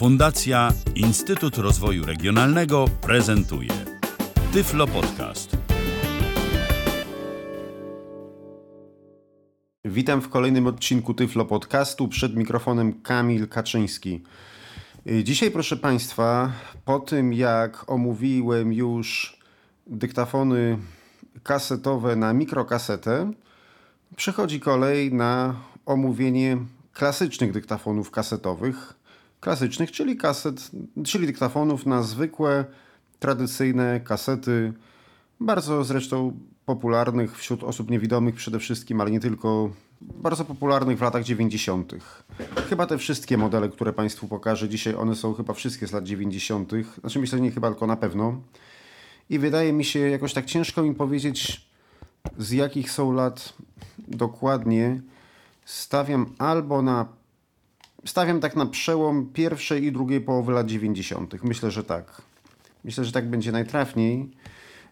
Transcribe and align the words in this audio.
Fundacja 0.00 0.72
Instytut 0.94 1.58
Rozwoju 1.58 2.06
Regionalnego 2.06 2.84
prezentuje 3.02 3.70
Tyflo 4.52 4.86
Podcast. 4.86 5.56
Witam 9.84 10.20
w 10.20 10.28
kolejnym 10.28 10.66
odcinku 10.66 11.14
Tyflo 11.14 11.44
Podcastu. 11.44 12.08
Przed 12.08 12.36
mikrofonem 12.36 13.02
Kamil 13.02 13.48
Kaczyński. 13.48 14.22
Dzisiaj, 15.24 15.50
proszę 15.50 15.76
Państwa, 15.76 16.52
po 16.84 17.00
tym 17.00 17.32
jak 17.32 17.90
omówiłem 17.90 18.72
już 18.72 19.38
dyktafony 19.86 20.78
kasetowe 21.42 22.16
na 22.16 22.32
mikrokasetę, 22.32 23.32
przychodzi 24.16 24.60
kolej 24.60 25.14
na 25.14 25.54
omówienie 25.86 26.58
klasycznych 26.92 27.52
dyktafonów 27.52 28.10
kasetowych. 28.10 28.99
Klasycznych, 29.40 29.92
czyli 29.92 30.16
kaset, 30.16 30.70
czyli 31.04 31.26
dyktafonów 31.26 31.86
na 31.86 32.02
zwykłe, 32.02 32.64
tradycyjne 33.18 34.00
kasety, 34.00 34.72
bardzo 35.40 35.84
zresztą 35.84 36.32
popularnych 36.66 37.38
wśród 37.38 37.64
osób 37.64 37.90
niewidomych 37.90 38.34
przede 38.34 38.58
wszystkim, 38.58 39.00
ale 39.00 39.10
nie 39.10 39.20
tylko, 39.20 39.70
bardzo 40.00 40.44
popularnych 40.44 40.98
w 40.98 41.02
latach 41.02 41.24
90. 41.24 41.94
Chyba 42.68 42.86
te 42.86 42.98
wszystkie 42.98 43.36
modele, 43.36 43.68
które 43.68 43.92
Państwu 43.92 44.28
pokażę 44.28 44.68
dzisiaj, 44.68 44.94
one 44.94 45.14
są 45.14 45.34
chyba 45.34 45.54
wszystkie 45.54 45.86
z 45.86 45.92
lat 45.92 46.04
90. 46.04 46.72
Znaczy 47.00 47.18
myślę, 47.18 47.40
nie 47.40 47.50
chyba, 47.50 47.70
tylko 47.70 47.86
na 47.86 47.96
pewno. 47.96 48.40
I 49.30 49.38
wydaje 49.38 49.72
mi 49.72 49.84
się 49.84 49.98
jakoś 49.98 50.32
tak 50.32 50.44
ciężko 50.44 50.82
mi 50.82 50.94
powiedzieć, 50.94 51.70
z 52.38 52.52
jakich 52.52 52.90
są 52.90 53.12
lat 53.12 53.52
dokładnie. 54.08 55.00
Stawiam 55.64 56.34
albo 56.38 56.82
na. 56.82 57.19
Stawiam 58.06 58.40
tak 58.40 58.56
na 58.56 58.66
przełom 58.66 59.26
pierwszej 59.32 59.84
i 59.84 59.92
drugiej 59.92 60.20
połowy 60.20 60.52
lat 60.52 60.66
90. 60.66 61.44
Myślę, 61.44 61.70
że 61.70 61.84
tak. 61.84 62.22
Myślę, 62.84 63.04
że 63.04 63.12
tak 63.12 63.30
będzie 63.30 63.52
najtrafniej. 63.52 64.30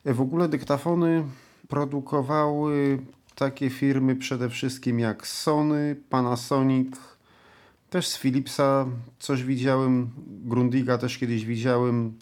W 0.04 0.20
ogóle 0.20 0.48
dyktafony 0.48 1.24
produkowały 1.68 2.98
takie 3.34 3.70
firmy 3.70 4.16
przede 4.16 4.48
wszystkim 4.50 4.98
jak 4.98 5.26
Sony, 5.26 5.96
Panasonic, 6.10 6.96
też 7.90 8.08
z 8.08 8.18
Philipsa 8.18 8.86
coś 9.18 9.44
widziałem, 9.44 10.10
Grundiga 10.26 10.98
też 10.98 11.18
kiedyś 11.18 11.44
widziałem 11.44 12.18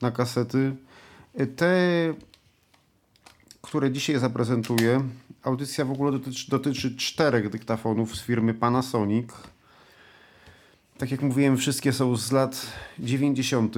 na 0.00 0.10
kasety. 0.10 0.76
Te, 1.56 1.74
które 3.62 3.90
dzisiaj 3.90 4.18
zaprezentuję, 4.18 5.02
audycja 5.42 5.84
w 5.84 5.90
ogóle 5.90 6.12
dotyczy, 6.12 6.50
dotyczy 6.50 6.96
czterech 6.96 7.50
dyktafonów 7.50 8.16
z 8.16 8.22
firmy 8.22 8.54
Panasonic. 8.54 9.30
Tak 11.02 11.10
jak 11.10 11.22
mówiłem, 11.22 11.56
wszystkie 11.56 11.92
są 11.92 12.16
z 12.16 12.32
lat 12.32 12.66
90. 12.98 13.74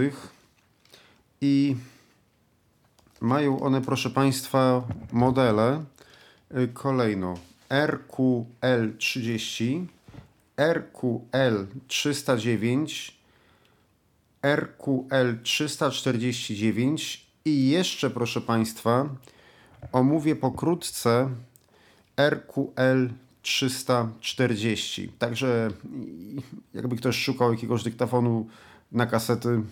i 1.40 1.76
mają 3.20 3.60
one, 3.60 3.80
proszę 3.80 4.10
Państwa, 4.10 4.82
modele 5.12 5.84
kolejno 6.72 7.38
RQL30, 7.70 9.84
RQL309, 10.56 13.12
RQL349 14.42 17.18
i 17.44 17.68
jeszcze, 17.68 18.10
proszę 18.10 18.40
Państwa, 18.40 19.08
omówię 19.92 20.36
pokrótce 20.36 21.30
RQL340. 23.44 25.08
Także 25.18 25.70
jakby 26.74 26.96
ktoś 26.96 27.16
szukał 27.16 27.52
jakiegoś 27.52 27.82
dyktafonu 27.82 28.46
na 28.92 29.06
kasety, 29.06 29.62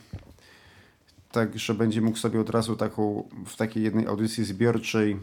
także 1.32 1.74
będzie 1.74 2.00
mógł 2.00 2.18
sobie 2.18 2.40
od 2.40 2.50
razu 2.50 2.76
taką, 2.76 3.28
w 3.46 3.56
takiej 3.56 3.82
jednej 3.82 4.06
audycji 4.06 4.44
zbiorczej 4.44 5.16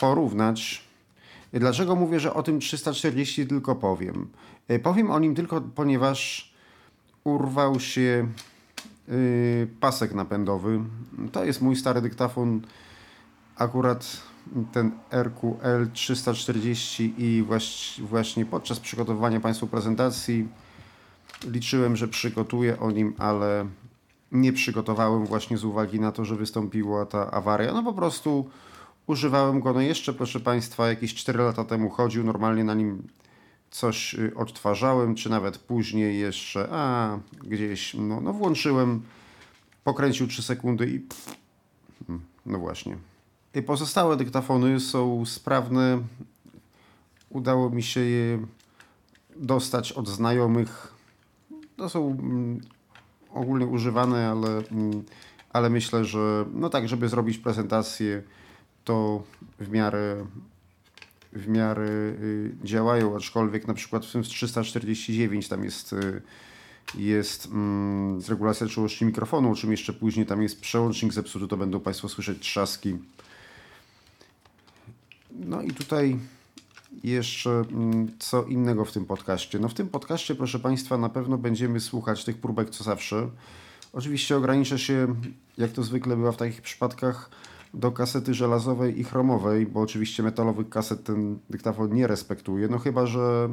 porównać. 0.00 0.84
Dlaczego 1.52 1.96
mówię, 1.96 2.20
że 2.20 2.34
o 2.34 2.42
tym 2.42 2.60
340 2.60 3.46
tylko 3.46 3.76
powiem? 3.76 4.28
Powiem 4.82 5.10
o 5.10 5.18
nim 5.18 5.34
tylko, 5.34 5.60
ponieważ 5.60 6.50
urwał 7.24 7.80
się 7.80 8.28
yy, 9.08 9.68
pasek 9.80 10.14
napędowy. 10.14 10.80
To 11.32 11.44
jest 11.44 11.62
mój 11.62 11.76
stary 11.76 12.00
dyktafon, 12.00 12.60
akurat 13.56 14.29
ten 14.72 14.92
RQL 15.10 15.90
340 15.92 17.14
i 17.18 17.44
właśnie 17.98 18.46
podczas 18.46 18.80
przygotowywania 18.80 19.40
Państwu 19.40 19.66
prezentacji 19.66 20.48
liczyłem, 21.44 21.96
że 21.96 22.08
przygotuję 22.08 22.80
o 22.80 22.90
nim, 22.90 23.14
ale 23.18 23.66
nie 24.32 24.52
przygotowałem 24.52 25.26
właśnie 25.26 25.58
z 25.58 25.64
uwagi 25.64 26.00
na 26.00 26.12
to, 26.12 26.24
że 26.24 26.36
wystąpiła 26.36 27.06
ta 27.06 27.30
awaria. 27.30 27.72
No 27.72 27.82
po 27.82 27.92
prostu 27.92 28.50
używałem 29.06 29.60
go, 29.60 29.72
no 29.72 29.80
jeszcze 29.80 30.12
proszę 30.12 30.40
Państwa, 30.40 30.88
jakieś 30.88 31.14
4 31.14 31.38
lata 31.38 31.64
temu 31.64 31.90
chodził, 31.90 32.24
normalnie 32.24 32.64
na 32.64 32.74
nim 32.74 33.02
coś 33.70 34.16
odtwarzałem, 34.36 35.14
czy 35.14 35.30
nawet 35.30 35.58
później 35.58 36.18
jeszcze, 36.18 36.68
a 36.70 37.18
gdzieś, 37.44 37.94
no, 37.94 38.20
no 38.20 38.32
włączyłem, 38.32 39.02
pokręcił 39.84 40.26
3 40.26 40.42
sekundy 40.42 40.90
i 40.90 41.00
pff, 41.00 41.36
no 42.46 42.58
właśnie. 42.58 43.09
I 43.54 43.62
pozostałe 43.62 44.16
dyktafony 44.16 44.80
są 44.80 45.26
sprawne. 45.26 46.02
Udało 47.30 47.70
mi 47.70 47.82
się 47.82 48.00
je 48.00 48.46
dostać 49.36 49.92
od 49.92 50.08
znajomych. 50.08 50.94
To 51.76 51.88
są 51.88 52.10
mm, 52.10 52.60
ogólnie 53.30 53.66
używane, 53.66 54.28
ale, 54.28 54.48
mm, 54.48 55.04
ale 55.52 55.70
myślę, 55.70 56.04
że 56.04 56.44
no 56.54 56.70
tak, 56.70 56.88
żeby 56.88 57.08
zrobić 57.08 57.38
prezentację, 57.38 58.22
to 58.84 59.22
w 59.58 59.68
miarę 59.68 60.26
w 61.32 61.48
miarę 61.48 61.88
y, 61.88 62.52
działają, 62.64 63.16
aczkolwiek 63.16 63.68
na 63.68 63.74
przykład 63.74 64.06
w 64.06 64.12
tym 64.12 64.22
349 64.22 65.48
tam 65.48 65.64
jest 65.64 65.92
y, 65.92 66.22
jest 66.94 67.46
mm, 67.46 68.20
regulacja 68.28 68.66
czułości 68.66 69.04
mikrofonu, 69.04 69.52
o 69.52 69.54
czym 69.54 69.70
jeszcze 69.70 69.92
później 69.92 70.26
tam 70.26 70.42
jest 70.42 70.60
przełącznik 70.60 71.12
zepsuty, 71.12 71.48
to 71.48 71.56
będą 71.56 71.80
Państwo 71.80 72.08
słyszeć 72.08 72.38
trzaski. 72.38 72.98
No 75.32 75.62
i 75.62 75.70
tutaj 75.70 76.18
jeszcze 77.04 77.50
mm, 77.50 78.08
co 78.18 78.44
innego 78.44 78.84
w 78.84 78.92
tym 78.92 79.04
podcaście. 79.04 79.58
No 79.58 79.68
w 79.68 79.74
tym 79.74 79.88
podcaście, 79.88 80.34
proszę 80.34 80.58
Państwa, 80.58 80.98
na 80.98 81.08
pewno 81.08 81.38
będziemy 81.38 81.80
słuchać 81.80 82.24
tych 82.24 82.38
próbek 82.38 82.70
co 82.70 82.84
zawsze. 82.84 83.28
Oczywiście 83.92 84.36
ograniczę 84.36 84.78
się, 84.78 85.14
jak 85.58 85.72
to 85.72 85.82
zwykle 85.82 86.16
bywa 86.16 86.32
w 86.32 86.36
takich 86.36 86.62
przypadkach, 86.62 87.30
do 87.74 87.92
kasety 87.92 88.34
żelazowej 88.34 89.00
i 89.00 89.04
chromowej, 89.04 89.66
bo 89.66 89.80
oczywiście 89.80 90.22
metalowych 90.22 90.68
kaset 90.68 91.04
ten 91.04 91.38
dyktafon 91.50 91.94
nie 91.94 92.06
respektuje, 92.06 92.68
no 92.68 92.78
chyba, 92.78 93.06
że 93.06 93.48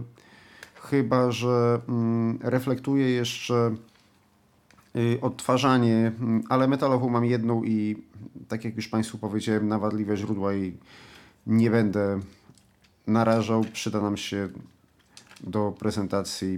chyba, 0.76 1.32
że 1.32 1.82
mm, 1.90 2.40
reflektuje 2.42 3.09
jeszcze 3.09 3.76
y, 4.96 5.18
odtwarzanie, 5.22 6.12
mm, 6.20 6.44
ale 6.50 6.68
metalową 6.68 7.09
mam 7.09 7.26
jedną 7.26 7.64
i 7.64 7.96
tak 8.48 8.66
jak 8.66 8.76
już 8.76 8.88
Państwu 8.88 9.18
powiedziałem, 9.18 9.68
na 9.68 9.80
wadliwe 9.80 10.18
źródła 10.18 10.54
i 10.54 10.74
nie 11.47 11.72
będę 11.72 12.19
narażał. 13.08 13.66
Przyda 13.74 14.02
nam 14.02 14.18
się 14.18 14.50
do 15.41 15.72
prezentacji 15.80 16.58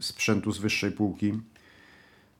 sprzętu 0.00 0.52
z 0.52 0.58
wyższej 0.58 0.92
półki. 0.92 1.32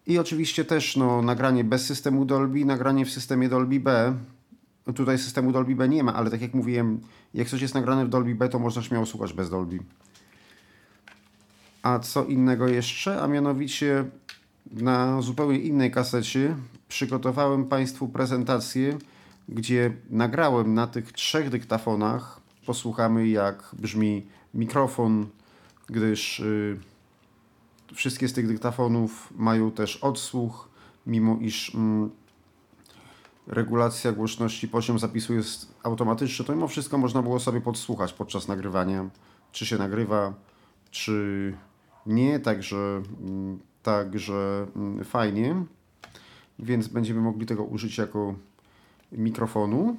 I 0.06 0.18
oczywiście 0.18 0.64
też 0.64 0.96
no, 0.96 1.22
nagranie 1.22 1.64
bez 1.64 1.86
systemu 1.86 2.24
Dolby, 2.24 2.64
nagranie 2.64 3.06
w 3.06 3.10
systemie 3.10 3.48
Dolby 3.48 3.80
B. 3.80 4.16
Tutaj 4.94 5.18
systemu 5.18 5.52
Dolby 5.52 5.74
B 5.74 5.88
nie 5.88 6.02
ma, 6.02 6.14
ale 6.14 6.30
tak 6.30 6.40
jak 6.40 6.54
mówiłem, 6.54 7.00
jak 7.34 7.48
coś 7.48 7.62
jest 7.62 7.74
nagrane 7.74 8.06
w 8.06 8.08
Dolby 8.08 8.34
B, 8.34 8.48
to 8.48 8.58
można 8.58 8.82
śmiało 8.82 9.06
słuchać 9.06 9.32
bez 9.32 9.50
Dolby. 9.50 9.78
A 11.82 11.98
co 11.98 12.24
innego 12.24 12.68
jeszcze? 12.68 13.22
A 13.22 13.26
mianowicie 13.26 14.04
na 14.72 15.22
zupełnie 15.22 15.58
innej 15.58 15.90
kasecie 15.90 16.56
przygotowałem 16.88 17.64
Państwu 17.64 18.08
prezentację, 18.08 18.98
gdzie 19.50 19.96
nagrałem 20.10 20.74
na 20.74 20.86
tych 20.86 21.12
trzech 21.12 21.50
dyktafonach. 21.50 22.40
Posłuchamy, 22.66 23.28
jak 23.28 23.70
brzmi 23.78 24.26
mikrofon, 24.54 25.26
gdyż 25.86 26.38
yy, 26.38 26.80
wszystkie 27.94 28.28
z 28.28 28.32
tych 28.32 28.48
dyktafonów 28.48 29.32
mają 29.36 29.70
też 29.70 29.96
odsłuch, 29.96 30.68
mimo 31.06 31.36
iż 31.40 31.74
yy, 31.74 32.10
regulacja 33.46 34.12
głośności 34.12 34.68
poziom 34.68 34.98
zapisu 34.98 35.34
jest 35.34 35.74
automatyczny, 35.82 36.44
to 36.44 36.52
mimo 36.52 36.68
wszystko 36.68 36.98
można 36.98 37.22
było 37.22 37.40
sobie 37.40 37.60
podsłuchać 37.60 38.12
podczas 38.12 38.48
nagrywania, 38.48 39.10
czy 39.52 39.66
się 39.66 39.78
nagrywa, 39.78 40.34
czy 40.90 41.54
nie, 42.06 42.40
także, 42.40 43.02
także 43.82 44.66
fajnie, 45.04 45.64
więc 46.58 46.88
będziemy 46.88 47.20
mogli 47.20 47.46
tego 47.46 47.64
użyć 47.64 47.98
jako 47.98 48.34
mikrofonu. 49.12 49.96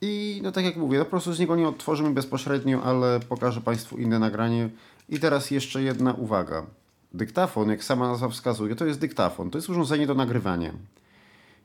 I 0.00 0.40
no 0.42 0.52
tak 0.52 0.64
jak 0.64 0.76
mówię, 0.76 0.98
no 0.98 1.04
po 1.04 1.10
prostu 1.10 1.32
z 1.32 1.38
niego 1.38 1.56
nie 1.56 1.68
odtworzymy 1.68 2.10
bezpośrednio, 2.10 2.82
ale 2.82 3.20
pokażę 3.20 3.60
Państwu 3.60 3.98
inne 3.98 4.18
nagranie. 4.18 4.70
I 5.08 5.20
teraz 5.20 5.50
jeszcze 5.50 5.82
jedna 5.82 6.12
uwaga. 6.12 6.66
dyktafon, 7.14 7.68
jak 7.68 7.84
sama 7.84 8.08
nazwa 8.08 8.28
wskazuje, 8.28 8.76
to 8.76 8.86
jest 8.86 9.00
dyktafon. 9.00 9.50
To 9.50 9.58
jest 9.58 9.68
urządzenie 9.68 10.06
do 10.06 10.14
nagrywania. 10.14 10.72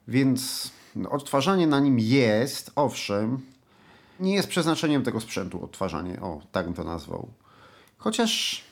Więc 0.08 0.72
no, 0.96 1.10
odtwarzanie 1.10 1.68
na 1.68 1.80
nim 1.80 2.00
jest, 2.00 2.72
owszem, 2.76 3.40
nie 4.20 4.34
jest 4.34 4.48
przeznaczeniem 4.48 5.04
tego 5.04 5.20
sprzętu 5.22 5.64
odtwarzanie, 5.64 6.22
o, 6.22 6.42
tak 6.52 6.66
bym 6.66 6.74
to 6.74 6.84
nazwał. 6.84 7.28
Chociaż 7.98 8.64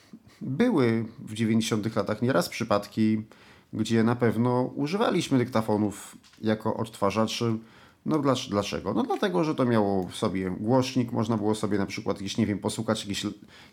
były 0.42 1.06
w 1.20 1.34
90 1.34 1.96
latach 1.96 2.22
nieraz 2.22 2.50
przypadki, 2.50 3.24
gdzie 3.74 4.04
na 4.04 4.16
pewno 4.16 4.62
używaliśmy 4.76 5.38
dyktafonów 5.38 6.18
jako 6.42 6.74
odtwarzaczy. 6.74 7.58
No 8.06 8.22
dlaczego? 8.50 8.94
No 8.94 9.04
dlatego, 9.04 9.44
że 9.44 9.56
to 9.56 9.66
miało 9.66 10.08
w 10.08 10.16
sobie 10.16 10.52
głośnik, 10.52 11.12
można 11.12 11.38
było 11.38 11.56
sobie 11.56 11.78
na 11.78 11.86
przykład 11.86 12.18
jakieś, 12.18 12.38
nie 12.38 12.46
wiem, 12.46 12.60
posłuchać 12.60 13.00
jakiejś, 13.02 13.26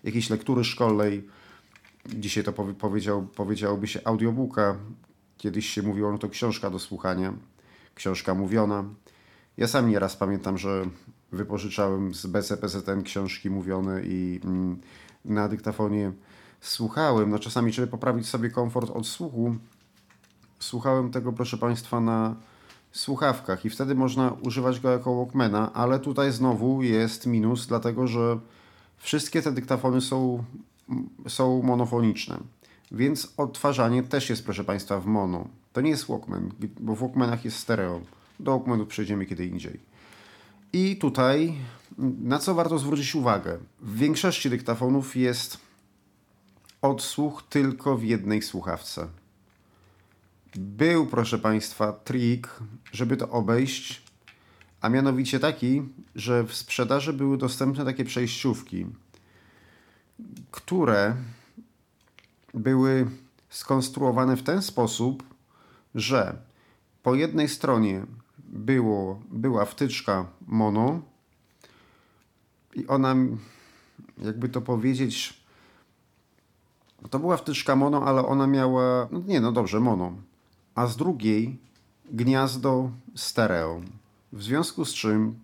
jakiejś 0.05 0.31
lektury 0.31 0.65
szkolnej. 0.65 1.29
Dzisiaj 2.07 2.45
to 2.45 2.53
powiedział, 2.53 3.27
powiedziałoby 3.37 3.87
się 3.87 4.01
audiobooka. 4.05 4.77
Kiedyś 5.37 5.69
się 5.71 5.83
mówiło, 5.83 6.13
no 6.13 6.19
to 6.19 6.29
książka 6.29 6.71
do 6.71 6.79
słuchania, 6.79 7.33
książka 7.95 8.35
mówiona. 8.35 8.85
Ja 9.57 9.67
sam 9.67 9.91
nieraz 9.91 10.17
pamiętam, 10.17 10.59
że 10.59 10.85
wypożyczałem 11.33 12.15
z 12.15 12.27
BCPZN 12.27 13.03
książki 13.03 13.51
mówione 13.51 14.03
i 14.05 14.41
mm, 14.45 14.81
na 15.25 15.49
dyktafonie 15.49 16.13
słuchałem. 16.61 17.31
No 17.31 17.39
czasami, 17.39 17.73
żeby 17.73 17.89
poprawić 17.89 18.29
sobie 18.29 18.51
komfort 18.51 18.91
odsłuchu, 18.91 19.57
słuchałem 20.59 21.11
tego, 21.11 21.33
proszę 21.33 21.59
Państwa, 21.59 22.01
na 22.01 22.37
słuchawkach 22.93 23.65
i 23.65 23.71
wtedy 23.71 23.95
można 23.95 24.31
używać 24.43 24.81
go 24.81 24.91
jako 24.91 25.17
Walkmana, 25.17 25.73
ale 25.73 25.99
tutaj 25.99 26.33
znowu 26.33 26.83
jest 26.83 27.27
minus, 27.27 27.67
dlatego 27.67 28.07
że 28.07 28.39
wszystkie 28.97 29.43
te 29.43 29.53
dyktafony 29.53 30.01
są, 30.01 30.45
są 31.29 31.63
monofoniczne. 31.63 32.39
Więc 32.93 33.33
odtwarzanie 33.37 34.03
też 34.03 34.31
jest, 34.31 34.45
proszę 34.45 34.65
Państwa, 34.65 35.01
w 35.01 35.07
mono. 35.07 35.49
To 35.73 35.81
nie 35.81 35.91
jest 35.91 36.07
Walkman, 36.07 36.51
bo 36.81 36.95
w 36.95 37.01
Walkmanach 37.01 37.45
jest 37.45 37.59
stereo. 37.59 38.01
Do 38.41 38.51
Walkmanów 38.51 38.89
przejdziemy 38.89 39.27
kiedy 39.27 39.47
indziej. 39.47 39.81
I 40.73 40.97
tutaj, 40.97 41.55
na 42.23 42.39
co 42.39 42.55
warto 42.55 42.79
zwrócić 42.79 43.15
uwagę? 43.15 43.59
W 43.81 43.97
większości 43.97 44.51
dyktafonów 44.51 45.17
jest 45.17 45.59
odsłuch 46.83 47.43
tylko 47.49 47.97
w 47.97 48.05
jednej 48.05 48.43
słuchawce. 48.43 49.09
Był, 50.57 51.07
proszę 51.07 51.39
Państwa, 51.39 51.93
trik, 51.93 52.49
żeby 52.93 53.17
to 53.17 53.29
obejść, 53.29 54.03
a 54.81 54.89
mianowicie 54.89 55.41
taki, 55.41 55.83
że 56.15 56.45
w 56.45 56.55
sprzedaży 56.55 57.13
były 57.13 57.39
dostępne 57.39 57.85
takie 57.85 58.05
przejściówki, 58.05 58.87
które 60.51 61.17
były 62.55 63.07
skonstruowane 63.49 64.37
w 64.37 64.43
ten 64.43 64.63
sposób, 64.63 65.23
że 65.95 66.39
po 67.03 67.15
jednej 67.15 67.49
stronie 67.49 68.07
było, 68.39 69.21
była 69.31 69.65
wtyczka 69.65 70.27
mono 70.47 71.01
i 72.75 72.87
ona, 72.87 73.15
jakby 74.19 74.49
to 74.49 74.61
powiedzieć, 74.61 75.45
to 77.11 77.19
była 77.19 77.37
wtyczka 77.37 77.77
mono, 77.77 78.05
ale 78.05 78.27
ona 78.27 78.47
miała, 78.47 79.09
no 79.11 79.23
nie 79.27 79.41
no 79.41 79.53
dobrze, 79.53 79.81
mono, 79.81 80.28
a 80.79 80.87
z 80.87 80.97
drugiej 80.97 81.59
gniazdo 82.11 82.91
stereo. 83.15 83.81
W 84.33 84.43
związku 84.43 84.85
z 84.85 84.95
czym 84.95 85.35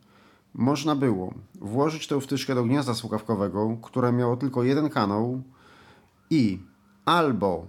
można 0.54 0.96
było 0.96 1.34
włożyć 1.54 2.06
tę 2.06 2.20
wtyczkę 2.20 2.54
do 2.54 2.64
gniazda 2.64 2.94
słuchawkowego, 2.94 3.76
które 3.82 4.12
miało 4.12 4.36
tylko 4.36 4.62
jeden 4.62 4.90
kanał 4.90 5.42
i 6.30 6.58
albo 7.04 7.66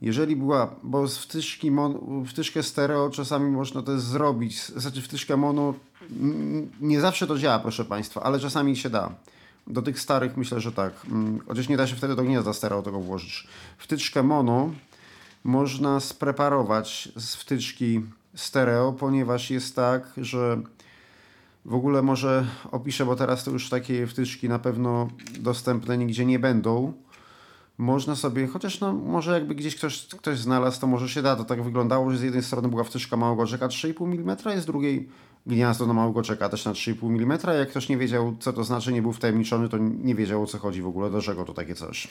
jeżeli 0.00 0.36
była, 0.36 0.74
bo 0.82 1.08
z 1.08 1.18
wtyczki 1.18 1.70
mon, 1.70 2.24
wtyczkę 2.26 2.62
stereo 2.62 3.10
czasami 3.10 3.50
można 3.50 3.82
to 3.82 4.00
zrobić, 4.00 4.64
znaczy 4.64 5.02
wtyczkę 5.02 5.36
mono 5.36 5.74
nie 6.80 7.00
zawsze 7.00 7.26
to 7.26 7.38
działa, 7.38 7.58
proszę 7.58 7.84
Państwa, 7.84 8.22
ale 8.22 8.40
czasami 8.40 8.76
się 8.76 8.90
da. 8.90 9.12
Do 9.66 9.82
tych 9.82 10.00
starych 10.00 10.36
myślę, 10.36 10.60
że 10.60 10.72
tak. 10.72 10.92
Mm, 11.10 11.40
chociaż 11.48 11.68
nie 11.68 11.76
da 11.76 11.86
się 11.86 11.96
wtedy 11.96 12.16
do 12.16 12.22
gniazda 12.22 12.52
stereo 12.52 12.82
tego 12.82 13.00
włożyć. 13.00 13.46
Wtyczkę 13.78 14.22
mono 14.22 14.70
można 15.44 16.00
spreparować 16.00 17.08
z 17.16 17.34
wtyczki 17.34 18.02
stereo, 18.34 18.92
ponieważ 18.92 19.50
jest 19.50 19.76
tak, 19.76 20.12
że 20.16 20.60
w 21.64 21.74
ogóle 21.74 22.02
może 22.02 22.46
opiszę, 22.70 23.06
bo 23.06 23.16
teraz 23.16 23.44
to 23.44 23.50
już 23.50 23.68
takie 23.68 24.06
wtyczki 24.06 24.48
na 24.48 24.58
pewno 24.58 25.08
dostępne 25.40 25.98
nigdzie 25.98 26.26
nie 26.26 26.38
będą 26.38 26.92
można 27.78 28.16
sobie, 28.16 28.46
chociaż 28.46 28.80
no, 28.80 28.92
może 28.92 29.32
jakby 29.32 29.54
gdzieś 29.54 29.76
ktoś, 29.76 30.06
ktoś 30.06 30.38
znalazł, 30.38 30.80
to 30.80 30.86
może 30.86 31.08
się 31.08 31.22
da. 31.22 31.36
To 31.36 31.44
tak 31.44 31.62
wyglądało, 31.62 32.10
że 32.10 32.18
z 32.18 32.22
jednej 32.22 32.42
strony 32.42 32.68
była 32.68 32.84
wtyczka 32.84 33.16
małego 33.16 33.46
czeka 33.46 33.68
3,5 33.68 34.04
mm, 34.04 34.36
a 34.44 34.60
z 34.60 34.66
drugiej 34.66 35.08
gniazdo 35.46 35.86
na 35.86 35.92
małego 35.92 36.22
czeka 36.22 36.48
też 36.48 36.64
na 36.64 36.72
3,5 36.72 37.22
mm. 37.22 37.58
Jak 37.58 37.70
ktoś 37.70 37.88
nie 37.88 37.96
wiedział, 37.96 38.36
co 38.40 38.52
to 38.52 38.64
znaczy, 38.64 38.92
nie 38.92 39.02
był 39.02 39.12
wtajemniczony, 39.12 39.68
to 39.68 39.78
nie 39.78 40.14
wiedział, 40.14 40.42
o 40.42 40.46
co 40.46 40.58
chodzi 40.58 40.82
w 40.82 40.86
ogóle, 40.86 41.10
dlaczego 41.10 41.44
to 41.44 41.54
takie 41.54 41.74
coś. 41.74 42.08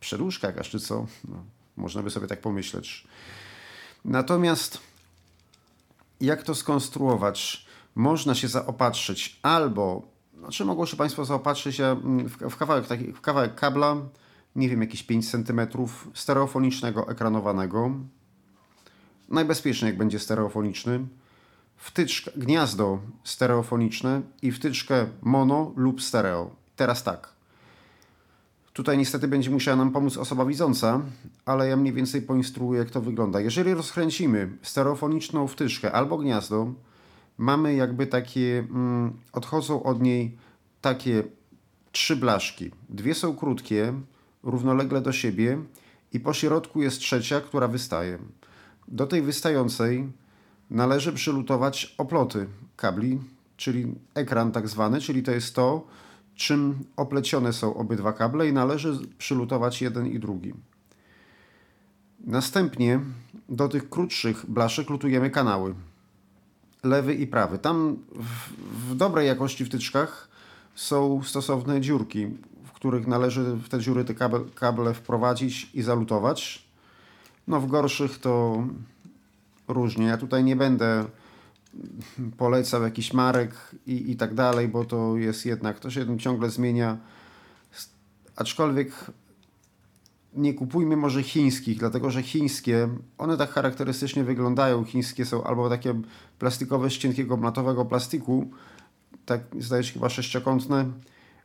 Przedłużka 0.00 0.46
jakaś, 0.46 0.70
czy 0.70 0.80
co? 0.80 1.06
No, 1.28 1.36
można 1.76 2.02
by 2.02 2.10
sobie 2.10 2.26
tak 2.26 2.40
pomyśleć. 2.40 3.06
Natomiast 4.04 4.80
jak 6.20 6.42
to 6.42 6.54
skonstruować? 6.54 7.66
Można 7.94 8.34
się 8.34 8.48
zaopatrzyć 8.48 9.38
albo, 9.42 10.02
znaczy 10.38 10.64
mogą 10.64 10.86
się 10.86 10.96
Państwo 10.96 11.24
zaopatrzyć 11.24 11.80
w, 12.24 12.50
w 12.50 12.56
kawałek, 12.56 12.86
taki, 12.86 13.12
w 13.12 13.20
kawałek 13.20 13.54
kabla, 13.54 13.96
nie 14.56 14.68
wiem, 14.68 14.80
jakieś 14.80 15.02
5 15.02 15.30
cm 15.30 15.60
stereofonicznego 16.14 17.08
ekranowanego. 17.08 17.90
Najbezpieczniej 19.28 19.88
jak 19.88 19.98
będzie 19.98 20.18
stereofoniczny. 20.18 21.06
Wtyczkę, 21.76 22.30
gniazdo 22.36 22.98
stereofoniczne 23.24 24.22
i 24.42 24.52
wtyczkę 24.52 25.06
mono 25.22 25.72
lub 25.76 26.02
stereo. 26.02 26.50
Teraz 26.76 27.02
tak. 27.02 27.33
Tutaj 28.74 28.98
niestety 28.98 29.28
będzie 29.28 29.50
musiała 29.50 29.76
nam 29.76 29.90
pomóc 29.90 30.16
osoba 30.16 30.44
widząca, 30.44 31.02
ale 31.44 31.68
ja 31.68 31.76
mniej 31.76 31.92
więcej 31.92 32.22
poinstruuję, 32.22 32.78
jak 32.78 32.90
to 32.90 33.00
wygląda. 33.00 33.40
Jeżeli 33.40 33.74
rozkręcimy 33.74 34.58
stereofoniczną 34.62 35.46
wtyczkę 35.46 35.92
albo 35.92 36.18
gniazdo, 36.18 36.72
mamy 37.38 37.74
jakby 37.74 38.06
takie, 38.06 38.58
mm, 38.58 39.12
odchodzą 39.32 39.82
od 39.82 40.02
niej 40.02 40.36
takie 40.80 41.22
trzy 41.92 42.16
blaszki. 42.16 42.70
Dwie 42.88 43.14
są 43.14 43.36
krótkie, 43.36 43.92
równolegle 44.42 45.00
do 45.00 45.12
siebie 45.12 45.58
i 46.12 46.20
po 46.20 46.32
środku 46.32 46.82
jest 46.82 46.98
trzecia, 46.98 47.40
która 47.40 47.68
wystaje. 47.68 48.18
Do 48.88 49.06
tej 49.06 49.22
wystającej 49.22 50.08
należy 50.70 51.12
przylutować 51.12 51.94
oploty 51.98 52.46
kabli, 52.76 53.20
czyli 53.56 53.94
ekran 54.14 54.52
tak 54.52 54.68
zwany, 54.68 55.00
czyli 55.00 55.22
to 55.22 55.30
jest 55.30 55.54
to, 55.54 55.86
czym 56.34 56.84
oplecione 56.96 57.52
są 57.52 57.74
obydwa 57.74 58.12
kable 58.12 58.48
i 58.48 58.52
należy 58.52 58.98
przylutować 59.18 59.82
jeden 59.82 60.06
i 60.06 60.18
drugi. 60.18 60.54
Następnie 62.20 63.00
do 63.48 63.68
tych 63.68 63.90
krótszych 63.90 64.50
blaszek 64.50 64.90
lutujemy 64.90 65.30
kanały. 65.30 65.74
Lewy 66.82 67.14
i 67.14 67.26
prawy. 67.26 67.58
Tam 67.58 67.96
w, 68.14 68.90
w 68.90 68.94
dobrej 68.94 69.26
jakości 69.26 69.64
wtyczkach 69.64 70.28
są 70.74 71.22
stosowne 71.22 71.80
dziurki, 71.80 72.26
których 72.84 73.06
należy 73.06 73.42
w 73.42 73.68
te 73.68 73.80
dziury 73.80 74.04
te 74.04 74.14
kable, 74.14 74.40
kable 74.54 74.94
wprowadzić 74.94 75.70
i 75.74 75.82
zalutować. 75.82 76.64
No 77.48 77.60
w 77.60 77.66
gorszych 77.66 78.18
to 78.18 78.64
różnie. 79.68 80.06
Ja 80.06 80.16
tutaj 80.16 80.44
nie 80.44 80.56
będę 80.56 81.04
polecał 82.36 82.82
jakichś 82.82 83.12
marek 83.12 83.54
i, 83.86 84.10
i 84.10 84.16
tak 84.16 84.34
dalej, 84.34 84.68
bo 84.68 84.84
to 84.84 85.16
jest 85.16 85.46
jednak, 85.46 85.80
to 85.80 85.90
się 85.90 86.18
ciągle 86.18 86.50
zmienia. 86.50 86.98
Aczkolwiek 88.36 88.92
nie 90.34 90.54
kupujmy 90.54 90.96
może 90.96 91.22
chińskich, 91.22 91.78
dlatego 91.78 92.10
że 92.10 92.22
chińskie, 92.22 92.88
one 93.18 93.36
tak 93.36 93.50
charakterystycznie 93.50 94.24
wyglądają. 94.24 94.84
Chińskie 94.84 95.24
są 95.24 95.44
albo 95.44 95.68
takie 95.68 96.00
plastikowe 96.38 96.90
z 96.90 96.92
cienkiego 96.92 97.36
matowego 97.36 97.84
plastiku, 97.84 98.50
tak 99.26 99.40
zdaje 99.58 99.84
się 99.84 99.92
chyba 99.92 100.08
sześciokątne, 100.08 100.90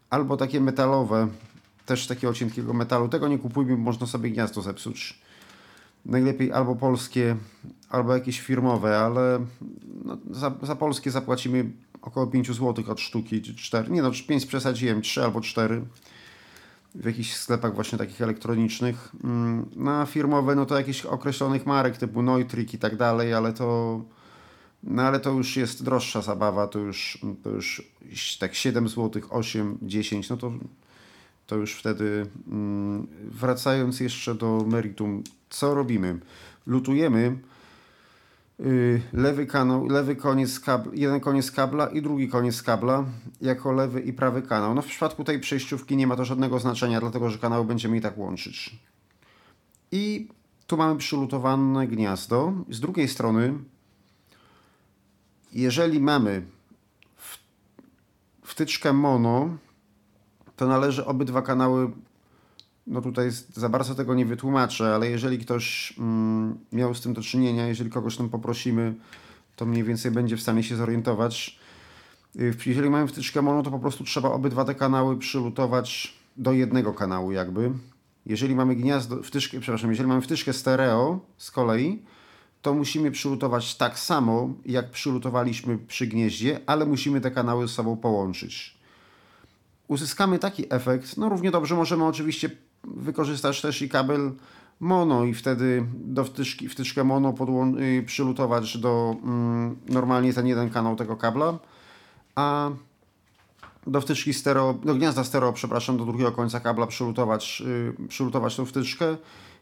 albo 0.10 0.38
takie 0.38 0.62
metalowe, 0.62 1.28
też 1.86 2.08
takiego 2.08 2.34
cienkiego 2.34 2.74
metalu. 2.74 3.10
Tego 3.10 3.28
nie 3.28 3.40
kupujmy, 3.40 3.78
można 3.78 4.08
sobie 4.08 4.30
gniazdo 4.30 4.62
zepsuć. 4.62 5.22
Najlepiej 6.06 6.52
albo 6.52 6.76
polskie, 6.76 7.36
albo 7.90 8.14
jakieś 8.14 8.40
firmowe, 8.40 8.98
ale 8.98 9.46
no, 10.06 10.18
za, 10.32 10.52
za 10.62 10.76
polskie 10.76 11.12
zapłacimy 11.12 11.72
około 12.02 12.28
5 12.28 12.48
zł 12.48 12.84
od 12.88 13.00
sztuki, 13.00 13.42
czy 13.42 13.56
4. 13.56 13.92
Nie 13.92 14.02
no, 14.02 14.12
5 14.28 14.46
przesadziłem, 14.46 15.02
3 15.02 15.24
albo 15.24 15.42
4 15.42 15.82
w 16.96 17.06
jakichś 17.06 17.34
sklepach 17.34 17.76
właśnie 17.76 17.98
takich 17.98 18.22
elektronicznych. 18.22 19.12
Mm, 19.24 19.66
na 19.76 20.06
firmowe, 20.06 20.56
no 20.56 20.66
to 20.66 20.78
jakichś 20.78 21.06
określonych 21.06 21.66
marek 21.66 21.98
typu 21.98 22.22
Neutrik 22.22 22.74
i 22.74 22.78
tak 22.78 22.96
dalej, 22.96 23.34
ale 23.34 23.54
to 23.54 24.02
no 24.84 25.04
ale 25.04 25.20
to 25.20 25.32
już 25.32 25.58
jest 25.58 25.84
droższa 25.84 26.22
zabawa, 26.22 26.68
to 26.68 26.80
już, 26.80 27.20
to 27.44 27.50
już 27.50 28.38
tak 28.40 28.56
7 28.56 28.90
zł, 28.90 29.22
8, 29.30 29.78
10, 29.82 30.30
no 30.30 30.38
to, 30.38 30.54
to 31.48 31.56
już 31.56 31.74
wtedy 31.74 32.26
mm, 32.48 33.08
wracając 33.32 34.00
jeszcze 34.00 34.36
do 34.36 34.66
meritum, 34.68 35.24
co 35.50 35.76
robimy? 35.76 36.20
Lutujemy 36.68 37.38
y, 38.60 39.02
lewy 39.14 39.46
kanał, 39.46 39.88
lewy 39.88 40.16
koniec 40.16 40.60
kabla, 40.60 40.92
jeden 40.96 41.20
koniec 41.20 41.52
kabla 41.52 41.88
i 41.88 42.02
drugi 42.02 42.28
koniec 42.28 42.64
kabla 42.64 43.06
jako 43.42 43.72
lewy 43.72 44.02
i 44.02 44.14
prawy 44.14 44.42
kanał. 44.42 44.76
No 44.76 44.82
w 44.82 44.88
przypadku 44.88 45.24
tej 45.24 45.40
przejściówki 45.40 45.98
nie 45.98 46.08
ma 46.08 46.16
to 46.16 46.26
żadnego 46.26 46.60
znaczenia, 46.60 47.00
dlatego 47.00 47.30
że 47.30 47.38
kanały 47.38 47.66
będziemy 47.66 47.98
i 47.98 48.02
tak 48.02 48.18
łączyć. 48.18 48.80
I 49.92 50.28
tu 50.68 50.78
mamy 50.78 50.98
przylutowane 50.98 51.88
gniazdo. 51.88 52.54
Z 52.70 52.80
drugiej 52.80 53.08
strony, 53.08 53.54
jeżeli 55.54 56.00
mamy 56.00 56.42
wtyczkę 58.44 58.94
mono, 58.94 59.58
to 60.56 60.68
należy 60.68 61.06
obydwa 61.06 61.42
kanały, 61.42 61.92
no 62.90 63.02
tutaj 63.02 63.32
za 63.54 63.70
bardzo 63.70 63.96
tego 63.96 64.16
nie 64.16 64.26
wytłumaczę, 64.26 64.96
ale 64.96 65.10
jeżeli 65.10 65.40
ktoś 65.40 65.94
mm, 66.00 66.58
miał 66.72 66.96
z 66.96 67.02
tym 67.02 67.14
do 67.14 67.22
czynienia, 67.22 67.68
jeżeli 67.68 67.90
kogoś 67.90 68.18
tam 68.18 68.30
poprosimy, 68.30 68.96
to 69.56 69.66
mniej 69.66 69.84
więcej 69.84 70.12
będzie 70.12 70.38
w 70.38 70.42
stanie 70.42 70.64
się 70.64 70.76
zorientować. 70.76 71.60
Y, 72.36 72.56
jeżeli 72.66 72.90
mamy 72.90 73.08
wtyczkę 73.08 73.42
mono, 73.42 73.64
to 73.64 73.72
po 73.72 73.80
prostu 73.80 74.04
trzeba 74.04 74.32
obydwa 74.32 74.66
te 74.66 74.76
kanały 74.76 75.18
przylutować 75.18 76.14
do 76.38 76.52
jednego 76.52 76.94
kanału 76.94 77.32
jakby. 77.32 77.72
Jeżeli 78.26 78.56
mamy 78.56 78.76
gniazdo, 78.76 79.24
wtyczkę, 79.24 79.60
przepraszam, 79.60 79.90
jeżeli 79.90 80.10
mamy 80.10 80.22
wtyczkę 80.22 80.54
stereo 80.54 81.20
z 81.38 81.52
kolei, 81.52 82.02
to 82.62 82.74
musimy 82.74 83.12
przylutować 83.12 83.76
tak 83.76 84.00
samo, 84.00 84.54
jak 84.66 84.92
przylutowaliśmy 84.92 85.78
przy 85.78 86.08
gnieździe, 86.08 86.60
ale 86.66 86.86
musimy 86.86 87.22
te 87.22 87.32
kanały 87.32 87.68
ze 87.68 87.74
sobą 87.74 87.98
połączyć. 87.98 88.78
Uzyskamy 89.88 90.40
taki 90.40 90.66
efekt, 90.70 91.18
no 91.18 91.30
równie 91.30 91.52
dobrze 91.52 91.76
możemy 91.76 92.06
oczywiście 92.06 92.50
wykorzystać 92.84 93.62
też 93.62 93.82
i 93.82 93.90
kabel 93.90 94.32
mono 94.80 95.24
i 95.24 95.34
wtedy 95.34 95.86
do 95.94 96.24
wtyczki, 96.24 96.70
wtyczkę 96.70 97.04
mono 97.04 97.34
podłą- 97.34 97.80
y, 97.82 98.04
przylutować 98.04 98.78
do 98.78 99.16
mm, 99.24 99.76
normalnie 99.90 100.34
ten 100.34 100.48
jeden 100.48 100.70
kanał 100.70 100.96
tego 100.96 101.18
kabla, 101.18 101.60
a 102.36 102.72
do 103.88 104.02
wtyczki 104.02 104.34
stereo, 104.34 104.74
do 104.74 104.96
gniazda 104.96 105.24
stereo, 105.24 105.54
przepraszam, 105.54 105.98
do 105.98 106.06
drugiego 106.06 106.32
końca 106.32 106.60
kabla 106.60 106.88
przylutować, 106.88 107.62
yy, 108.00 108.08
przylutować 108.08 108.56
tą 108.56 108.66
wtyczkę 108.66 109.18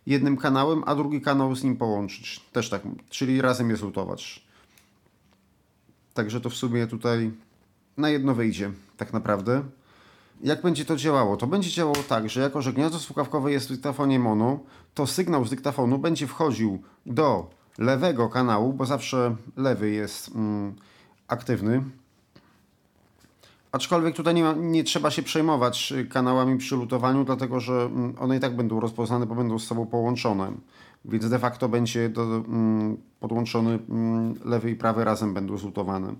jednym 0.05 0.37
kanałem, 0.37 0.83
a 0.85 0.95
drugi 0.95 1.21
kanał 1.21 1.55
z 1.55 1.63
nim 1.63 1.77
połączyć. 1.77 2.39
Też 2.51 2.69
tak, 2.69 2.81
czyli 3.09 3.41
razem 3.41 3.69
je 3.69 3.77
zlutować. 3.77 4.47
Także 6.13 6.41
to 6.41 6.49
w 6.49 6.55
sumie 6.55 6.87
tutaj 6.87 7.31
na 7.97 8.09
jedno 8.09 8.35
wyjdzie, 8.35 8.71
tak 8.97 9.13
naprawdę. 9.13 9.63
Jak 10.41 10.61
będzie 10.61 10.85
to 10.85 10.95
działało? 10.95 11.37
To 11.37 11.47
będzie 11.47 11.69
działało 11.69 12.03
tak, 12.09 12.29
że 12.29 12.41
jako, 12.41 12.61
że 12.61 12.73
gniazdo 12.73 12.99
słuchawkowe 12.99 13.51
jest 13.51 13.67
w 13.67 13.71
dyktafonie 13.71 14.19
mono, 14.19 14.59
to 14.93 15.07
sygnał 15.07 15.45
z 15.45 15.49
dyktafonu 15.49 15.97
będzie 15.97 16.27
wchodził 16.27 16.81
do 17.05 17.49
lewego 17.77 18.29
kanału, 18.29 18.73
bo 18.73 18.85
zawsze 18.85 19.35
lewy 19.57 19.89
jest 19.89 20.35
mm, 20.35 20.75
aktywny, 21.27 21.83
Aczkolwiek 23.71 24.15
tutaj 24.15 24.33
nie, 24.33 24.43
ma, 24.43 24.53
nie 24.53 24.83
trzeba 24.83 25.11
się 25.11 25.23
przejmować 25.23 25.91
y, 25.91 26.05
kanałami 26.05 26.57
przy 26.57 26.75
lutowaniu, 26.75 27.25
dlatego 27.25 27.59
że 27.59 27.73
mm, 27.73 28.15
one 28.19 28.37
i 28.37 28.39
tak 28.39 28.55
będą 28.55 28.79
rozpoznane, 28.79 29.25
bo 29.25 29.35
będą 29.35 29.59
z 29.59 29.67
sobą 29.67 29.85
połączone. 29.85 30.51
Więc 31.05 31.29
de 31.29 31.39
facto 31.39 31.69
będzie 31.69 32.09
do, 32.09 32.23
mm, 32.23 32.97
podłączony 33.19 33.79
mm, 33.89 34.35
lewy 34.45 34.71
i 34.71 34.75
prawy 34.75 35.03
razem 35.03 35.33
będą 35.33 35.57
zlutowane. 35.57 36.15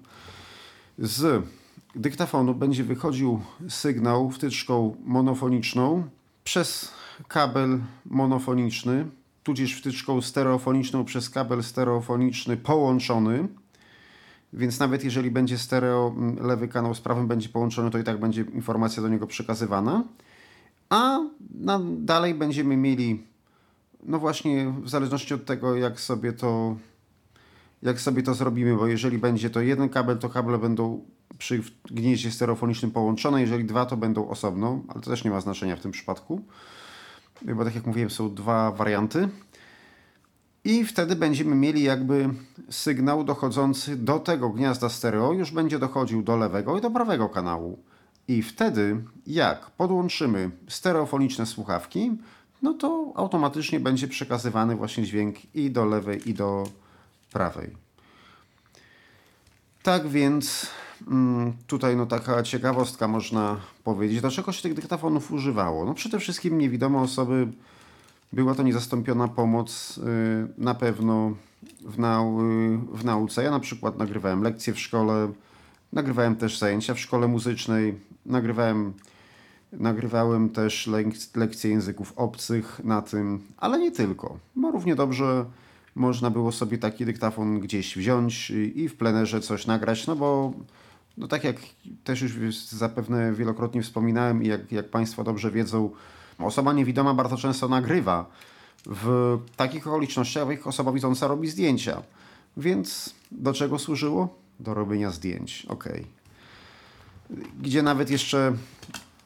Z 0.98 1.46
dyktafonu 1.98 2.56
będzie 2.56 2.84
wychodził 2.84 3.42
sygnał 3.70 4.30
wtyczką 4.30 4.96
monofoniczną 5.06 6.04
przez 6.44 6.92
kabel 7.28 7.80
monofoniczny, 8.06 9.06
tudzież 9.44 9.74
wtyczką 9.74 10.22
stereofoniczną 10.22 11.06
przez 11.06 11.30
kabel 11.30 11.64
stereofoniczny 11.64 12.58
połączony 12.58 13.48
więc 14.54 14.80
nawet 14.80 15.04
jeżeli 15.04 15.32
będzie 15.32 15.58
stereo, 15.58 16.16
lewy 16.42 16.68
kanał 16.68 16.96
z 16.96 17.02
prawym 17.02 17.28
będzie 17.28 17.50
połączony, 17.50 17.92
to 17.92 17.98
i 17.98 18.04
tak 18.04 18.20
będzie 18.20 18.42
informacja 18.42 19.04
do 19.04 19.10
niego 19.10 19.28
przekazywana. 19.28 20.04
A 20.90 21.20
na, 21.60 21.80
dalej 21.98 22.34
będziemy 22.34 22.78
mieli, 22.78 23.24
no 24.04 24.20
właśnie 24.20 24.74
w 24.82 24.90
zależności 24.90 25.34
od 25.34 25.46
tego, 25.46 25.76
jak 25.76 26.00
sobie 26.00 26.34
to 26.34 26.76
jak 27.82 28.02
sobie 28.02 28.24
to 28.24 28.34
zrobimy, 28.34 28.76
bo 28.76 28.88
jeżeli 28.88 29.18
będzie 29.18 29.50
to 29.50 29.62
jeden 29.62 29.90
kabel, 29.90 30.18
to 30.18 30.30
kable 30.30 30.58
będą 30.58 31.06
przy 31.38 31.64
gnieździe 31.86 32.32
stereofonicznym 32.32 32.92
połączone, 32.92 33.42
jeżeli 33.42 33.66
dwa, 33.66 33.86
to 33.86 33.98
będą 33.98 34.30
osobno, 34.30 34.82
ale 34.88 35.02
to 35.02 35.10
też 35.10 35.24
nie 35.24 35.32
ma 35.32 35.42
znaczenia 35.42 35.76
w 35.76 35.80
tym 35.80 35.92
przypadku, 35.92 36.42
bo 37.56 37.66
tak 37.66 37.76
jak 37.76 37.86
mówiłem, 37.86 38.10
są 38.10 38.34
dwa 38.34 38.72
warianty 38.72 39.30
i 40.68 40.86
wtedy 40.86 41.16
będziemy 41.16 41.56
mieli 41.56 41.84
jakby 41.84 42.30
sygnał 42.70 43.24
dochodzący 43.24 43.96
do 43.96 44.20
tego 44.20 44.50
gniazda 44.50 44.90
stereo, 44.90 45.34
już 45.34 45.52
będzie 45.52 45.80
dochodził 45.80 46.24
do 46.24 46.38
lewego 46.38 46.78
i 46.78 46.82
do 46.82 46.92
prawego 46.92 47.30
kanału. 47.30 47.80
I 48.28 48.44
wtedy, 48.44 49.04
jak 49.28 49.70
podłączymy 49.70 50.52
stereofoniczne 50.68 51.46
słuchawki, 51.46 52.18
no 52.62 52.74
to 52.74 53.14
automatycznie 53.16 53.80
będzie 53.80 54.08
przekazywany 54.08 54.76
właśnie 54.76 55.04
dźwięk 55.04 55.56
i 55.56 55.72
do 55.72 55.86
lewej, 55.86 56.30
i 56.30 56.34
do 56.34 56.64
prawej. 57.38 57.76
Tak 59.84 60.08
więc 60.08 60.70
mm, 61.08 61.54
tutaj 61.68 61.96
no 61.96 62.06
taka 62.06 62.44
ciekawostka 62.44 63.08
można 63.08 63.58
powiedzieć. 63.84 64.22
Dlaczego 64.22 64.52
się 64.52 64.62
tych 64.62 64.74
dyktafonów 64.74 65.32
używało? 65.32 65.86
No 65.86 65.94
przede 65.94 66.20
wszystkim 66.20 66.58
niewidome 66.58 67.00
osoby 67.00 67.48
była 68.34 68.56
to 68.56 68.64
niezastąpiona 68.64 69.28
pomoc 69.28 69.98
y, 69.98 70.02
na 70.58 70.76
pewno 70.76 71.36
w, 71.82 72.00
nau 72.00 72.38
w 72.92 73.06
nauce. 73.06 73.44
Ja 73.44 73.52
na 73.52 73.60
przykład 73.60 73.98
nagrywałem 73.98 74.42
lekcje 74.42 74.74
w 74.74 74.80
szkole, 74.80 75.32
nagrywałem 75.94 76.36
też 76.36 76.58
zajęcia 76.58 76.94
w 76.94 77.00
szkole 77.00 77.28
muzycznej, 77.28 78.00
nagrywałem, 78.26 78.94
nagrywałem 79.72 80.50
też 80.50 80.88
lek 80.88 81.08
lekcje 81.36 81.70
języków 81.70 82.14
obcych 82.16 82.82
na 82.84 83.02
tym, 83.02 83.42
ale 83.58 83.80
nie 83.80 83.92
tylko, 83.92 84.38
bo 84.56 84.72
równie 84.72 84.96
dobrze 84.96 85.46
można 85.98 86.30
było 86.30 86.52
sobie 86.52 86.78
taki 86.78 87.06
dyktafon 87.06 87.60
gdzieś 87.60 87.98
wziąć 87.98 88.50
i 88.50 88.90
w 88.90 88.96
plenerze 88.98 89.42
coś 89.42 89.68
nagrać, 89.68 90.08
no 90.08 90.16
bo 90.16 90.54
no 91.18 91.28
tak 91.28 91.44
jak 91.44 91.56
też 92.04 92.22
już 92.22 92.58
zapewne 92.66 93.34
wielokrotnie 93.34 93.82
wspominałem 93.82 94.44
i 94.44 94.48
jak, 94.48 94.72
jak 94.72 94.90
Państwo 94.90 95.24
dobrze 95.24 95.52
wiedzą, 95.52 95.90
Osoba 96.40 96.74
niewidoma 96.74 97.14
bardzo 97.14 97.38
często 97.38 97.68
nagrywa. 97.68 98.26
W 98.86 99.38
takich 99.56 99.88
okolicznościach 99.88 100.68
osoba 100.68 100.92
widząca 100.92 101.28
robi 101.28 101.48
zdjęcia. 101.48 102.02
Więc 102.58 103.16
do 103.32 103.54
czego 103.54 103.80
służyło? 103.80 104.38
Do 104.60 104.74
robienia 104.74 105.12
zdjęć. 105.12 105.66
Ok. 105.70 105.90
Gdzie 107.62 107.84
nawet 107.84 108.10
jeszcze 108.10 108.54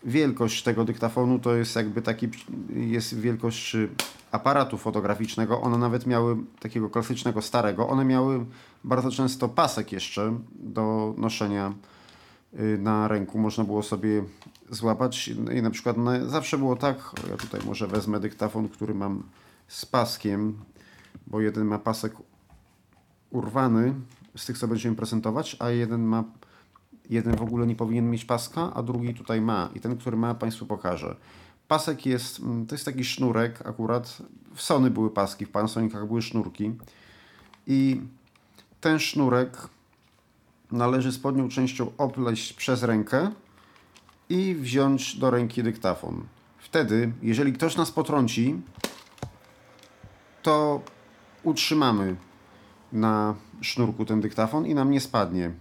wielkość 0.03 0.63
tego 0.63 0.85
dyktafonu 0.85 1.39
to 1.39 1.55
jest 1.55 1.75
jakby 1.75 2.01
taki, 2.01 2.29
jest 2.69 3.19
wielkość 3.19 3.77
aparatu 4.31 4.77
fotograficznego. 4.77 5.61
One 5.61 5.77
nawet 5.77 6.07
miały 6.07 6.37
takiego 6.59 6.89
klasycznego, 6.89 7.41
starego. 7.41 7.87
One 7.87 8.05
miały 8.05 8.45
bardzo 8.83 9.11
często 9.11 9.49
pasek 9.49 9.91
jeszcze 9.91 10.39
do 10.53 11.13
noszenia 11.17 11.73
y, 12.59 12.77
na 12.81 13.07
ręku. 13.07 13.39
Można 13.39 13.63
było 13.63 13.83
sobie 13.83 14.23
złapać. 14.69 15.27
I 15.27 15.61
na 15.61 15.69
przykład 15.69 15.97
no, 15.97 16.29
zawsze 16.29 16.57
było 16.57 16.75
tak, 16.75 17.11
ja 17.29 17.37
tutaj 17.37 17.61
może 17.65 17.87
wezmę 17.87 18.19
dyktafon, 18.19 18.69
który 18.69 18.93
mam 18.93 19.23
z 19.67 19.85
paskiem, 19.85 20.59
bo 21.27 21.41
jeden 21.41 21.65
ma 21.65 21.79
pasek 21.79 22.13
urwany 23.29 23.93
z 24.35 24.45
tych, 24.45 24.57
co 24.57 24.67
będziemy 24.67 24.95
prezentować, 24.95 25.57
a 25.59 25.69
jeden 25.69 26.03
ma 26.03 26.23
jeden 27.11 27.35
w 27.35 27.41
ogóle 27.41 27.67
nie 27.67 27.75
powinien 27.75 28.09
mieć 28.09 28.25
paska, 28.25 28.73
a 28.73 28.83
drugi 28.83 29.13
tutaj 29.13 29.41
ma. 29.41 29.69
I 29.75 29.79
ten, 29.79 29.97
który 29.97 30.17
ma, 30.17 30.35
Państwu 30.35 30.65
pokażę. 30.65 31.15
Pasek 31.67 32.05
jest, 32.05 32.39
mm, 32.39 32.65
to 32.65 32.75
jest 32.75 32.85
taki 32.85 33.03
sznurek 33.03 33.67
akurat. 33.67 34.17
W 34.55 34.61
Sony 34.61 34.91
były 34.91 35.09
paski, 35.09 35.45
w 35.45 35.49
Panasonicach 35.49 36.07
były 36.07 36.21
sznurki. 36.21 36.71
I 37.67 38.01
ten 38.81 38.99
sznurek 38.99 39.57
należy 40.71 41.11
spodnią 41.11 41.49
częścią 41.49 41.91
opleść 41.97 42.53
przez 42.53 42.83
rękę 42.83 43.31
i 44.29 44.55
wziąć 44.55 45.15
do 45.15 45.31
ręki 45.31 45.63
dyktafon. 45.63 46.23
Wtedy, 46.57 47.11
jeżeli 47.21 47.53
ktoś 47.53 47.77
nas 47.77 47.91
potrąci, 47.91 48.61
to 50.41 50.81
utrzymamy 51.43 52.15
na 52.93 53.35
sznurku 53.61 54.05
ten 54.05 54.21
dyktafon 54.21 54.65
i 54.65 54.75
nam 54.75 54.91
nie 54.91 54.99
spadnie. 55.01 55.51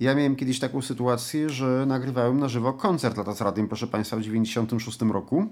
Ja 0.00 0.14
miałem 0.14 0.36
kiedyś 0.36 0.58
taką 0.58 0.82
sytuację, 0.82 1.50
że 1.50 1.84
nagrywałem 1.86 2.38
na 2.38 2.48
żywo 2.48 2.72
koncert 2.72 3.16
Lata 3.16 3.34
z 3.34 3.38
proszę 3.68 3.86
Państwa, 3.86 4.16
w 4.16 4.20
1996 4.20 5.12
roku. 5.12 5.46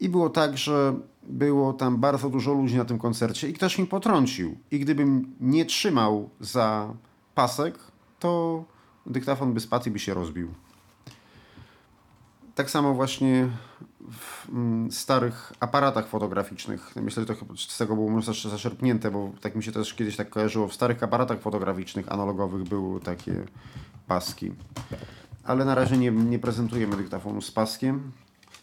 I 0.00 0.08
było 0.08 0.30
tak, 0.30 0.58
że 0.58 0.94
było 1.22 1.72
tam 1.72 1.96
bardzo 1.96 2.30
dużo 2.30 2.52
ludzi 2.52 2.76
na 2.76 2.84
tym 2.84 2.98
koncercie 2.98 3.48
i 3.48 3.52
ktoś 3.52 3.78
mi 3.78 3.86
potrącił. 3.86 4.58
I 4.70 4.78
gdybym 4.78 5.36
nie 5.40 5.64
trzymał 5.64 6.30
za 6.40 6.94
pasek, 7.34 7.78
to 8.18 8.64
dyktafon 9.06 9.52
by 9.52 9.60
spadł 9.60 9.88
i 9.88 9.90
by 9.92 9.98
się 9.98 10.14
rozbił. 10.14 10.48
Tak 12.60 12.70
samo 12.70 12.94
właśnie 12.94 13.48
w 14.10 14.48
mm, 14.48 14.92
starych 14.92 15.52
aparatach 15.60 16.08
fotograficznych. 16.08 16.92
Myślę, 16.96 17.22
że 17.22 17.34
to 17.34 17.56
z 17.56 17.78
tego 17.78 17.94
było 17.94 18.10
może 18.10 18.48
zaczerpnięte, 18.50 19.10
bo 19.10 19.30
tak 19.40 19.54
mi 19.56 19.62
się 19.62 19.72
też 19.72 19.94
kiedyś 19.94 20.16
tak 20.16 20.30
kojarzyło. 20.30 20.68
W 20.68 20.74
starych 20.74 21.02
aparatach 21.02 21.40
fotograficznych 21.40 22.12
analogowych 22.12 22.62
były 22.62 23.00
takie 23.00 23.44
paski. 24.06 24.52
Ale 25.44 25.64
na 25.64 25.74
razie 25.74 25.96
nie, 25.96 26.10
nie 26.10 26.38
prezentujemy 26.38 26.96
dyktafonu 26.96 27.42
z 27.42 27.50
paskiem. 27.50 28.12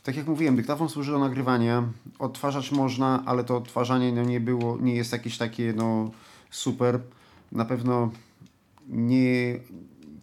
Tak 0.03 0.15
jak 0.15 0.27
mówiłem, 0.27 0.55
dyktafon 0.55 0.89
służy 0.89 1.11
do 1.11 1.19
nagrywania. 1.19 1.83
Odtwarzać 2.19 2.71
można, 2.71 3.23
ale 3.25 3.43
to 3.43 3.57
odtwarzanie 3.57 4.11
no, 4.11 4.23
nie 4.23 4.39
było, 4.39 4.77
nie 4.77 4.95
jest 4.95 5.11
jakieś 5.11 5.37
takie 5.37 5.73
no, 5.75 6.11
super. 6.49 6.99
Na 7.51 7.65
pewno 7.65 8.11
nie, 8.87 9.59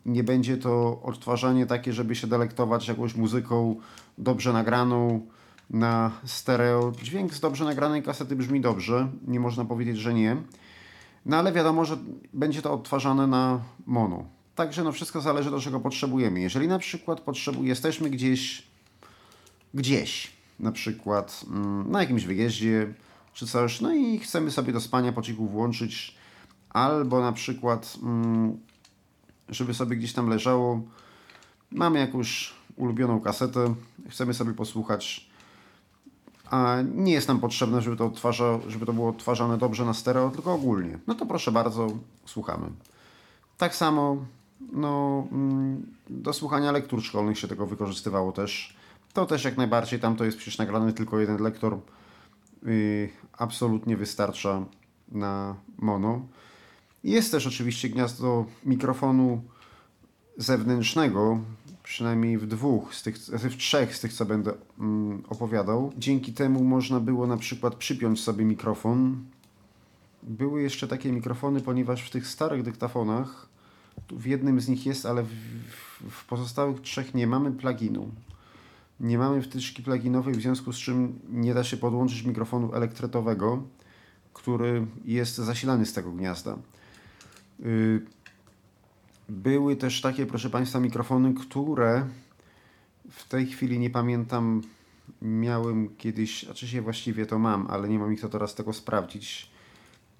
nie 0.06 0.25
będzie 0.25 0.56
to 0.56 1.02
odtwarzanie 1.02 1.66
takie, 1.66 1.92
żeby 1.92 2.14
się 2.14 2.26
delektować 2.26 2.88
jakąś 2.88 3.14
muzyką 3.14 3.76
dobrze 4.18 4.52
nagraną 4.52 5.26
na 5.70 6.11
stereo. 6.25 6.92
Dźwięk 7.02 7.34
z 7.34 7.40
dobrze 7.40 7.64
nagranej 7.64 8.02
kasety 8.02 8.37
brzmi 8.37 8.61
dobrze, 8.61 9.08
nie 9.26 9.40
można 9.40 9.64
powiedzieć, 9.64 9.99
że 9.99 10.14
nie. 10.14 10.37
No 11.26 11.37
ale 11.37 11.52
wiadomo, 11.52 11.84
że 11.84 11.96
będzie 12.32 12.62
to 12.62 12.73
odtwarzane 12.73 13.26
na 13.26 13.61
mono. 13.87 14.25
Także 14.54 14.84
no 14.84 14.92
wszystko 14.92 15.20
zależy 15.20 15.50
do 15.50 15.61
czego 15.61 15.80
potrzebujemy. 15.80 16.40
Jeżeli 16.40 16.68
na 16.68 16.78
przykład 16.78 17.20
potrzebu 17.20 17.64
jesteśmy 17.64 18.11
gdzieś, 18.11 18.62
gdzieś, 19.75 20.30
na 20.61 20.73
przykład 20.73 21.44
mm, 21.50 21.90
na 21.90 22.00
jakimś 22.00 22.25
wyjeździe 22.25 22.94
czy 23.34 23.46
coś, 23.46 23.80
no 23.80 23.94
i 23.94 24.18
chcemy 24.18 24.50
sobie 24.50 24.73
do 24.73 24.80
spania 24.80 25.12
po 25.12 25.23
cichu 25.23 25.46
włączyć, 25.46 26.14
albo 26.70 27.20
na 27.20 27.32
przykład, 27.32 27.96
mm, 28.02 28.58
żeby 29.49 29.75
sobie 29.75 29.97
gdzieś 29.97 30.13
tam 30.13 30.29
leżało, 30.29 30.81
mamy 31.71 31.99
jakąś 31.99 32.55
ulubioną 32.77 33.21
kasetę, 33.21 33.75
chcemy 34.09 34.35
sobie 34.35 34.53
posłuchać, 34.53 35.31
a 36.51 36.77
nie 36.95 37.13
jest 37.13 37.29
nam 37.29 37.41
potrzebne, 37.41 37.83
żeby 37.83 37.97
to, 37.97 38.13
żeby 38.69 38.87
to 38.87 38.93
było 38.93 39.09
odtwarzane 39.09 39.59
dobrze 39.59 39.85
na 39.85 39.95
stereo, 39.95 40.31
tylko 40.31 40.55
ogólnie. 40.55 40.99
No 41.07 41.15
to 41.15 41.27
proszę 41.27 41.53
bardzo, 41.53 41.89
słuchamy. 42.27 42.67
Tak 43.59 43.77
samo 43.77 44.17
no, 44.73 45.27
mm, 45.33 45.87
do 46.11 46.33
słuchania 46.33 46.73
lektur 46.73 47.03
szkolnych 47.03 47.39
się 47.39 47.49
tego 47.49 47.67
wykorzystywało 47.67 48.33
też. 48.33 48.77
To 49.13 49.27
też 49.27 49.45
jak 49.45 49.57
najbardziej, 49.57 50.01
tam 50.01 50.17
to 50.17 50.25
jest 50.25 50.37
przecież 50.39 50.59
nagrany 50.59 50.93
tylko 50.93 51.21
jeden 51.21 51.43
lektor. 51.43 51.79
Yy, 52.63 53.09
absolutnie 53.39 53.97
wystarcza 53.97 54.65
na 55.09 55.55
mono. 55.79 56.21
Jest 57.04 57.30
też 57.30 57.46
oczywiście 57.46 57.88
gniazdo 57.88 58.46
mikrofonu 58.64 59.42
zewnętrznego, 60.37 61.40
przynajmniej 61.82 62.38
w 62.38 62.46
dwóch, 62.46 62.94
z 62.94 63.02
tych, 63.02 63.18
w 63.18 63.56
trzech 63.56 63.96
z 63.96 64.00
tych, 64.00 64.12
co 64.12 64.25
będę 64.25 64.52
mm, 64.78 65.23
opowiadał. 65.28 65.92
Dzięki 65.99 66.32
temu 66.32 66.64
można 66.64 67.00
było 67.00 67.26
na 67.26 67.37
przykład 67.37 67.75
przypiąć 67.75 68.23
sobie 68.23 68.44
mikrofon. 68.44 69.25
Były 70.23 70.62
jeszcze 70.62 70.88
takie 70.88 71.12
mikrofony, 71.12 71.61
ponieważ 71.61 72.02
w 72.02 72.11
tych 72.11 72.26
starych 72.26 72.62
dyktafonach, 72.62 73.49
w 74.11 74.26
jednym 74.26 74.61
z 74.61 74.68
nich 74.68 74.87
jest, 74.87 75.06
ale 75.06 75.23
w, 75.23 75.30
w 76.11 76.25
pozostałych 76.25 76.80
trzech 76.80 77.14
nie 77.14 77.26
mamy 77.26 77.52
pluginu. 77.52 78.08
Nie 79.00 79.18
mamy 79.18 79.42
wtyczki 79.42 79.82
pluginowej, 79.82 80.34
w 80.34 80.42
związku 80.42 80.73
z 80.73 80.76
czym 80.76 81.18
nie 81.30 81.54
da 81.54 81.64
się 81.64 81.76
podłączyć 81.76 82.23
mikrofonu 82.23 82.75
elektretowego, 82.75 83.62
który 84.32 84.87
jest 85.04 85.37
zasilany 85.37 85.87
z 85.87 85.92
tego 85.92 86.12
gniazda. 86.12 86.56
Y, 87.61 88.02
były 89.28 89.76
też 89.76 90.00
takie, 90.00 90.26
proszę 90.26 90.50
Państwa, 90.50 90.80
mikrofony, 90.80 91.34
które 91.34 92.06
w 93.11 93.28
tej 93.28 93.46
chwili 93.46 93.78
nie 93.78 93.90
pamiętam, 93.90 94.62
miałem 95.23 95.96
kiedyś, 95.96 96.42
znaczy 96.42 96.68
się 96.68 96.82
właściwie 96.82 97.26
to 97.26 97.38
mam, 97.38 97.66
ale 97.70 97.88
nie 97.88 97.99
mam 97.99 98.12
ich 98.12 98.20
to 98.20 98.28
teraz 98.28 98.54
tego 98.54 98.73
sprawdzić, 98.73 99.50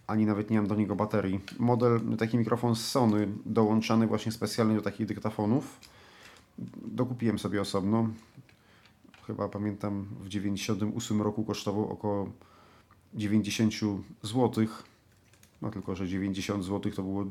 ani 0.07 0.27
nawet 0.27 0.51
nie 0.51 0.57
mam 0.57 0.67
do 0.67 0.75
niego 0.75 0.97
baterii. 0.97 1.41
Model, 1.59 2.01
taki 2.19 2.39
mikrofon 2.39 2.77
z 2.77 2.87
Sony, 2.87 3.29
dołączany 3.47 4.07
właśnie 4.07 4.33
specjalnie 4.33 4.77
do 4.77 4.83
takich 4.83 5.07
dyktafonów. 5.07 5.81
Dokupiłem 6.87 7.39
sobie 7.39 7.61
osobno. 7.61 8.09
Chyba 9.27 9.49
pamiętam 9.49 10.07
w 10.21 10.29
98 10.29 11.23
roku 11.23 11.45
kosztował 11.45 11.93
około 11.93 12.29
90 13.15 13.73
zł. 14.23 14.67
No 15.65 15.71
tylko, 15.71 15.97
że 15.97 16.09
90 16.09 16.65
zł 16.65 16.93
to 16.93 17.03
było 17.03 17.25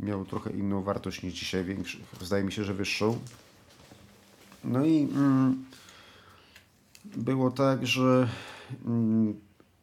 miał 0.00 0.24
trochę 0.24 0.50
inną 0.50 0.82
wartość 0.82 1.22
niż 1.22 1.34
dzisiaj, 1.34 1.64
większy, 1.64 1.98
zdaje 2.20 2.44
mi 2.44 2.52
się, 2.52 2.64
że 2.64 2.74
wyższą. 2.74 3.18
No 4.64 4.84
i 4.84 5.02
mm, 5.02 5.64
było 7.04 7.50
tak, 7.50 7.86
że 7.86 8.28
mm, 8.86 9.40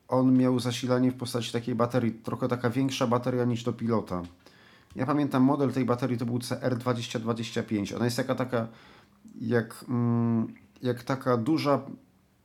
on 0.08 0.38
miał 0.38 0.60
zasilanie 0.60 1.12
w 1.12 1.16
postaci 1.16 1.52
takiej 1.52 1.76
baterii, 1.76 2.12
trochę 2.12 2.48
taka 2.48 2.70
większa 2.70 3.08
bateria 3.08 3.46
niż 3.46 3.64
do 3.64 3.74
pilota. 3.74 4.24
Ja 4.96 5.06
pamiętam 5.06 5.44
model 5.44 5.74
tej 5.74 5.86
baterii 5.86 6.18
to 6.18 6.26
był 6.26 6.38
CR2025. 6.38 7.96
Ona 7.96 8.06
jest 8.06 8.18
taka 8.18 8.36
taka 8.36 8.68
jak, 9.42 9.86
mm, 9.90 10.54
jak 10.82 11.04
taka 11.04 11.38
duża 11.38 11.82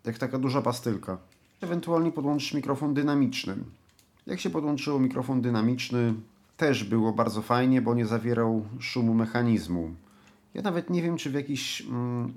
jak 0.04 0.18
taka 0.18 0.38
duża 0.38 0.62
pastylka. 0.62 1.18
Ewentualnie 1.60 2.12
podłączyć 2.12 2.54
mikrofon 2.54 2.94
dynamiczny. 2.94 3.56
Jak 4.26 4.40
się 4.40 4.50
podłączyło 4.50 4.98
mikrofon 4.98 5.40
dynamiczny, 5.40 6.14
też 6.56 6.84
było 6.84 7.12
bardzo 7.12 7.42
fajnie, 7.42 7.82
bo 7.82 7.94
nie 7.94 8.06
zawierał 8.06 8.64
szumu 8.78 9.14
mechanizmu. 9.14 9.94
Ja 10.54 10.62
nawet 10.62 10.90
nie 10.90 11.02
wiem, 11.02 11.16
czy 11.16 11.30
w 11.30 11.34
jakichś 11.34 11.80
mm, 11.80 12.32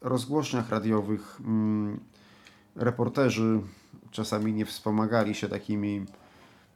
rozgłośniach 0.00 0.70
radiowych 0.70 1.40
mm, 1.44 2.00
reporterzy 2.76 3.60
czasami 4.10 4.52
nie 4.52 4.66
wspomagali 4.66 5.34
się 5.34 5.48
takimi 5.48 6.06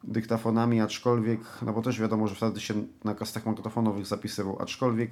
dyktafonami, 0.05 0.81
aczkolwiek, 0.81 1.41
no 1.63 1.73
bo 1.73 1.83
też 1.83 2.01
wiadomo, 2.01 2.29
że 2.29 2.35
wtedy 2.35 2.61
się 2.61 2.75
na 3.05 3.15
kastach 3.15 3.47
magnetofonowych 3.47 4.07
zapisywał, 4.07 4.63
aczkolwiek 4.63 5.11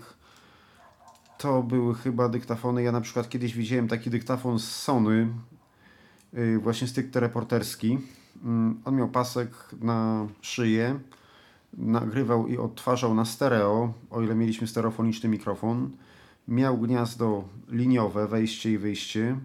to 1.38 1.62
były 1.62 1.94
chyba 1.94 2.28
dyktafony, 2.28 2.82
ja 2.82 2.92
na 2.92 3.00
przykład 3.00 3.28
kiedyś 3.28 3.54
widziałem 3.54 3.88
taki 3.88 4.10
dyktafon 4.10 4.58
z 4.58 4.76
Sony, 4.76 5.28
yy, 6.32 6.58
właśnie 6.58 6.88
stricte 6.88 7.20
reporterski. 7.20 7.98
Yy, 8.36 8.74
on 8.84 8.96
miał 8.96 9.08
pasek 9.08 9.50
na 9.80 10.26
szyję, 10.40 11.00
nagrywał 11.72 12.46
i 12.46 12.58
odtwarzał 12.58 13.14
na 13.14 13.24
stereo, 13.24 13.92
o 14.10 14.22
ile 14.22 14.34
mieliśmy 14.34 14.66
stereofoniczny 14.66 15.28
mikrofon. 15.28 15.90
Miał 16.48 16.78
gniazdo 16.78 17.44
liniowe, 17.68 18.28
wejście 18.28 18.72
i 18.72 18.78
wyjście. 18.78 19.38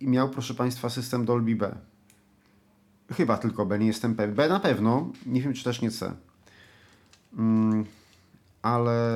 I 0.00 0.08
miał, 0.08 0.28
proszę 0.28 0.54
Państwa, 0.54 0.88
system 0.88 1.24
Dolby 1.24 1.56
B. 1.56 1.76
Chyba 3.12 3.38
tylko 3.38 3.66
B, 3.66 3.78
nie 3.78 3.86
jestem 3.86 4.14
pewien. 4.14 4.34
B 4.34 4.48
na 4.48 4.60
pewno, 4.60 5.08
nie 5.26 5.42
wiem 5.42 5.52
czy 5.52 5.64
też 5.64 5.80
nie 5.80 5.90
C. 5.90 6.14
Mm, 7.38 7.84
ale 8.62 9.10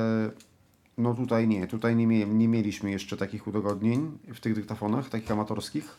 no 0.97 1.13
tutaj 1.13 1.47
nie, 1.47 1.67
tutaj 1.67 1.95
nie, 1.95 2.25
nie 2.25 2.47
mieliśmy 2.47 2.91
jeszcze 2.91 3.17
takich 3.17 3.47
udogodnień 3.47 4.17
w 4.33 4.39
tych 4.39 4.55
dyktafonach, 4.55 5.09
takich 5.09 5.31
amatorskich 5.31 5.97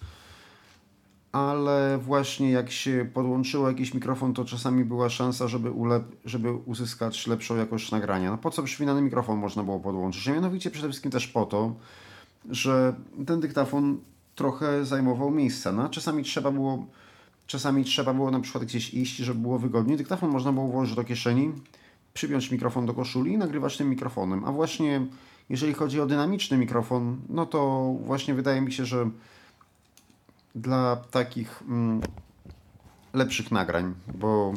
ale 1.32 1.98
właśnie 1.98 2.50
jak 2.50 2.70
się 2.70 3.10
podłączyło 3.14 3.68
jakiś 3.68 3.94
mikrofon, 3.94 4.34
to 4.34 4.44
czasami 4.44 4.84
była 4.84 5.08
szansa, 5.08 5.48
żeby, 5.48 5.70
ulep, 5.70 6.04
żeby 6.24 6.52
uzyskać 6.52 7.26
lepszą 7.26 7.56
jakość 7.56 7.90
nagrania. 7.90 8.30
No 8.30 8.38
po 8.38 8.50
co 8.50 8.62
przypinany 8.62 9.02
mikrofon 9.02 9.38
można 9.38 9.62
było 9.62 9.80
podłączyć? 9.80 10.28
A 10.28 10.32
mianowicie 10.32 10.70
przede 10.70 10.88
wszystkim 10.88 11.10
też 11.10 11.28
po 11.28 11.46
to, 11.46 11.74
że 12.50 12.94
ten 13.26 13.40
dyktafon 13.40 13.98
trochę 14.34 14.84
zajmował 14.84 15.30
miejsca. 15.30 15.72
No, 15.72 15.88
czasami 15.88 16.24
trzeba 16.24 16.50
było 16.50 16.86
czasami 17.50 17.84
trzeba 17.84 18.14
było 18.14 18.30
na 18.30 18.40
przykład 18.40 18.64
gdzieś 18.64 18.94
iść, 18.94 19.16
żeby 19.16 19.40
było 19.40 19.58
wygodniej. 19.58 19.96
Dyktafon 19.96 20.30
można 20.30 20.52
było 20.52 20.66
włożyć 20.66 20.96
do 20.96 21.04
kieszeni, 21.04 21.52
przypiąć 22.14 22.50
mikrofon 22.50 22.86
do 22.86 22.94
koszuli 22.94 23.32
i 23.32 23.38
nagrywać 23.38 23.76
tym 23.76 23.88
mikrofonem. 23.88 24.44
A 24.44 24.52
właśnie 24.52 25.06
jeżeli 25.48 25.74
chodzi 25.74 26.00
o 26.00 26.06
dynamiczny 26.06 26.58
mikrofon, 26.58 27.16
no 27.28 27.46
to 27.46 27.92
właśnie 28.04 28.34
wydaje 28.34 28.60
mi 28.60 28.72
się, 28.72 28.84
że 28.84 29.10
dla 30.54 30.96
takich 31.10 31.62
mm, 31.62 32.00
lepszych 33.12 33.50
nagrań, 33.50 33.94
bo 34.14 34.54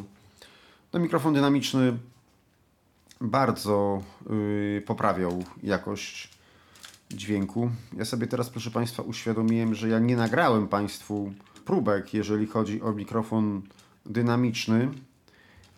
no, 0.93 0.99
mikrofon 0.99 1.33
dynamiczny 1.33 1.97
bardzo 3.21 4.03
yy, 4.29 4.83
poprawiał 4.85 5.43
jakość 5.63 6.29
dźwięku. 7.11 7.69
Ja 7.97 8.05
sobie 8.05 8.27
teraz, 8.27 8.49
proszę 8.49 8.71
Państwa, 8.71 9.03
uświadomiłem, 9.03 9.75
że 9.75 9.89
ja 9.89 9.99
nie 9.99 10.15
nagrałem 10.15 10.67
Państwu 10.67 11.33
próbek, 11.65 12.13
jeżeli 12.13 12.47
chodzi 12.47 12.81
o 12.81 12.91
mikrofon 12.91 13.61
dynamiczny, 14.05 14.91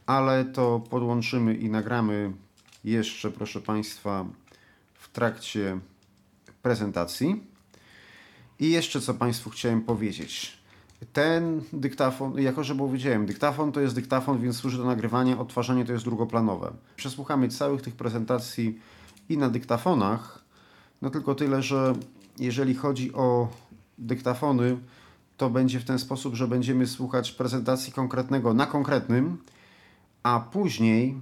ale 0.05 0.45
to 0.45 0.79
podłączymy 0.89 1.55
i 1.55 1.69
nagramy 1.69 2.31
jeszcze, 2.83 3.31
proszę 3.31 3.61
Państwa, 3.61 4.25
w 4.93 5.09
trakcie 5.09 5.79
prezentacji. 6.61 7.54
I 8.59 8.71
jeszcze 8.71 9.01
co 9.01 9.13
Państwu 9.13 9.49
chciałem 9.49 9.81
powiedzieć. 9.81 10.57
Ten 11.13 11.61
dyktafon, 11.73 12.41
jako 12.41 12.63
że 12.63 12.75
powiedziałem, 12.75 13.25
dyktafon 13.25 13.71
to 13.71 13.81
jest 13.81 13.95
dyktafon, 13.95 14.41
więc 14.41 14.57
służy 14.57 14.77
do 14.77 14.85
nagrywania, 14.85 15.39
odtwarzanie 15.39 15.85
to 15.85 15.93
jest 15.93 16.05
drugoplanowe. 16.05 16.73
Przesłuchamy 16.95 17.49
całych 17.49 17.81
tych 17.81 17.95
prezentacji 17.95 18.79
i 19.29 19.37
na 19.37 19.49
dyktafonach, 19.49 20.43
no 21.01 21.09
tylko 21.09 21.35
tyle, 21.35 21.61
że 21.61 21.93
jeżeli 22.39 22.75
chodzi 22.75 23.13
o 23.13 23.47
dyktafony, 23.97 24.77
to 25.37 25.49
będzie 25.49 25.79
w 25.79 25.85
ten 25.85 25.99
sposób, 25.99 26.35
że 26.35 26.47
będziemy 26.47 26.87
słuchać 26.87 27.31
prezentacji 27.31 27.93
konkretnego 27.93 28.53
na 28.53 28.65
konkretnym, 28.65 29.37
a 30.23 30.39
później 30.39 31.21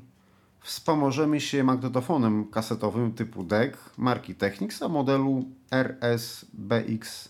wspomożemy 0.63 1.41
się 1.41 1.63
magnetofonem 1.63 2.45
kasetowym 2.45 3.13
typu 3.13 3.43
DEC 3.43 3.76
marki 3.97 4.36
Technics 4.36 4.82
a 4.82 4.89
modelu 4.89 5.45
RSBX 5.71 7.30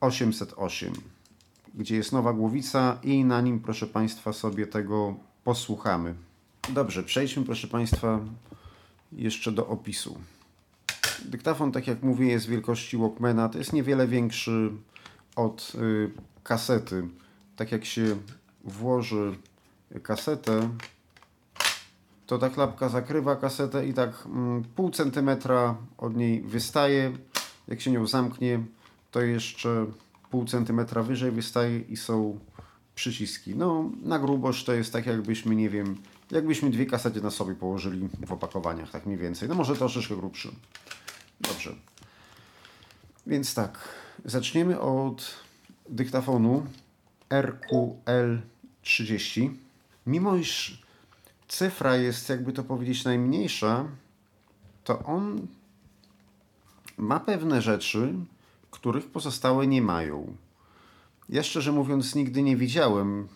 808, 0.00 0.92
gdzie 1.74 1.96
jest 1.96 2.12
nowa 2.12 2.32
głowica 2.32 2.98
i 3.02 3.24
na 3.24 3.40
nim, 3.40 3.60
proszę 3.60 3.86
Państwa, 3.86 4.32
sobie 4.32 4.66
tego 4.66 5.16
posłuchamy. 5.44 6.14
Dobrze, 6.68 7.02
przejdźmy, 7.02 7.44
proszę 7.44 7.68
Państwa, 7.68 8.20
jeszcze 9.12 9.52
do 9.52 9.66
opisu. 9.66 10.18
Dyktafon, 11.24 11.72
tak 11.72 11.86
jak 11.86 12.02
mówię, 12.02 12.26
jest 12.26 12.48
wielkości 12.48 12.96
Walkmana. 12.96 13.48
To 13.48 13.58
jest 13.58 13.72
niewiele 13.72 14.08
większy 14.08 14.70
od 15.36 15.72
y, 15.74 16.10
kasety. 16.42 17.08
Tak 17.56 17.72
jak 17.72 17.84
się 17.84 18.16
włoży 18.64 19.36
kasetę, 20.02 20.68
to 22.26 22.38
ta 22.38 22.50
klapka 22.50 22.88
zakrywa 22.88 23.36
kasetę 23.36 23.86
i 23.86 23.94
tak 23.94 24.26
mm, 24.26 24.64
pół 24.64 24.90
centymetra 24.90 25.76
od 25.98 26.16
niej 26.16 26.40
wystaje. 26.40 27.12
Jak 27.68 27.80
się 27.80 27.90
nią 27.90 28.06
zamknie, 28.06 28.60
to 29.10 29.20
jeszcze 29.20 29.86
pół 30.30 30.44
centymetra 30.44 31.02
wyżej 31.02 31.30
wystaje 31.30 31.80
i 31.80 31.96
są 31.96 32.38
przyciski. 32.94 33.56
No, 33.56 33.90
na 34.02 34.18
grubość 34.18 34.64
to 34.64 34.72
jest 34.72 34.92
tak 34.92 35.06
jakbyśmy, 35.06 35.56
nie 35.56 35.70
wiem, 35.70 35.96
jakbyśmy 36.30 36.70
dwie 36.70 36.86
kasety 36.86 37.22
na 37.22 37.30
sobie 37.30 37.54
położyli 37.54 38.08
w 38.26 38.32
opakowaniach, 38.32 38.90
tak 38.90 39.06
mniej 39.06 39.18
więcej. 39.18 39.48
No 39.48 39.54
może 39.54 39.76
troszeczkę 39.76 40.16
grubszy. 40.16 40.48
Dobrze. 41.40 41.74
Więc 43.26 43.54
tak, 43.54 43.88
zaczniemy 44.24 44.80
od 44.80 45.34
dyktafonu 45.88 46.66
RQL30. 47.30 49.50
Mimo 50.06 50.36
iż 50.36 50.85
cyfra 51.48 51.96
jest, 51.96 52.28
jakby 52.28 52.52
to 52.52 52.64
powiedzieć, 52.64 53.04
najmniejsza, 53.04 53.84
to 54.84 54.98
on 54.98 55.46
ma 56.96 57.20
pewne 57.20 57.62
rzeczy, 57.62 58.14
których 58.70 59.06
pozostałe 59.06 59.66
nie 59.66 59.82
mają. 59.82 60.36
Ja 61.28 61.42
szczerze 61.42 61.72
mówiąc 61.72 62.14
nigdy 62.14 62.42
nie 62.42 62.56
widziałem 62.56 63.28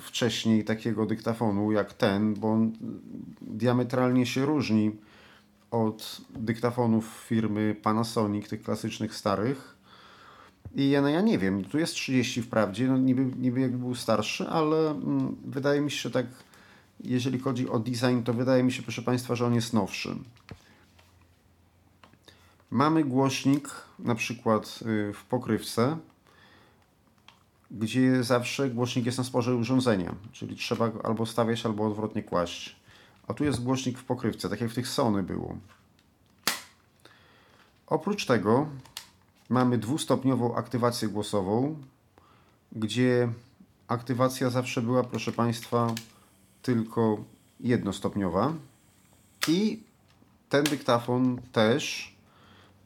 wcześniej 0.00 0.64
takiego 0.64 1.06
dyktafonu 1.06 1.72
jak 1.72 1.94
ten, 1.94 2.34
bo 2.34 2.52
on 2.52 2.72
diametralnie 3.40 4.26
się 4.26 4.46
różni 4.46 4.96
od 5.70 6.20
dyktafonów 6.30 7.24
firmy 7.28 7.76
Panasonic, 7.82 8.48
tych 8.48 8.62
klasycznych 8.62 9.14
starych. 9.14 9.76
I 10.74 10.90
ja, 10.90 11.02
no 11.02 11.08
ja 11.08 11.20
nie 11.20 11.38
wiem, 11.38 11.64
tu 11.64 11.78
jest 11.78 11.94
30 11.94 12.42
wprawdzie, 12.42 12.86
no 12.88 12.98
niby, 12.98 13.24
niby 13.36 13.60
jakby 13.60 13.78
był 13.78 13.94
starszy, 13.94 14.48
ale 14.48 14.90
mm, 14.90 15.36
wydaje 15.44 15.80
mi 15.80 15.90
się, 15.90 15.96
że 15.96 16.10
tak 16.10 16.26
jeżeli 17.00 17.38
chodzi 17.38 17.68
o 17.68 17.78
design, 17.78 18.22
to 18.24 18.34
wydaje 18.34 18.62
mi 18.62 18.72
się, 18.72 18.82
proszę 18.82 19.02
Państwa, 19.02 19.34
że 19.34 19.46
on 19.46 19.54
jest 19.54 19.72
nowszy. 19.72 20.16
Mamy 22.70 23.04
głośnik 23.04 23.68
na 23.98 24.14
przykład 24.14 24.78
y, 24.82 25.12
w 25.12 25.24
pokrywce, 25.24 25.96
gdzie 27.70 28.24
zawsze 28.24 28.70
głośnik 28.70 29.06
jest 29.06 29.18
na 29.18 29.24
sporze 29.24 29.54
urządzenia, 29.54 30.14
czyli 30.32 30.56
trzeba 30.56 30.90
albo 31.04 31.26
stawiać, 31.26 31.66
albo 31.66 31.86
odwrotnie 31.86 32.22
kłaść. 32.22 32.76
A 33.28 33.34
tu 33.34 33.44
jest 33.44 33.62
głośnik 33.62 33.98
w 33.98 34.04
pokrywce, 34.04 34.48
tak 34.48 34.60
jak 34.60 34.70
w 34.70 34.74
tych 34.74 34.88
Sony 34.88 35.22
było. 35.22 35.56
Oprócz 37.86 38.26
tego 38.26 38.68
mamy 39.48 39.78
dwustopniową 39.78 40.56
aktywację 40.56 41.08
głosową, 41.08 41.76
gdzie 42.72 43.28
aktywacja 43.88 44.50
zawsze 44.50 44.82
była, 44.82 45.04
proszę 45.04 45.32
Państwa, 45.32 45.94
tylko 46.66 47.24
jednostopniowa. 47.60 48.52
I 49.48 49.82
ten 50.48 50.64
dyktafon 50.64 51.40
też 51.52 52.14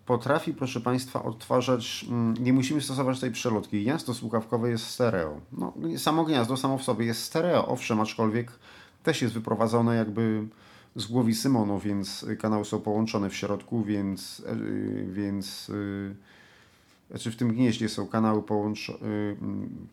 potrafi, 0.07 0.55
proszę 0.55 0.81
Państwa, 0.81 1.23
odtwarzać, 1.23 2.07
mm, 2.09 2.35
nie 2.41 2.53
musimy 2.53 2.81
stosować 2.81 3.21
tej 3.21 3.31
przelotki. 3.31 3.83
Gniazdo 3.83 4.15
słuchawkowe 4.15 4.71
jest 4.71 4.87
stereo. 4.87 5.41
No, 5.53 5.73
samo 5.97 6.25
gniazdo 6.25 6.57
samo 6.57 6.79
w 6.79 6.83
sobie 6.83 7.07
jest 7.07 7.23
stereo, 7.23 7.69
owszem, 7.69 8.01
aczkolwiek 8.01 8.53
też 9.03 9.23
jest 9.23 9.35
wyprowadzone 9.35 9.97
jakby 9.97 10.47
z 10.97 11.07
głowy 11.07 11.33
mono, 11.49 11.81
więc 11.81 12.27
kanały 12.39 12.65
są 12.65 12.81
połączone 12.81 13.31
w 13.31 13.37
środku, 13.37 13.83
więc, 13.83 14.43
e, 14.47 14.57
więc 15.05 15.71
e, 15.71 16.15
znaczy 17.11 17.31
w 17.31 17.37
tym 17.37 17.53
gnieździe 17.55 17.89
są 17.89 18.07
kanały 18.07 18.39
e, 18.39 18.43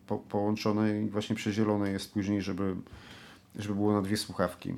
po, 0.06 0.18
połączone 0.18 1.02
i 1.02 1.08
właśnie 1.08 1.36
przezielone 1.36 1.90
jest 1.90 2.12
później, 2.12 2.42
żeby, 2.42 2.76
żeby 3.56 3.74
było 3.74 3.92
na 3.92 4.02
dwie 4.02 4.16
słuchawki. 4.16 4.74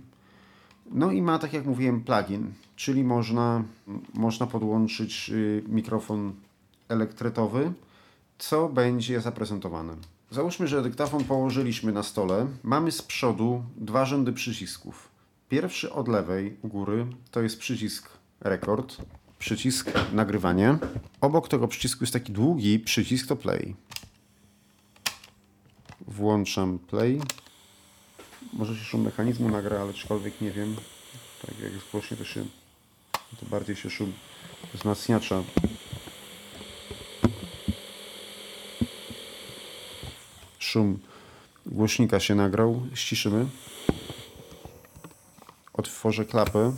No 0.91 1.13
i 1.13 1.23
ma, 1.23 1.39
tak 1.39 1.53
jak 1.53 1.67
mówiłem, 1.67 2.01
plugin, 2.01 2.53
czyli 2.77 3.05
można, 3.05 3.65
można 4.15 4.47
podłączyć 4.47 5.31
mikrofon 5.69 6.33
elektretowy, 6.89 7.73
co 8.39 8.69
będzie 8.69 9.21
zaprezentowane. 9.21 9.97
Załóżmy, 10.31 10.69
że 10.69 10.83
dyktafon 10.83 11.25
położyliśmy 11.25 11.93
na 11.93 12.03
stole. 12.03 12.47
Mamy 12.63 12.93
z 12.93 13.03
przodu 13.03 13.63
dwa 13.77 14.05
rzędy 14.05 14.33
przycisków. 14.33 15.09
Pierwszy 15.49 15.93
od 15.93 16.09
lewej 16.09 16.57
u 16.63 16.69
góry 16.69 17.07
to 17.31 17.43
jest 17.43 17.59
przycisk 17.59 18.09
rekord, 18.41 18.97
przycisk 19.39 19.91
nagrywanie. 20.13 20.79
Obok 21.21 21.49
tego 21.49 21.69
przycisku 21.69 22.05
jest 22.05 22.13
taki 22.13 22.33
długi 22.33 22.79
przycisk 22.79 23.27
to 23.27 23.37
play. 23.37 23.77
Włączam 26.09 26.79
play. 26.79 27.21
Może 28.53 28.77
się 28.77 28.85
szum 28.85 29.03
mechanizmu 29.03 29.49
nagra, 29.49 29.81
ale 29.81 29.91
aczkolwiek 29.91 30.41
nie 30.41 30.51
wiem. 30.51 30.77
Tak 31.47 31.59
jak 31.61 31.73
jest 31.73 31.93
to 32.19 32.25
się 32.25 32.45
to 33.41 33.47
bardziej 33.47 33.77
się 33.77 33.91
szum 33.91 34.13
wzmacniacza 34.75 35.43
szum 40.71 40.99
głośnika 41.67 42.21
się 42.21 42.35
nagrał. 42.35 42.83
Ściszymy. 42.95 43.47
Otworzę 45.73 46.25
klapę. 46.25 46.73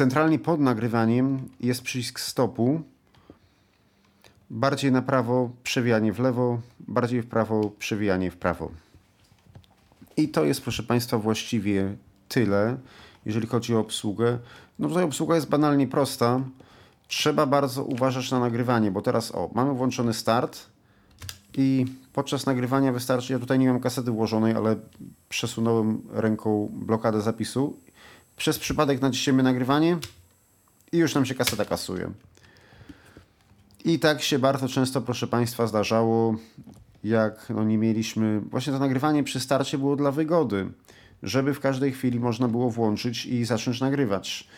Centralnie 0.00 0.38
pod 0.38 0.60
nagrywaniem 0.60 1.48
jest 1.60 1.82
przycisk 1.82 2.20
stopu. 2.20 2.80
Bardziej 4.50 4.92
na 4.92 5.02
prawo 5.02 5.50
przewijanie 5.62 6.12
w 6.12 6.18
lewo, 6.18 6.60
bardziej 6.80 7.22
w 7.22 7.26
prawo 7.26 7.70
przewijanie 7.78 8.30
w 8.30 8.36
prawo. 8.36 8.70
I 10.16 10.28
to 10.28 10.44
jest, 10.44 10.62
proszę 10.62 10.82
Państwa, 10.82 11.18
właściwie 11.18 11.96
tyle 12.28 12.76
jeżeli 13.26 13.46
chodzi 13.46 13.74
o 13.74 13.80
obsługę. 13.80 14.38
No 14.78 14.88
tutaj 14.88 15.04
obsługa 15.04 15.34
jest 15.34 15.48
banalnie 15.48 15.86
prosta. 15.86 16.40
Trzeba 17.08 17.46
bardzo 17.46 17.84
uważać 17.84 18.30
na 18.30 18.40
nagrywanie, 18.40 18.90
bo 18.90 19.02
teraz 19.02 19.34
o, 19.34 19.50
mamy 19.54 19.74
włączony 19.74 20.14
start 20.14 20.66
i 21.56 21.84
podczas 22.12 22.46
nagrywania 22.46 22.92
wystarczy, 22.92 23.32
ja 23.32 23.38
tutaj 23.38 23.58
nie 23.58 23.68
mam 23.68 23.80
kasety 23.80 24.10
włożonej, 24.10 24.54
ale 24.54 24.76
przesunąłem 25.28 26.02
ręką 26.10 26.70
blokadę 26.72 27.20
zapisu. 27.20 27.76
Przez 28.40 28.58
przypadek 28.58 29.00
naciśniemy 29.00 29.42
nagrywanie 29.42 29.98
i 30.92 30.98
już 30.98 31.14
nam 31.14 31.26
się 31.26 31.34
kaseta 31.34 31.64
kasuje. 31.64 32.10
I 33.84 33.98
tak 33.98 34.22
się 34.22 34.38
bardzo 34.38 34.68
często, 34.68 35.00
proszę 35.00 35.26
Państwa, 35.26 35.66
zdarzało, 35.66 36.36
jak 37.04 37.50
no 37.50 37.64
nie 37.64 37.78
mieliśmy. 37.78 38.40
Właśnie 38.40 38.72
to 38.72 38.78
nagrywanie 38.78 39.24
przy 39.24 39.40
starcie 39.40 39.78
było 39.78 39.96
dla 39.96 40.12
wygody 40.12 40.70
żeby 41.22 41.54
w 41.54 41.60
każdej 41.60 41.92
chwili 41.92 42.20
można 42.20 42.48
było 42.48 42.70
włączyć 42.70 43.26
i 43.26 43.44
zacząć 43.44 43.80
nagrywać. 43.80 44.48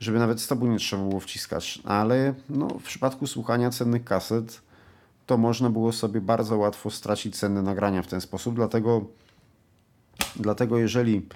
Żeby 0.00 0.18
nawet 0.18 0.40
stopu 0.40 0.66
nie 0.66 0.78
trzeba 0.78 1.02
było 1.02 1.20
wciskać. 1.20 1.82
Ale 1.84 2.34
no, 2.48 2.68
w 2.68 2.82
przypadku 2.82 3.26
słuchania 3.26 3.70
cennych 3.70 4.04
kaset 4.04 4.60
to 5.26 5.36
można 5.36 5.70
było 5.70 5.92
sobie 5.92 6.20
bardzo 6.20 6.56
łatwo 6.58 6.90
stracić 6.90 7.36
cenne 7.36 7.62
nagrania 7.62 8.02
w 8.02 8.06
ten 8.06 8.20
sposób. 8.20 8.54
Dlatego, 8.54 9.04
dlatego 10.36 10.78
jeżeli 10.78 11.26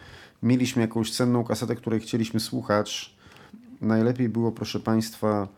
mieliśmy 0.44 0.82
jakąś 0.82 1.10
cenną 1.10 1.44
kasetę, 1.44 1.76
której 1.76 2.00
chcieliśmy 2.00 2.40
słuchać, 2.40 3.14
najlepiej 3.80 4.28
było, 4.28 4.52
proszę 4.52 4.80
Państwa, 4.80 5.48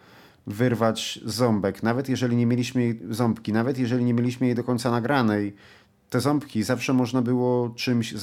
wyrwać 0.46 1.20
ząbek. 1.24 1.82
Nawet 1.82 2.08
jeżeli 2.08 2.36
nie 2.36 2.46
mieliśmy 2.46 2.82
jej, 2.82 3.00
ząbki, 3.10 3.52
nawet 3.52 3.78
jeżeli 3.78 4.04
nie 4.04 4.14
mieliśmy 4.14 4.46
jej 4.46 4.56
do 4.56 4.64
końca 4.64 4.90
nagranej, 4.90 5.54
te 6.10 6.20
ząbki 6.20 6.62
zawsze 6.62 6.92
można 6.92 7.22
było 7.22 7.70
czymś, 7.70 8.14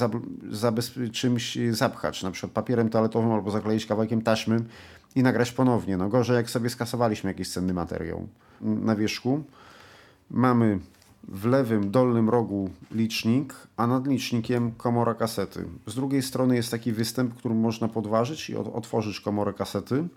czymś 1.12 1.58
zapchać, 1.70 2.22
na 2.22 2.30
przykład 2.30 2.52
papierem 2.52 2.88
toaletowym 2.88 3.32
albo 3.32 3.50
zakleić 3.50 3.86
kawałkiem 3.86 4.22
taśmy 4.22 4.64
i 5.14 5.22
nagrać 5.22 5.52
ponownie. 5.52 5.96
No 5.96 6.08
gorzej 6.08 6.36
jak 6.36 6.50
sobie 6.50 6.70
skasowaliśmy 6.70 7.30
jakiś 7.30 7.50
cenny 7.50 7.74
materiał. 7.74 8.28
Na 8.60 8.96
wierzchu 8.96 9.44
mamy 10.30 10.78
w 11.28 11.44
lewym 11.44 11.90
dolnym 11.90 12.30
rogu 12.30 12.70
licznik, 12.90 13.54
a 13.76 13.86
nad 13.86 14.06
licznikiem 14.06 14.72
komora 14.72 15.14
kasety. 15.14 15.68
Z 15.86 15.94
drugiej 15.94 16.22
strony 16.22 16.56
jest 16.56 16.70
taki 16.70 16.92
występ, 16.92 17.34
który 17.34 17.54
można 17.54 17.88
podważyć 17.88 18.50
i 18.50 18.56
otworzyć 18.56 19.20
komorę 19.20 19.52
kasety. 19.52 20.08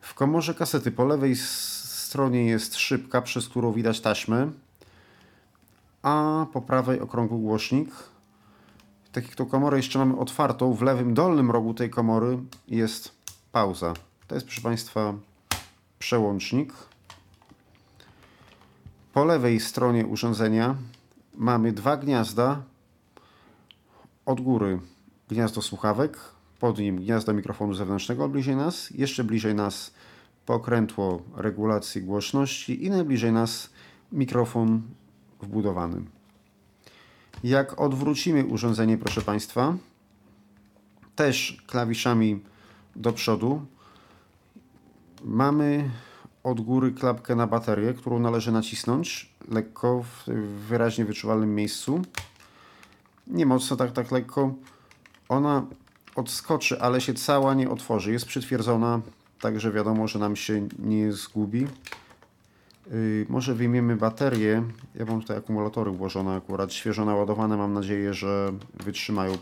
W 0.00 0.14
komorze 0.14 0.54
kasety 0.54 0.90
po 0.90 1.04
lewej 1.04 1.36
stronie 1.36 2.46
jest 2.46 2.76
szybka, 2.76 3.22
przez 3.22 3.48
którą 3.48 3.72
widać 3.72 4.00
taśmę, 4.00 4.50
a 6.02 6.46
po 6.52 6.62
prawej 6.62 7.00
okrągły 7.00 7.38
głośnik. 7.38 7.90
Tak 9.12 9.24
tą 9.34 9.46
komorę 9.46 9.76
jeszcze 9.76 9.98
mamy 9.98 10.16
otwartą, 10.16 10.72
w 10.72 10.82
lewym 10.82 11.14
dolnym 11.14 11.50
rogu 11.50 11.74
tej 11.74 11.90
komory 11.90 12.38
jest 12.68 13.12
pauza. 13.52 13.94
To 14.28 14.34
jest, 14.34 14.46
proszę 14.46 14.62
Państwa, 14.62 15.14
przełącznik. 15.98 16.72
Po 19.12 19.24
lewej 19.24 19.60
stronie 19.60 20.06
urządzenia 20.06 20.74
mamy 21.34 21.72
dwa 21.72 21.96
gniazda. 21.96 22.62
Od 24.26 24.40
góry 24.40 24.80
gniazdo 25.28 25.62
słuchawek, 25.62 26.18
pod 26.60 26.78
nim 26.78 26.96
gniazdo 26.96 27.32
mikrofonu 27.32 27.74
zewnętrznego 27.74 28.28
bliżej 28.28 28.56
nas, 28.56 28.90
jeszcze 28.90 29.24
bliżej 29.24 29.54
nas 29.54 29.94
pokrętło 30.46 31.22
regulacji 31.36 32.02
głośności 32.02 32.84
i 32.84 32.90
najbliżej 32.90 33.32
nas 33.32 33.70
mikrofon 34.12 34.82
wbudowany. 35.42 36.02
Jak 37.44 37.80
odwrócimy 37.80 38.44
urządzenie, 38.44 38.98
proszę 38.98 39.22
Państwa, 39.22 39.76
też 41.16 41.62
klawiszami 41.66 42.40
do 42.96 43.12
przodu, 43.12 43.66
mamy 45.24 45.90
od 46.42 46.60
góry 46.60 46.92
klapkę 46.92 47.36
na 47.36 47.46
baterię, 47.46 47.94
którą 47.94 48.18
należy 48.18 48.52
nacisnąć 48.52 49.30
lekko 49.48 50.02
w 50.02 50.30
wyraźnie 50.68 51.04
wyczuwalnym 51.04 51.54
miejscu. 51.54 52.02
Nie 53.26 53.46
mocno, 53.46 53.76
tak, 53.76 53.92
tak 53.92 54.10
lekko. 54.10 54.54
Ona 55.28 55.66
odskoczy, 56.14 56.80
ale 56.80 57.00
się 57.00 57.14
cała 57.14 57.54
nie 57.54 57.70
otworzy. 57.70 58.12
Jest 58.12 58.26
przytwierdzona, 58.26 59.00
także 59.40 59.72
wiadomo, 59.72 60.08
że 60.08 60.18
nam 60.18 60.36
się 60.36 60.68
nie 60.78 61.12
zgubi. 61.12 61.66
Yy, 62.90 63.26
może 63.28 63.54
wyjmiemy 63.54 63.96
baterię. 63.96 64.62
Ja 64.94 65.04
mam 65.04 65.20
tutaj 65.20 65.36
akumulatory 65.36 65.90
włożone 65.90 66.36
akurat, 66.36 66.72
świeżo 66.72 67.04
naładowane. 67.04 67.56
Mam 67.56 67.72
nadzieję, 67.72 68.14
że 68.14 68.52
wytrzymają, 68.74 69.38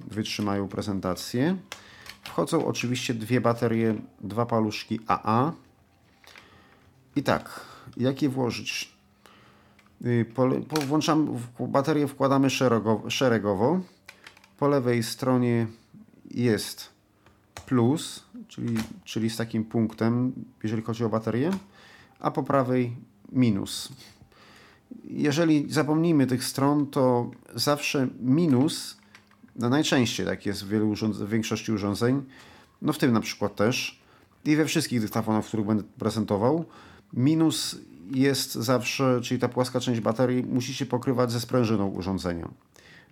wytrzymają 0.00 0.68
prezentację. 0.68 1.56
Wchodzą 2.22 2.66
oczywiście 2.66 3.14
dwie 3.14 3.40
baterie, 3.40 3.94
dwa 4.20 4.46
paluszki 4.46 5.00
AA. 5.06 5.52
I 7.18 7.22
tak, 7.22 7.60
jak 7.96 8.22
je 8.22 8.28
włożyć? 8.28 8.92
Y, 10.04 10.26
po, 10.34 10.48
włączamy, 10.86 11.30
baterię 11.60 12.08
wkładamy 12.08 12.50
szeregowo, 12.50 13.10
szeregowo. 13.10 13.80
Po 14.58 14.68
lewej 14.68 15.02
stronie 15.02 15.66
jest 16.30 16.90
plus, 17.66 18.24
czyli, 18.48 18.76
czyli 19.04 19.30
z 19.30 19.36
takim 19.36 19.64
punktem, 19.64 20.32
jeżeli 20.62 20.82
chodzi 20.82 21.04
o 21.04 21.08
baterię, 21.08 21.50
a 22.20 22.30
po 22.30 22.42
prawej 22.42 22.96
minus. 23.32 23.88
Jeżeli 25.04 25.72
zapomnimy 25.72 26.26
tych 26.26 26.44
stron, 26.44 26.86
to 26.86 27.30
zawsze 27.54 28.08
minus, 28.20 28.96
no 29.56 29.68
najczęściej 29.68 30.26
tak 30.26 30.46
jest 30.46 30.64
w, 30.64 30.68
wielu 30.68 30.94
w 30.94 31.28
większości 31.28 31.72
urządzeń, 31.72 32.22
no 32.82 32.92
w 32.92 32.98
tym 32.98 33.12
na 33.12 33.20
przykład 33.20 33.56
też 33.56 34.00
i 34.44 34.56
we 34.56 34.64
wszystkich 34.64 35.00
dyktafonach, 35.00 35.44
których 35.44 35.66
będę 35.66 35.84
prezentował, 35.98 36.64
Minus 37.12 37.76
jest 38.10 38.54
zawsze, 38.54 39.20
czyli 39.22 39.40
ta 39.40 39.48
płaska 39.48 39.80
część 39.80 40.00
baterii 40.00 40.44
musi 40.44 40.74
się 40.74 40.86
pokrywać 40.86 41.32
ze 41.32 41.40
sprężyną 41.40 41.88
urządzenia. 41.88 42.48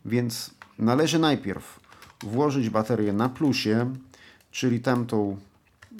Więc 0.05 0.51
należy 0.79 1.19
najpierw 1.19 1.81
włożyć 2.23 2.71
baterię 2.71 3.13
na 3.13 3.29
plusie, 3.29 3.93
czyli 4.51 4.81
tamtą, 4.81 5.37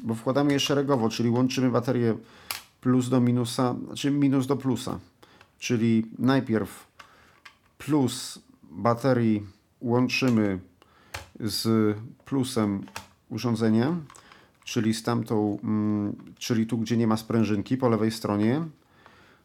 bo 0.03 0.15
wkładamy 0.15 0.53
je 0.53 0.61
szeregowo, 0.61 1.09
czyli 1.09 1.31
łączymy 1.31 1.71
baterię 1.71 2.17
plus 2.81 3.09
do 3.09 3.21
minusa, 3.21 3.75
znaczy 3.87 4.11
minus 4.11 4.47
do 4.47 4.57
plusa. 4.57 4.99
Czyli 5.59 6.07
najpierw 6.19 6.87
plus 7.79 8.39
baterii 8.63 9.47
łączymy 9.81 10.59
z 11.41 11.97
plusem 12.25 12.87
urządzenia, 13.29 13.97
czyli 14.67 14.95
z 14.95 15.03
tamtą, 15.03 15.59
mm, 15.65 16.17
czyli 16.39 16.67
tu, 16.67 16.79
gdzie 16.79 16.97
nie 16.97 17.07
ma 17.07 17.17
sprężynki 17.17 17.77
po 17.77 17.89
lewej 17.89 18.11
stronie, 18.11 18.63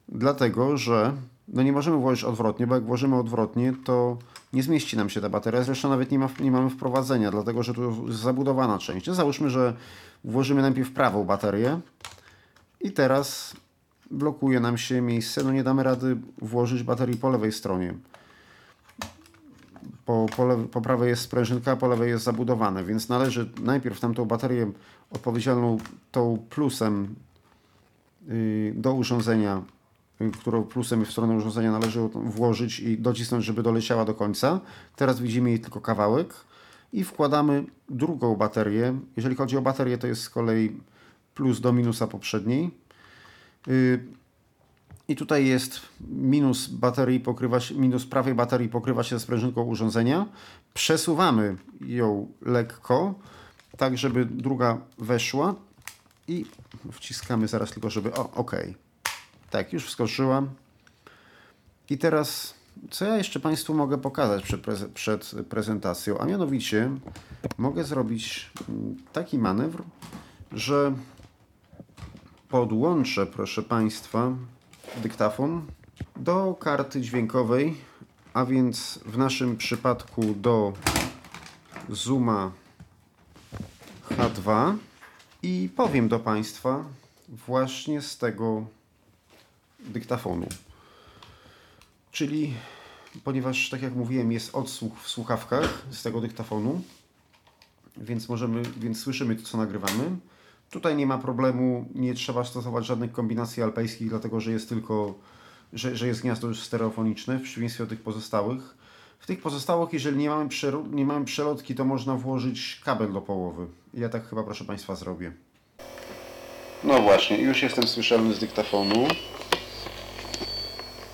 dlatego, 0.09 0.77
że 0.77 1.13
no 1.47 1.63
nie 1.63 1.71
możemy 1.71 1.97
włożyć 1.97 2.23
odwrotnie, 2.23 2.67
bo 2.67 2.75
jak 2.75 2.83
włożymy 2.83 3.15
odwrotnie, 3.15 3.73
to 3.83 4.17
nie 4.53 4.63
zmieści 4.63 4.97
nam 4.97 5.09
się 5.09 5.21
ta 5.21 5.29
bateria. 5.29 5.63
Zresztą 5.63 5.89
nawet 5.89 6.11
nie, 6.11 6.19
ma, 6.19 6.29
nie 6.39 6.51
mamy 6.51 6.69
wprowadzenia, 6.69 7.31
dlatego 7.31 7.63
że 7.63 7.73
tu 7.73 8.07
jest 8.07 8.19
zabudowana 8.19 8.79
część. 8.79 9.07
No 9.07 9.13
załóżmy, 9.13 9.49
że 9.49 9.73
włożymy 10.23 10.61
najpierw 10.61 10.91
prawą 10.91 11.23
baterię 11.23 11.79
i 12.81 12.91
teraz 12.91 13.55
blokuje 14.11 14.59
nam 14.59 14.77
się 14.77 15.01
miejsce. 15.01 15.43
No 15.43 15.51
nie 15.51 15.63
damy 15.63 15.83
rady 15.83 16.17
włożyć 16.41 16.83
baterii 16.83 17.17
po 17.17 17.29
lewej 17.29 17.51
stronie 17.51 17.93
po, 20.11 20.25
po, 20.35 20.57
po 20.71 20.81
prawej 20.81 21.09
jest 21.09 21.21
sprężynka, 21.21 21.75
po 21.75 21.87
lewej 21.87 22.09
jest 22.09 22.23
zabudowane, 22.23 22.83
więc 22.83 23.09
należy 23.09 23.49
najpierw 23.61 23.99
tamtą 23.99 24.25
baterię 24.25 24.71
odpowiedzialną 25.11 25.77
tą 26.11 26.45
plusem 26.49 27.15
yy, 28.27 28.73
do 28.75 28.93
urządzenia, 28.93 29.63
yy, 30.19 30.31
którą 30.31 30.63
plusem 30.63 31.05
w 31.05 31.11
stronę 31.11 31.35
urządzenia 31.35 31.71
należy 31.71 31.99
włożyć 32.13 32.79
i 32.79 32.97
docisnąć, 32.97 33.45
żeby 33.45 33.63
doleciała 33.63 34.05
do 34.05 34.13
końca. 34.13 34.59
Teraz 34.95 35.19
widzimy 35.19 35.49
jej 35.49 35.59
tylko 35.59 35.81
kawałek 35.81 36.33
i 36.93 37.03
wkładamy 37.03 37.65
drugą 37.89 38.35
baterię. 38.35 38.99
Jeżeli 39.15 39.35
chodzi 39.35 39.57
o 39.57 39.61
baterię, 39.61 39.97
to 39.97 40.07
jest 40.07 40.21
z 40.21 40.29
kolei 40.29 40.79
plus 41.35 41.61
do 41.61 41.73
minusa 41.73 42.07
poprzedniej. 42.07 42.71
Yy, 43.67 44.03
i 45.11 45.15
tutaj 45.15 45.45
jest 45.45 45.81
minus 45.99 46.67
baterii 46.67 47.19
pokrywa 47.19 47.59
się, 47.59 47.75
minus 47.75 48.05
prawej 48.05 48.33
baterii 48.33 48.69
pokrywa 48.69 49.03
się 49.03 49.15
ze 49.15 49.19
sprężynką 49.19 49.63
urządzenia. 49.63 50.25
Przesuwamy 50.73 51.57
ją 51.81 52.31
lekko, 52.41 53.13
tak 53.77 53.97
żeby 53.97 54.25
druga 54.25 54.77
weszła 54.97 55.55
i 56.27 56.45
wciskamy 56.91 57.47
zaraz 57.47 57.71
tylko, 57.71 57.89
żeby... 57.89 58.13
O, 58.13 58.31
ok. 58.31 58.55
Tak, 59.49 59.73
już 59.73 59.85
wskoczyła. 59.85 60.43
I 61.89 61.97
teraz, 61.97 62.53
co 62.89 63.05
ja 63.05 63.17
jeszcze 63.17 63.39
Państwu 63.39 63.73
mogę 63.73 63.97
pokazać 63.97 64.43
przed, 64.43 64.91
przed 64.93 65.35
prezentacją? 65.49 66.17
A 66.17 66.25
mianowicie 66.25 66.91
mogę 67.57 67.83
zrobić 67.83 68.51
mm, 68.69 68.97
taki 69.13 69.39
manewr, 69.39 69.83
że 70.51 70.93
podłączę, 72.49 73.25
proszę 73.25 73.63
Państwa, 73.63 74.31
dyktafon 74.97 75.65
do 76.15 76.55
karty 76.59 77.01
dźwiękowej, 77.01 77.77
a 78.33 78.45
więc 78.45 78.99
w 79.05 79.17
naszym 79.17 79.57
przypadku 79.57 80.21
do 80.33 80.73
Zooma 81.89 82.51
H2 84.09 84.75
i 85.43 85.69
powiem 85.75 86.07
do 86.07 86.19
Państwa 86.19 86.83
właśnie 87.29 88.01
z 88.01 88.17
tego 88.17 88.65
dyktafonu. 89.79 90.47
Czyli, 92.11 92.53
ponieważ 93.23 93.69
tak 93.69 93.81
jak 93.81 93.95
mówiłem, 93.95 94.31
jest 94.31 94.55
odsłuch 94.55 95.01
w 95.01 95.07
słuchawkach 95.07 95.85
z 95.91 96.03
tego 96.03 96.21
dyktafonu, 96.21 96.81
więc 97.97 98.29
możemy, 98.29 98.63
więc 98.63 98.99
słyszymy 98.99 99.35
to, 99.35 99.43
co 99.43 99.57
nagrywamy. 99.57 100.17
Tutaj 100.71 100.95
nie 100.95 101.07
ma 101.07 101.17
problemu, 101.17 101.85
nie 101.95 102.13
trzeba 102.13 102.43
stosować 102.43 102.85
żadnych 102.85 103.11
kombinacji 103.11 103.63
alpejskich, 103.63 104.09
dlatego 104.09 104.39
że 104.39 104.51
jest 104.51 104.69
tylko, 104.69 105.13
że, 105.73 105.95
że 105.95 106.07
jest 106.07 106.21
gniazdo 106.21 106.47
już 106.47 106.59
stereofoniczne, 106.59 107.37
w 107.37 107.41
przeciwieństwie 107.41 107.83
do 107.83 107.89
tych 107.89 108.01
pozostałych. 108.01 108.75
W 109.19 109.27
tych 109.27 109.41
pozostałych, 109.41 109.93
jeżeli 109.93 110.17
nie 110.17 110.29
mamy, 110.29 110.49
nie 110.91 111.05
mamy 111.05 111.25
przelotki, 111.25 111.75
to 111.75 111.85
można 111.85 112.15
włożyć 112.15 112.81
kabel 112.85 113.13
do 113.13 113.21
połowy. 113.21 113.67
Ja 113.93 114.09
tak 114.09 114.29
chyba, 114.29 114.43
proszę 114.43 114.65
Państwa, 114.65 114.95
zrobię. 114.95 115.31
No 116.83 117.01
właśnie, 117.01 117.37
już 117.37 117.63
jestem 117.63 117.87
słyszalny 117.87 118.33
z 118.33 118.39
dyktafonu. 118.39 119.07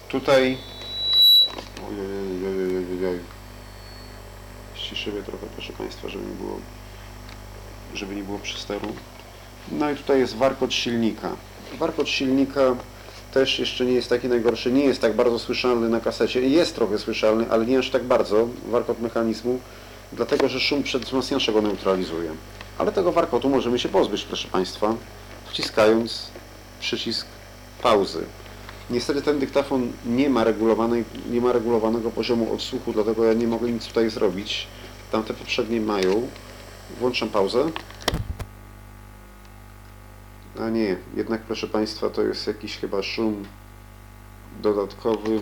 Tutaj... 0.10 0.58
Ojej, 1.88 3.20
Ściszymy 4.76 5.24
trochę, 5.24 5.48
proszę 5.56 5.74
Państwa, 5.74 6.10
żeby 6.10 6.26
nie 6.26 6.36
było, 6.36 6.60
żeby 7.94 8.16
nie 8.16 8.24
było 8.24 8.40
przysteru. 8.40 8.88
No 9.72 9.92
i 9.92 9.96
tutaj 9.96 10.20
jest 10.20 10.36
warkot 10.36 10.74
silnika. 10.74 11.30
Warkot 11.80 12.10
silnika 12.10 12.76
też 13.34 13.60
jeszcze 13.60 13.86
nie 13.86 13.94
jest 13.94 14.10
taki 14.10 14.28
najgorszy, 14.28 14.72
nie 14.72 14.86
jest 14.86 15.02
tak 15.02 15.16
bardzo 15.16 15.40
słyszalny 15.40 15.90
na 15.90 16.00
kasecie. 16.00 16.42
Jest 16.42 16.76
trochę 16.76 16.98
słyszalny, 16.98 17.46
ale 17.50 17.66
nie 17.66 17.80
aż 17.80 17.90
tak 17.90 18.04
bardzo, 18.04 18.48
warkot 18.66 19.00
mechanizmu, 19.02 19.60
dlatego 20.14 20.50
że 20.50 20.60
szum 20.60 20.84
przedwzmacniacza 20.84 21.52
go 21.52 21.62
neutralizuje. 21.62 22.32
Ale 22.78 22.92
tego 22.92 23.12
warkotu 23.12 23.50
możemy 23.50 23.80
się 23.80 23.90
pozbyć, 23.90 24.24
proszę 24.24 24.48
Państwa, 24.48 24.96
wciskając 25.46 26.28
przycisk 26.80 27.28
pauzy. 27.82 28.24
Niestety 28.90 29.22
ten 29.22 29.40
dyktafon 29.40 29.92
nie 30.06 30.30
ma, 30.30 30.44
regulowanej, 30.44 31.04
nie 31.30 31.42
ma 31.42 31.52
regulowanego 31.52 32.12
poziomu 32.12 32.54
odsłuchu, 32.54 32.94
dlatego 32.94 33.26
ja 33.26 33.34
nie 33.34 33.48
mogę 33.48 33.72
nic 33.72 33.86
tutaj 33.88 34.10
zrobić. 34.10 34.68
Tamte 35.12 35.34
poprzednie 35.34 35.82
mają. 35.82 36.28
Włączam 37.00 37.30
pauzę. 37.30 37.66
A 40.62 40.70
nie, 40.70 40.98
jednak 41.16 41.42
proszę 41.42 41.68
Państwa, 41.68 42.10
to 42.10 42.22
jest 42.22 42.48
jakiś 42.48 42.78
chyba 42.78 43.04
szum 43.04 43.46
dodatkowy. 44.62 45.42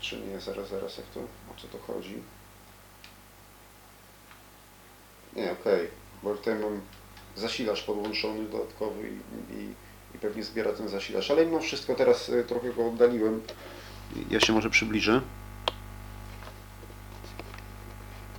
Czy 0.00 0.20
nie? 0.20 0.40
Zaraz, 0.40 0.68
zaraz, 0.68 0.96
jak 0.96 1.06
to, 1.06 1.20
o 1.20 1.54
co 1.56 1.68
to 1.68 1.78
chodzi? 1.78 2.22
Nie, 5.36 5.52
okej, 5.52 5.88
bo 6.22 6.34
tutaj 6.34 6.54
mam 6.58 6.80
zasilacz 7.36 7.84
podłączony 7.84 8.44
dodatkowy 8.44 9.08
i, 9.08 9.54
i, 9.54 9.74
i 10.14 10.18
pewnie 10.18 10.44
zbiera 10.44 10.72
ten 10.72 10.88
zasilacz, 10.88 11.30
ale 11.30 11.46
mimo 11.46 11.60
wszystko 11.60 11.94
teraz 11.94 12.28
y, 12.28 12.44
trochę 12.44 12.72
go 12.72 12.86
oddaliłem. 12.86 13.42
Ja 14.30 14.40
się 14.40 14.52
może 14.52 14.70
przybliżę. 14.70 15.20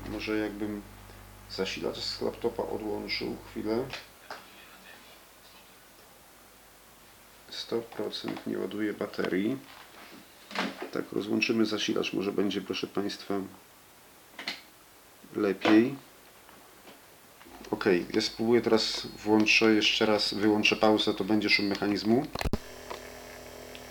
Może 0.09 0.37
jakbym 0.37 0.81
zasilacz 1.51 1.97
z 1.97 2.21
laptopa 2.21 2.63
odłączył 2.63 3.37
chwilę. 3.49 3.85
100% 7.51 7.81
nie 8.47 8.57
ładuje 8.57 8.93
baterii. 8.93 9.57
Tak, 10.93 11.11
rozłączymy 11.11 11.65
zasilacz, 11.65 12.13
może 12.13 12.31
będzie, 12.31 12.61
proszę 12.61 12.87
Państwa, 12.87 13.33
lepiej. 15.35 15.95
Ok, 17.71 17.85
ja 18.13 18.21
spróbuję 18.21 18.61
teraz 18.61 19.05
włączę 19.05 19.73
jeszcze 19.73 20.05
raz, 20.05 20.33
wyłączę 20.33 20.75
pauzę, 20.75 21.13
to 21.13 21.23
będzie 21.23 21.49
szum 21.49 21.65
mechanizmu. 21.65 22.25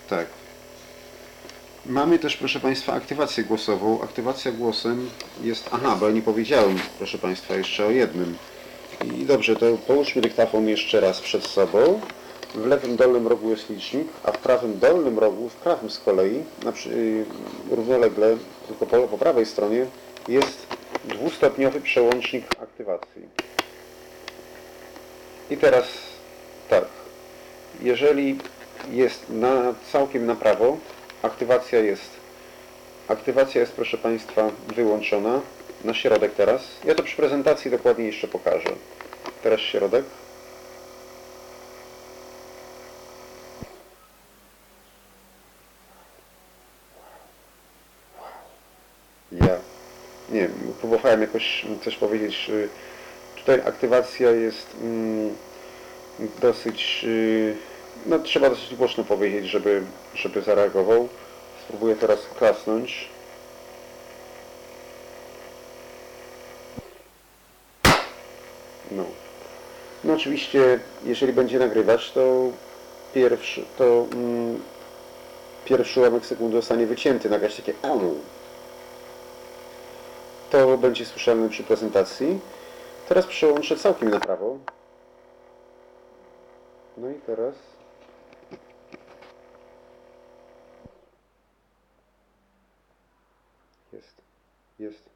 Tak. 0.09 0.38
Mamy 1.85 2.19
też, 2.19 2.37
proszę 2.37 2.59
Państwa, 2.59 2.93
aktywację 2.93 3.43
głosową. 3.43 4.01
Aktywacja 4.01 4.51
głosem 4.51 5.09
jest... 5.43 5.69
Aha, 5.71 5.97
bo 5.99 6.07
ja 6.07 6.11
nie 6.11 6.21
powiedziałem, 6.21 6.79
proszę 6.97 7.17
Państwa, 7.17 7.55
jeszcze 7.55 7.85
o 7.85 7.89
jednym. 7.89 8.37
I 9.03 9.25
dobrze, 9.25 9.55
to 9.55 9.65
połóżmy 9.87 10.21
dyktafon 10.21 10.67
jeszcze 10.67 10.99
raz 10.99 11.21
przed 11.21 11.43
sobą. 11.43 12.01
W 12.55 12.65
lewym 12.65 12.95
dolnym 12.95 13.27
rogu 13.27 13.49
jest 13.49 13.69
licznik, 13.69 14.07
a 14.23 14.31
w 14.31 14.37
prawym 14.37 14.79
dolnym 14.79 15.19
rogu, 15.19 15.49
w 15.49 15.55
prawym 15.55 15.89
z 15.89 15.99
kolei, 15.99 16.43
na, 16.63 16.71
yy, 16.93 17.25
równolegle, 17.71 18.37
tylko 18.67 18.85
po, 18.85 19.07
po 19.07 19.17
prawej 19.17 19.45
stronie, 19.45 19.85
jest 20.27 20.67
dwustopniowy 21.05 21.81
przełącznik 21.81 22.45
aktywacji. 22.61 23.21
I 25.49 25.57
teraz 25.57 25.85
tak, 26.69 26.85
jeżeli 27.81 28.37
jest 28.91 29.29
na, 29.29 29.73
całkiem 29.91 30.25
na 30.25 30.35
prawo, 30.35 30.77
aktywacja 31.21 31.79
jest, 31.79 32.09
aktywacja 33.07 33.61
jest 33.61 33.73
proszę 33.73 33.97
Państwa 33.97 34.51
wyłączona, 34.75 35.41
na 35.83 35.93
środek 35.93 36.33
teraz. 36.33 36.61
Ja 36.85 36.95
to 36.95 37.03
przy 37.03 37.15
prezentacji 37.17 37.71
dokładnie 37.71 38.05
jeszcze 38.05 38.27
pokażę. 38.27 38.69
Teraz 39.43 39.59
środek. 39.59 40.05
Ja 49.31 49.57
nie 50.29 50.39
wiem, 50.39 50.73
próbowałem 50.79 51.21
jakoś 51.21 51.65
coś 51.83 51.95
powiedzieć. 51.97 52.49
y, 52.49 52.69
Tutaj 53.35 53.61
aktywacja 53.65 54.31
jest 54.31 54.67
mm, 54.81 55.35
dosyć, 56.41 57.01
y, 57.03 57.55
no 58.05 58.19
trzeba 58.19 58.49
dosyć 58.49 58.75
głośno 58.75 59.03
powiedzieć, 59.03 59.45
żeby, 59.45 59.83
żeby 60.15 60.41
zareagował. 60.41 61.07
Spróbuję 61.65 61.95
teraz 61.95 62.19
klasnąć. 62.37 63.09
No. 68.91 69.03
No 70.03 70.13
oczywiście, 70.13 70.79
jeżeli 71.03 71.33
będzie 71.33 71.59
nagrywać, 71.59 72.11
to 72.11 72.51
pierwszy, 73.13 73.65
to 73.77 74.05
mm, 74.13 74.59
pierwszy 75.65 75.99
ułamek 75.99 76.25
sekundy 76.25 76.55
zostanie 76.57 76.85
wycięty, 76.85 77.29
nagrać 77.29 77.55
takie 77.55 77.73
au. 77.81 78.15
To 80.49 80.77
będzie 80.77 81.05
słyszalne 81.05 81.49
przy 81.49 81.63
prezentacji. 81.63 82.39
Teraz 83.07 83.25
przełączę 83.25 83.75
całkiem 83.75 84.09
na 84.09 84.19
prawo. 84.19 84.57
No 86.97 87.09
i 87.09 87.13
teraz... 87.13 87.55
Jest. 93.93 94.21
Jest. 94.79 95.09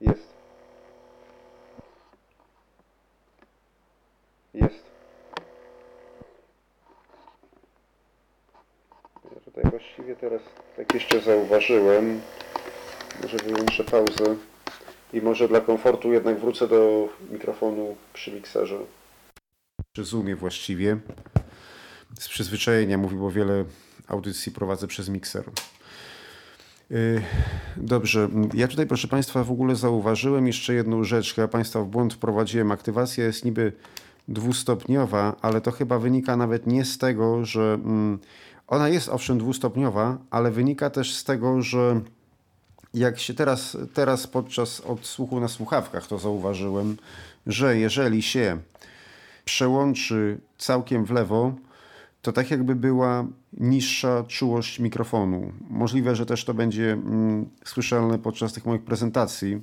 Jest. 0.00 0.34
Jest. 4.54 4.84
Ja 9.34 9.40
tutaj 9.44 9.64
właściwie 9.70 10.16
teraz 10.16 10.42
tak 10.76 10.94
jeszcze 10.94 11.20
zauważyłem. 11.20 12.20
Może 13.22 13.36
wyłączę 13.36 13.84
pauzę. 13.84 14.36
I 15.12 15.20
może 15.20 15.48
dla 15.48 15.60
komfortu 15.60 16.12
jednak 16.12 16.40
wrócę 16.40 16.68
do 16.68 17.08
mikrofonu 17.30 17.96
przy 18.12 18.32
mikserze. 18.32 18.78
Przy 19.92 20.04
Zoomie 20.04 20.36
właściwie. 20.36 20.98
Z 22.18 22.28
przyzwyczajenia 22.28 22.98
mówię, 22.98 23.16
bo 23.16 23.30
wiele 23.30 23.64
audycji 24.08 24.52
prowadzę 24.52 24.86
przez 24.86 25.08
mikser. 25.08 25.44
Yy, 26.90 27.22
Dobrze, 27.76 28.28
ja 28.54 28.68
tutaj 28.68 28.86
proszę 28.86 29.08
Państwa 29.08 29.44
w 29.44 29.50
ogóle 29.50 29.76
zauważyłem 29.76 30.46
jeszcze 30.46 30.74
jedną 30.74 31.04
rzecz, 31.04 31.36
ja 31.36 31.48
Państwa 31.48 31.82
w 31.82 31.86
błąd 31.86 32.14
wprowadziłem. 32.14 32.72
Aktywacja 32.72 33.24
jest 33.24 33.44
niby 33.44 33.72
dwustopniowa, 34.28 35.36
ale 35.42 35.60
to 35.60 35.70
chyba 35.70 35.98
wynika 35.98 36.36
nawet 36.36 36.66
nie 36.66 36.84
z 36.84 36.98
tego, 36.98 37.44
że 37.44 37.74
mm, 37.74 38.18
ona 38.66 38.88
jest 38.88 39.08
owszem 39.08 39.38
dwustopniowa, 39.38 40.18
ale 40.30 40.50
wynika 40.50 40.90
też 40.90 41.14
z 41.14 41.24
tego, 41.24 41.62
że 41.62 42.00
jak 42.94 43.18
się 43.18 43.34
teraz, 43.34 43.76
teraz 43.94 44.26
podczas 44.26 44.80
odsłuchu 44.80 45.40
na 45.40 45.48
słuchawkach 45.48 46.06
to 46.06 46.18
zauważyłem, 46.18 46.96
że 47.46 47.78
jeżeli 47.78 48.22
się 48.22 48.58
przełączy 49.44 50.38
całkiem 50.58 51.04
w 51.04 51.10
lewo, 51.10 51.52
to 52.26 52.32
tak 52.32 52.50
jakby 52.50 52.74
była 52.74 53.26
niższa 53.52 54.24
czułość 54.28 54.80
mikrofonu. 54.80 55.52
Możliwe, 55.70 56.16
że 56.16 56.26
też 56.26 56.44
to 56.44 56.54
będzie 56.54 56.92
mm, 56.92 57.48
słyszalne 57.64 58.18
podczas 58.18 58.52
tych 58.52 58.66
moich 58.66 58.82
prezentacji. 58.82 59.62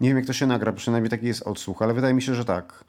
Nie 0.00 0.08
wiem, 0.08 0.16
jak 0.16 0.26
to 0.26 0.32
się 0.32 0.46
nagra, 0.46 0.72
przynajmniej 0.72 1.10
taki 1.10 1.26
jest 1.26 1.42
odsłuch, 1.42 1.82
ale 1.82 1.94
wydaje 1.94 2.14
mi 2.14 2.22
się, 2.22 2.34
że 2.34 2.44
tak. 2.44 2.84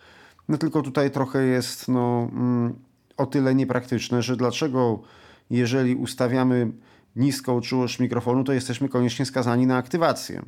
No 0.50 0.58
tylko 0.58 0.82
tutaj 0.82 1.12
trochę 1.12 1.45
jest 1.45 1.88
no, 1.88 2.30
mm, 2.32 2.74
o 3.17 3.26
tyle 3.26 3.56
niepraktyczne, 3.56 4.21
że 4.21 4.38
dlaczego 4.38 5.00
jeżeli 5.50 5.95
ustawiamy 5.95 6.71
niską 7.15 7.62
czułość 7.62 8.00
mikrofonu, 8.00 8.43
to 8.43 8.54
jesteśmy 8.54 8.89
koniecznie 8.89 9.26
skazani 9.26 9.67
na 9.67 9.78
aktywację. 9.78 10.41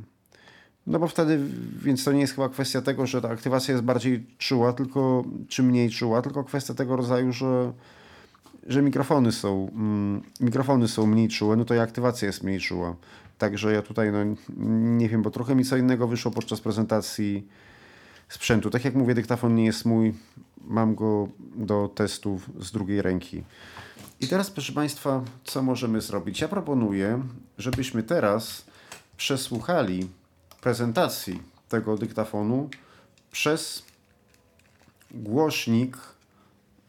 No 0.88 1.00
bo 1.00 1.08
wtedy, 1.08 1.40
więc 1.82 2.04
to 2.04 2.12
nie 2.12 2.22
jest 2.22 2.36
chyba 2.36 2.50
kwestia 2.50 2.82
tego, 2.82 3.08
że 3.08 3.22
ta 3.22 3.30
aktywacja 3.30 3.72
jest 3.72 3.84
bardziej 3.84 4.26
czuła, 4.38 4.74
tylko, 4.74 5.24
czy 5.48 5.64
mniej 5.64 5.90
czuła, 5.90 6.22
tylko 6.22 6.44
kwestia 6.44 6.74
tego 6.74 6.96
rodzaju, 6.96 7.34
że, 7.34 7.74
że 8.68 8.82
mikrofony 8.82 9.32
są, 9.32 9.70
mm, 9.70 10.22
mikrofony 10.40 10.88
są 10.88 11.06
mniej 11.06 11.30
czułe, 11.30 11.56
no 11.56 11.66
to 11.66 11.76
i 11.76 11.80
aktywacja 11.80 12.26
jest 12.26 12.44
mniej 12.44 12.60
czuła. 12.60 12.96
Także 13.38 13.74
ja 13.74 13.82
tutaj, 13.82 14.12
no 14.12 14.20
nie 14.98 15.10
wiem, 15.10 15.22
bo 15.22 15.32
trochę 15.32 15.56
mi 15.56 15.66
co 15.66 15.78
innego 15.78 16.08
wyszło 16.08 16.32
podczas 16.32 16.62
prezentacji 16.62 17.48
sprzętu. 18.30 18.70
Tak 18.70 18.86
jak 18.86 18.96
mówię, 18.96 19.16
dyktafon 19.16 19.56
nie 19.56 19.66
jest 19.66 19.86
mój, 19.86 20.14
mam 20.62 20.96
go 20.96 21.28
do 21.56 21.90
testów 21.96 22.50
z 22.60 22.72
drugiej 22.72 23.02
ręki. 23.02 23.44
I 24.22 24.28
teraz, 24.28 24.52
proszę 24.52 24.74
Państwa, 24.74 25.24
co 25.44 25.64
możemy 25.64 26.02
zrobić? 26.02 26.42
Ja 26.42 26.48
proponuję, 26.48 27.24
żebyśmy 27.58 28.04
teraz 28.04 28.66
przesłuchali 29.18 30.10
prezentacji 30.62 31.42
tego 31.70 31.98
dyktafonu 31.98 32.70
przez 33.32 33.84
głośnik 35.12 35.98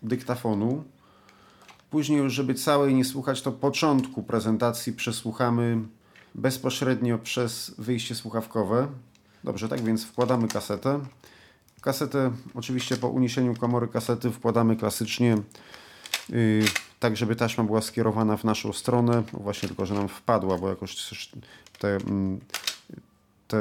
dyktafonu. 0.03 0.85
Później 1.95 2.19
już, 2.19 2.33
żeby 2.33 2.55
całej 2.55 2.95
nie 2.95 3.05
słuchać, 3.05 3.43
to 3.43 3.53
początku 3.53 4.23
prezentacji 4.23 4.93
przesłuchamy 4.93 5.79
bezpośrednio 6.35 7.19
przez 7.19 7.75
wyjście 7.79 8.15
słuchawkowe. 8.15 8.89
Dobrze, 9.45 9.69
tak 9.69 9.83
więc 9.83 10.05
wkładamy 10.05 10.49
kasetę. 10.49 11.01
Kasetę 11.81 12.31
oczywiście 12.55 12.97
po 12.97 13.09
uniesieniu 13.09 13.55
komory 13.55 13.89
kasety 13.89 14.31
wkładamy 14.31 14.77
klasycznie 14.77 15.39
yy, 16.29 16.65
tak, 17.01 17.17
żeby 17.17 17.37
taśma 17.37 17.65
była 17.65 17.81
skierowana 17.81 18.37
w 18.37 18.45
naszą 18.45 18.73
stronę. 18.73 19.23
No 19.33 19.39
właśnie 19.39 19.69
tylko, 19.69 19.87
że 19.87 19.95
nam 19.95 20.09
wpadła, 20.09 20.59
bo 20.59 20.69
jakoś 20.69 20.97
te, 21.79 21.89
mm, 21.97 22.41
te 23.49 23.59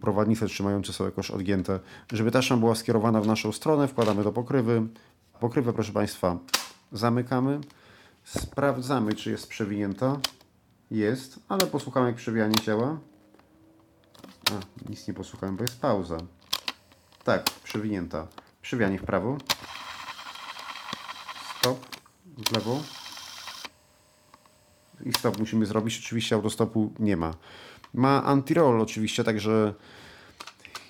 prowadnice 0.00 0.46
trzymające 0.46 0.92
są 0.92 1.04
jakoś 1.04 1.30
odgięte. 1.30 1.80
Żeby 2.12 2.30
taśma 2.30 2.56
była 2.56 2.74
skierowana 2.74 3.20
w 3.20 3.26
naszą 3.26 3.52
stronę, 3.52 3.88
wkładamy 3.88 4.24
do 4.24 4.32
pokrywy. 4.32 4.82
Pokrywę, 5.40 5.72
proszę 5.72 5.92
Państwa, 5.92 6.38
zamykamy. 6.92 7.60
Sprawdzamy, 8.24 9.14
czy 9.14 9.30
jest 9.30 9.48
przewinięta. 9.48 10.18
Jest, 10.90 11.40
ale 11.48 11.66
posłuchamy, 11.66 12.06
jak 12.06 12.16
przewijanie 12.16 12.54
działa. 12.54 12.98
A, 14.50 14.88
nic 14.90 15.08
nie 15.08 15.14
posłuchałem, 15.14 15.56
bo 15.56 15.62
jest 15.62 15.80
pauza. 15.80 16.18
Tak, 17.24 17.50
przewinięta. 17.64 18.26
Przewijanie 18.62 18.98
w 18.98 19.04
prawo. 19.04 19.38
Stop. 21.58 21.86
W 22.26 22.52
lewo. 22.52 22.82
I 25.04 25.12
stop 25.12 25.38
musimy 25.38 25.66
zrobić. 25.66 25.98
Oczywiście 25.98 26.36
autostopu 26.36 26.92
nie 26.98 27.16
ma. 27.16 27.34
Ma 27.94 28.22
anti-roll 28.26 28.82
oczywiście, 28.82 29.24
także 29.24 29.74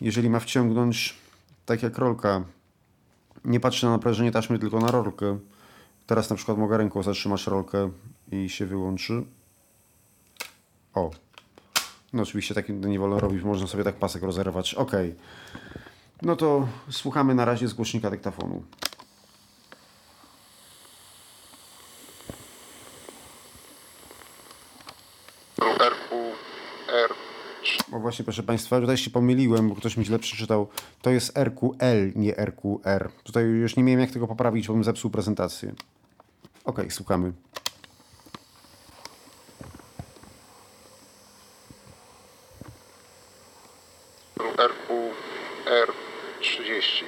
jeżeli 0.00 0.30
ma 0.30 0.40
wciągnąć 0.40 1.14
tak 1.66 1.82
jak 1.82 1.98
rolka, 1.98 2.44
nie 3.44 3.60
patrzy 3.60 3.86
na 3.86 3.92
naprężenie 3.92 4.32
taśmy, 4.32 4.58
tylko 4.58 4.78
na 4.80 4.90
rolkę. 4.90 5.38
Teraz 6.12 6.30
na 6.30 6.36
przykład 6.36 6.58
mogę 6.58 6.76
ręką 6.78 7.02
zatrzymać 7.02 7.46
rolkę 7.46 7.90
i 8.32 8.48
się 8.48 8.66
wyłączy. 8.66 9.24
O. 10.94 11.10
No 12.12 12.22
oczywiście 12.22 12.54
tak 12.54 12.68
nie 12.68 12.98
wolno 12.98 13.20
robić, 13.20 13.42
można 13.42 13.66
sobie 13.66 13.84
tak 13.84 13.94
pasek 13.94 14.22
rozerwać. 14.22 14.74
Ok. 14.74 14.92
No 16.22 16.36
to 16.36 16.68
słuchamy 16.90 17.34
na 17.34 17.44
razie 17.44 17.68
z 17.68 17.74
głośnika 17.74 18.10
dyktafonu. 18.10 18.62
Bo 27.88 27.98
właśnie, 27.98 28.24
proszę 28.24 28.42
Państwa, 28.42 28.80
tutaj 28.80 28.96
się 28.96 29.10
pomyliłem, 29.10 29.68
bo 29.68 29.74
ktoś 29.74 29.96
mi 29.96 30.04
źle 30.04 30.18
przeczytał. 30.18 30.68
To 31.02 31.10
jest 31.10 31.38
RQL, 31.38 32.12
nie 32.14 32.34
RQR. 32.34 33.10
Tutaj 33.24 33.44
już 33.44 33.76
nie 33.76 33.82
miałem 33.82 34.00
jak 34.00 34.10
tego 34.10 34.26
poprawić, 34.26 34.68
bo 34.68 34.74
bym 34.74 34.84
zepsuł 34.84 35.10
prezentację. 35.10 35.74
Ok, 36.72 36.80
słuchamy. 36.92 37.32
RQR30. 46.42 47.04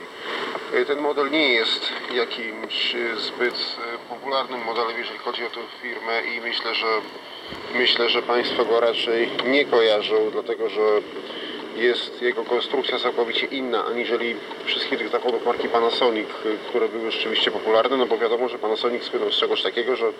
Y, 0.74 0.86
Ten 0.86 1.00
model 1.00 1.30
nie 1.30 1.48
jest 1.48 1.92
jakimś 2.14 2.94
y, 2.94 3.16
zbyt 3.20 3.54
y, 3.54 4.08
popularnym 4.08 4.64
modelem, 4.64 4.98
jeżeli 4.98 5.18
chodzi 5.18 5.44
o 5.44 5.50
tę 5.50 5.60
firmę 5.82 6.22
i 6.22 6.40
myślę, 6.40 6.74
że 6.74 6.86
myślę, 7.74 8.10
że 8.10 8.22
Państwo 8.22 8.64
go 8.64 8.80
raczej 8.80 9.30
nie 9.46 9.64
kojarzą, 9.64 10.30
dlatego 10.32 10.68
że 10.68 10.80
jest 11.76 12.22
jego 12.22 12.44
konstrukcja 12.44 12.98
całkowicie 12.98 13.46
inna 13.46 13.84
aniżeli 13.84 14.36
wszystkich 14.64 14.98
tych 14.98 15.08
zachodów 15.08 15.46
marki 15.46 15.68
Panasonic, 15.68 16.28
y, 16.28 16.56
które 16.68 16.88
były 16.88 17.10
rzeczywiście 17.10 17.50
popularne, 17.50 17.96
no 17.96 18.06
bo 18.06 18.18
wiadomo, 18.18 18.48
że 18.48 18.58
Panasonic 18.58 19.02
słynął 19.02 19.32
z 19.32 19.36
czegoś 19.36 19.62
takiego, 19.62 19.96
że, 19.96 20.12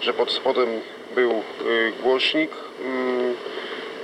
że 0.00 0.12
pod 0.12 0.32
spodem 0.32 0.68
był 1.14 1.30
y, 1.30 1.92
głośnik, 2.02 2.50
mm, 2.84 3.34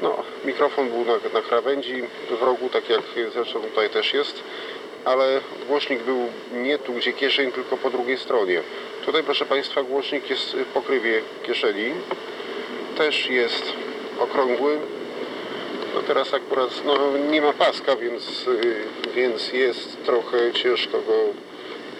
no, 0.02 0.22
mikrofon 0.44 0.88
był 0.88 1.04
na, 1.04 1.12
na 1.34 1.42
krawędzi 1.42 2.02
w 2.30 2.42
rogu, 2.42 2.68
tak 2.68 2.88
jak 2.88 3.02
zresztą 3.32 3.60
tutaj 3.60 3.90
też 3.90 4.14
jest, 4.14 4.42
ale 5.04 5.40
głośnik 5.68 6.02
był 6.02 6.28
nie 6.52 6.78
tu, 6.78 6.92
gdzie 6.92 7.12
kieszeń, 7.12 7.52
tylko 7.52 7.76
po 7.76 7.90
drugiej 7.90 8.18
stronie. 8.18 8.62
Tutaj, 9.06 9.22
proszę 9.22 9.44
Państwa, 9.46 9.82
głośnik 9.82 10.30
jest 10.30 10.56
w 10.56 10.64
pokrywie 10.64 11.20
kieszeni. 11.42 11.92
Też 12.96 13.30
jest 13.30 13.72
okrągły. 14.18 14.78
Teraz 16.06 16.34
akurat 16.34 16.82
no, 16.84 17.18
nie 17.30 17.40
ma 17.42 17.52
paska, 17.52 17.96
więc, 17.96 18.46
y, 18.48 18.84
więc 19.14 19.52
jest 19.52 20.04
trochę 20.04 20.52
ciężko 20.52 20.98
go 21.02 21.12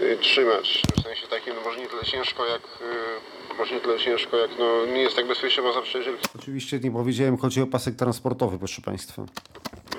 y, 0.07 0.17
trzymać. 0.17 0.83
W 0.97 1.03
sensie 1.03 1.27
takim, 1.27 1.55
no 1.55 1.61
może 1.61 1.81
nie 1.81 1.87
tyle 1.87 2.03
ciężko 2.03 2.47
jak, 2.47 2.63
y, 2.63 3.57
może 3.59 3.75
nie 3.75 3.81
tyle 3.81 3.99
ciężko 3.99 4.37
jak, 4.37 4.51
no 4.59 4.87
nie 4.87 5.01
jest 5.03 5.17
tak 5.17 5.27
bezpieczne, 5.27 5.63
bo 5.63 5.73
zawsze 5.73 5.99
jeżeli 5.99 6.17
Oczywiście 6.39 6.79
nie 6.79 6.91
powiedziałem, 6.91 7.39
chodzi 7.39 7.61
o 7.63 7.67
pasek 7.67 7.95
transportowy, 7.97 8.59
proszę 8.59 8.83
Państwa. 8.83 9.23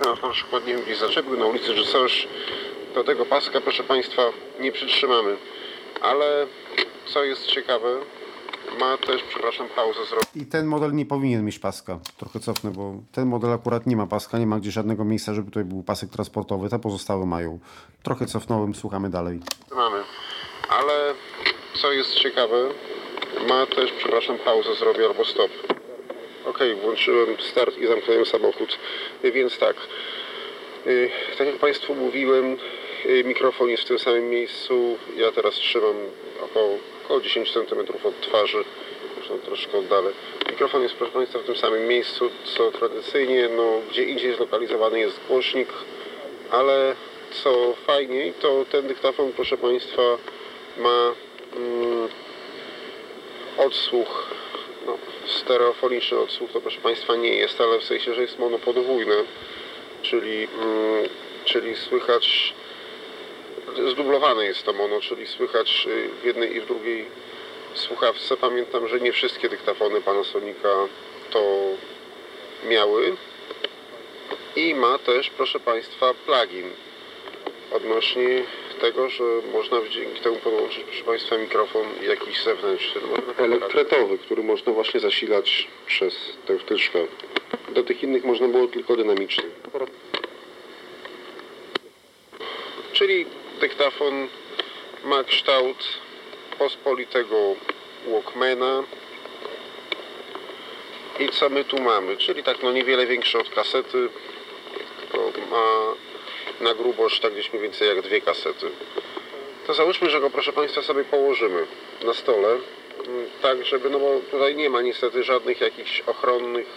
no, 0.05 0.16
na 0.28 0.30
przykład 0.34 0.68
nie 0.68 0.74
wiem, 0.74 0.84
gdzieś 0.84 0.97
zaczepił 0.97 1.38
na 1.38 1.45
ulicy, 1.45 1.76
że 1.76 1.84
coś 1.86 2.28
do 2.95 3.03
tego 3.03 3.26
paska, 3.26 3.62
proszę 3.62 3.84
Państwa, 3.84 4.22
nie 4.60 4.72
przytrzymamy. 4.72 5.38
Ale 6.01 6.47
co 7.05 7.24
jest 7.24 7.45
ciekawe, 7.45 7.95
ma 8.80 8.97
też, 8.97 9.24
przepraszam, 9.24 9.68
pauzę 9.76 10.05
zrobić. 10.05 10.28
I 10.36 10.45
ten 10.45 10.65
model 10.65 10.93
nie 10.93 11.05
powinien 11.05 11.45
mieć 11.45 11.59
paska. 11.59 11.99
Trochę 12.18 12.39
cofnę, 12.39 12.72
bo 12.72 12.93
ten 13.11 13.28
model 13.28 13.53
akurat 13.53 13.88
nie 13.88 13.95
ma 13.95 14.07
paska, 14.07 14.38
nie 14.38 14.47
ma 14.47 14.59
gdzie 14.59 14.72
żadnego 14.72 15.05
miejsca, 15.05 15.34
żeby 15.34 15.47
tutaj 15.51 15.63
był 15.65 15.84
pasek 15.84 16.09
transportowy. 16.09 16.70
Te 16.70 16.80
pozostałe 16.80 17.26
mają. 17.26 17.59
Trochę 18.03 18.26
cofnąłem, 18.26 18.76
słuchamy 18.76 19.09
dalej. 19.09 19.39
Mamy. 19.76 20.03
Ale 20.70 21.13
co 21.82 21.91
jest 21.91 22.15
ciekawe, 22.15 22.70
ma 23.49 23.65
też, 23.65 23.91
przepraszam, 23.91 24.38
pauzę 24.38 24.76
zrobię 24.76 25.05
albo 25.05 25.26
stop. 25.26 25.51
Ok, 26.45 26.59
włączyłem 26.82 27.28
start 27.51 27.78
i 27.78 27.88
zamknąłem 27.88 28.26
samochód. 28.26 28.78
Y, 29.24 29.32
Więc 29.32 29.57
tak, 29.59 29.76
y, 30.88 31.09
tak 31.38 31.47
jak 31.47 31.55
Państwu 31.57 31.95
mówiłem, 31.95 32.57
y, 33.05 33.24
mikrofon 33.24 33.70
jest 33.70 33.84
w 33.84 33.88
tym 33.88 33.99
samym 33.99 34.30
miejscu. 34.30 34.97
Ja 35.18 35.32
teraz 35.32 35.53
trzymam 35.53 35.95
około, 36.43 36.78
około 37.08 37.22
10 37.22 37.53
cm 37.53 37.80
od 38.08 38.22
twarzy. 38.22 38.64
Zresztą 39.16 39.39
troszkę 39.39 39.78
oddalę. 39.78 40.12
Mikrofon 40.49 40.84
jest, 40.84 40.95
proszę 40.95 41.14
Państwa, 41.14 41.39
w 41.39 41.43
tym 41.43 41.55
samym 41.55 41.88
miejscu, 41.88 42.30
co 42.43 42.72
tradycyjnie, 42.72 43.49
no, 43.58 43.82
gdzie 43.89 44.03
indziej 44.03 44.36
zlokalizowany 44.36 44.99
jest 44.99 45.20
głośnik, 45.28 45.70
ale 46.51 46.95
co 47.43 47.74
fajniej, 47.74 48.34
to 48.34 48.66
ten 48.72 48.88
dyktafon, 48.88 49.32
proszę 49.34 49.58
Państwa, 49.58 50.01
ma 50.78 51.14
mm, 51.55 52.10
odsłuch, 53.58 54.30
no, 54.86 54.97
stereofoniczny 55.26 56.20
odsłuch, 56.20 56.51
to 56.51 56.62
proszę 56.62 56.82
Państwa 56.82 57.16
nie 57.16 57.36
jest, 57.36 57.62
ale 57.62 57.80
w 57.80 57.84
sensie, 57.84 58.14
że 58.14 58.22
jest 58.22 58.39
monopodwójny, 58.39 59.24
czyli, 60.01 60.47
mm, 60.62 61.10
czyli 61.45 61.76
słychać, 61.76 62.53
zdublowane 63.91 64.45
jest 64.45 64.63
to 64.63 64.73
mono, 64.73 65.01
czyli 65.01 65.28
słychać 65.28 65.88
y, 65.88 66.09
w 66.21 66.25
jednej 66.25 66.55
i 66.55 66.61
w 66.61 66.65
drugiej 66.65 67.05
słuchawce. 67.73 68.38
Pamiętam, 68.38 68.88
że 68.88 68.99
nie 68.99 69.11
wszystkie 69.11 69.49
dyktafony 69.49 70.01
Panasonica 70.01 70.69
to 71.32 71.41
miały 72.69 73.15
i 74.55 74.75
ma 74.75 74.97
też, 74.97 75.30
proszę 75.30 75.59
Państwa, 75.59 76.13
plugin 76.13 76.69
odnośnie 77.71 78.43
tego, 78.82 79.09
że 79.09 79.23
można 79.53 79.78
dzięki 79.89 80.21
temu 80.21 80.36
podłączyć, 80.36 80.84
proszę 80.84 81.03
Państwa, 81.03 81.38
mikrofon 81.38 81.86
jakiś 82.01 82.43
zewnętrzny, 82.43 83.01
elektretowy, 83.38 84.17
który 84.17 84.43
można 84.43 84.73
właśnie 84.73 84.99
zasilać 84.99 85.67
przez 85.86 86.15
tę 86.45 86.59
wtyczkę. 86.59 86.99
Do 87.69 87.84
tych 87.84 88.03
innych 88.03 88.23
można 88.23 88.47
było 88.47 88.67
tylko 88.67 88.95
dynamiczny. 88.95 89.43
Czyli 92.93 93.25
dyktafon 93.60 94.28
ma 95.03 95.24
kształt 95.24 95.78
pospolitego 96.60 97.55
Walkmana. 98.08 98.84
I 101.20 101.30
co 101.30 101.49
my 101.49 101.64
tu 101.64 101.82
mamy? 101.82 102.18
Czyli 102.18 102.43
tak 102.43 102.64
no 102.64 102.72
niewiele 102.72 103.05
większy 103.05 103.39
od 103.39 103.49
kasety, 103.49 104.10
tylko 105.01 105.32
ma 105.51 105.95
na 106.62 106.74
grubość 106.74 107.20
tak 107.20 107.34
gdzieś 107.34 107.53
mniej 107.53 107.64
więcej 107.64 107.88
jak 107.88 108.01
dwie 108.01 108.22
kasety. 108.22 108.70
To 109.68 109.74
załóżmy, 109.74 110.10
że 110.10 110.22
go 110.22 110.30
proszę 110.30 110.53
Państwa 110.53 110.82
sobie 110.82 111.03
położymy 111.03 111.66
na 112.03 112.14
stole, 112.14 112.47
mm, 112.49 112.62
tak 113.41 113.66
żeby, 113.66 113.89
no 113.89 113.99
bo 113.99 114.20
tutaj 114.32 114.55
nie 114.55 114.70
ma 114.70 114.82
niestety 114.82 115.24
żadnych 115.24 115.62
jakichś 115.62 116.01
ochronnych, 116.01 116.68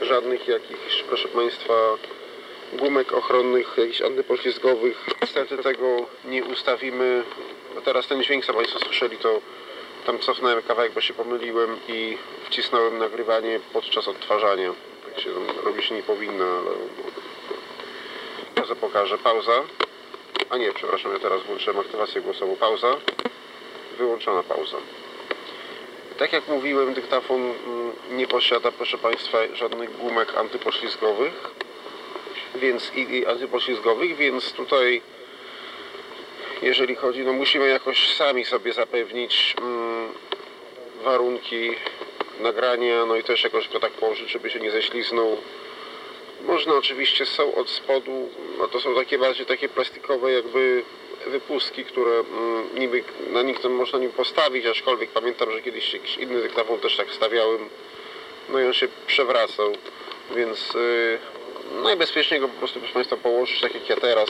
żadnych 0.00 0.48
jakichś, 0.48 1.02
proszę 1.02 1.28
Państwa, 1.28 1.74
gumek 2.72 3.12
ochronnych, 3.12 3.74
jakichś 3.76 4.02
antypoślizgowych. 4.02 5.06
Niestety 5.22 5.58
tego 5.58 6.06
nie 6.24 6.44
ustawimy. 6.44 7.22
Teraz 7.84 8.06
ten 8.06 8.22
dźwięk, 8.22 8.44
co 8.44 8.54
Państwo 8.54 8.78
słyszeli, 8.78 9.16
to 9.16 9.40
tam 10.06 10.18
cofnąłem 10.18 10.62
kawałek, 10.62 10.92
bo 10.92 11.00
się 11.00 11.14
pomyliłem 11.14 11.76
i 11.88 12.16
wcisnąłem 12.46 12.98
nagrywanie 12.98 13.60
podczas 13.72 14.08
odtwarzania. 14.08 14.74
Tak 15.04 15.20
się 15.20 15.30
robi 15.64 15.82
się 15.82 15.94
nie 15.94 16.02
powinno, 16.02 16.44
ale 16.44 16.70
pokażę. 18.80 19.18
Pauza. 19.18 19.62
A 20.50 20.56
nie, 20.56 20.72
przepraszam, 20.72 21.12
ja 21.12 21.18
teraz 21.18 21.42
włączyłem 21.42 21.78
aktywację 21.78 22.20
głosową. 22.20 22.56
Pauza. 22.56 22.96
Wyłączona 23.98 24.42
pauza. 24.42 24.76
Tak 26.18 26.32
jak 26.32 26.48
mówiłem, 26.48 26.94
dyktafon 26.94 27.40
mm, 27.40 27.92
nie 28.10 28.26
posiada, 28.26 28.72
proszę 28.72 28.98
Państwa, 28.98 29.38
żadnych 29.54 29.96
gumek 29.96 30.38
antypoślizgowych, 30.38 31.50
więc 32.60 32.92
i, 32.94 33.00
i 33.00 33.26
antypoślizgowych, 33.26 34.16
więc 34.16 34.52
tutaj 34.52 35.02
jeżeli 36.62 36.94
chodzi, 36.94 37.20
no 37.20 37.32
musimy 37.32 37.68
jakoś 37.68 38.14
sami 38.14 38.44
sobie 38.44 38.72
zapewnić 38.72 39.54
mm, 39.60 40.08
warunki 41.04 41.74
nagrania, 42.40 43.06
no 43.06 43.16
i 43.16 43.22
też 43.24 43.44
jakoś 43.44 43.68
go 43.68 43.80
tak 43.80 43.92
położyć, 43.92 44.30
żeby 44.30 44.50
się 44.50 44.60
nie 44.60 44.70
ześliznął. 44.70 45.36
Można 46.46 46.74
oczywiście, 46.74 47.26
są 47.26 47.54
od 47.54 47.70
spodu, 47.70 48.28
no 48.58 48.68
to 48.68 48.80
są 48.80 48.94
takie 48.94 49.18
bardziej 49.18 49.46
takie 49.46 49.68
plastikowe 49.68 50.32
jakby 50.32 50.82
wypustki, 51.26 51.84
które 51.84 52.12
mm, 52.12 52.68
niby 52.74 53.04
na 53.32 53.42
nich 53.42 53.64
można 53.64 53.98
nim 53.98 54.12
postawić, 54.12 54.66
aczkolwiek 54.66 55.10
pamiętam, 55.10 55.52
że 55.52 55.62
kiedyś 55.62 55.94
jakiś 55.94 56.16
inny 56.16 56.42
dyktafon 56.42 56.78
też 56.78 56.96
tak 56.96 57.10
stawiałem, 57.10 57.68
no 58.48 58.60
i 58.60 58.64
on 58.64 58.72
się 58.72 58.88
przewracał, 59.06 59.72
więc 60.36 60.74
yy, 60.74 61.18
najbezpieczniej 61.70 62.40
go 62.40 62.48
po 62.48 62.58
prostu 62.58 62.78
proszę 62.78 62.94
Państwa 62.94 63.16
położyć 63.16 63.60
tak 63.60 63.74
jak 63.74 63.88
ja 63.88 63.96
teraz. 63.96 64.28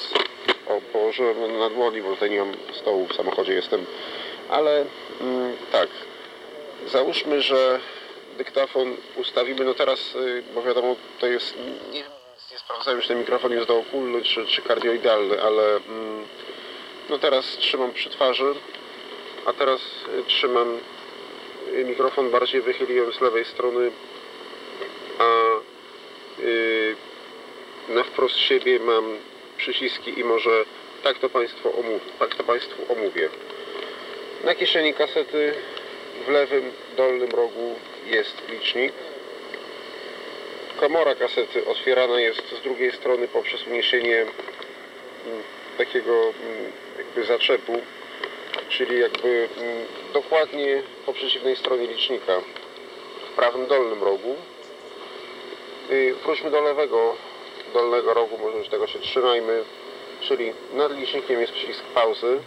O, 0.69 0.81
położyłem 0.93 1.59
na 1.59 1.71
dłoni, 1.71 2.03
bo 2.03 2.11
tutaj 2.11 2.31
nie 2.31 2.39
mam 2.39 2.55
stołu 2.73 3.07
w 3.07 3.15
samochodzie 3.15 3.53
jestem, 3.53 3.87
ale 4.51 4.85
mm, 5.21 5.57
tak, 5.73 5.89
załóżmy, 6.87 7.43
że 7.43 7.81
dyktafon 8.39 8.97
ustawimy, 9.17 9.65
no 9.65 9.75
teraz, 9.75 10.15
y, 10.15 10.43
bo 10.55 10.63
wiadomo, 10.63 10.97
to 11.19 11.27
jest, 11.27 11.55
nie, 11.93 12.03
nie 12.53 12.59
sprawdzałem, 12.59 13.01
czy 13.01 13.09
ten 13.09 13.19
mikrofon 13.19 13.53
jest 13.53 13.69
dookólny, 13.69 14.23
czy, 14.23 14.47
czy 14.47 14.63
kardioidalny, 14.63 15.43
ale 15.43 15.77
mm, 15.77 16.25
no 17.11 17.19
teraz 17.19 17.45
trzymam 17.45 17.93
przy 17.93 18.11
twarzy, 18.11 18.55
a 19.47 19.53
teraz 19.53 19.81
y, 20.19 20.25
trzymam 20.27 20.79
y, 21.75 21.85
mikrofon 21.85 22.31
bardziej 22.31 22.61
wychyliłem 22.61 23.13
z 23.13 23.21
lewej 23.21 23.45
strony, 23.45 23.91
a 25.19 25.25
na 27.91 28.05
wprost 28.05 28.37
siebie 28.37 28.79
mam 28.79 29.17
przyciski 29.57 30.21
i 30.21 30.25
może 30.25 30.65
tak 31.03 31.19
to 31.19 31.29
Państwo 31.29 31.73
omówię, 31.73 32.01
tak 32.19 32.35
to 32.35 32.45
Państwu 32.45 32.93
omówię. 32.93 33.29
Na 34.45 34.55
kieszeni 34.55 34.95
kasety 34.95 35.55
w 36.27 36.29
lewym 36.29 36.73
dolnym 36.97 37.31
rogu 37.31 37.75
jest 38.07 38.49
licznik. 38.49 38.93
Komora 40.81 41.15
kasety 41.15 41.67
otwierana 41.67 42.21
jest 42.21 42.43
z 42.59 42.63
drugiej 42.63 42.93
strony 42.93 43.29
poprzez 43.29 43.67
uniesienie 43.67 44.17
mm, 44.17 45.43
takiego 45.79 46.13
mm, 46.13 46.73
jakby 46.99 47.25
zaczepu, 47.25 47.81
czyli 48.69 49.01
jakby 49.01 49.49
mm, 49.59 49.87
dokładnie 50.13 50.83
po 51.07 51.13
przeciwnej 51.13 51.57
stronie 51.57 51.87
licznika 51.87 52.41
w 53.31 53.35
prawym 53.37 53.67
dolnym 53.67 54.03
rogu. 54.03 54.37
Y, 55.91 56.15
Wróćmy 56.25 56.51
do 56.51 56.61
lewego 56.61 57.17
dolnego 57.73 58.15
rogu, 58.15 58.39
może 58.39 58.59
już 58.59 58.69
tego 58.69 58.87
się 58.87 58.99
trzymajmy, 58.99 59.65
czyli 60.21 60.53
nad 60.73 60.93
licznikiem 60.93 61.41
jest 61.41 61.53
przycisk 61.53 61.85
pauzy. 61.95 62.41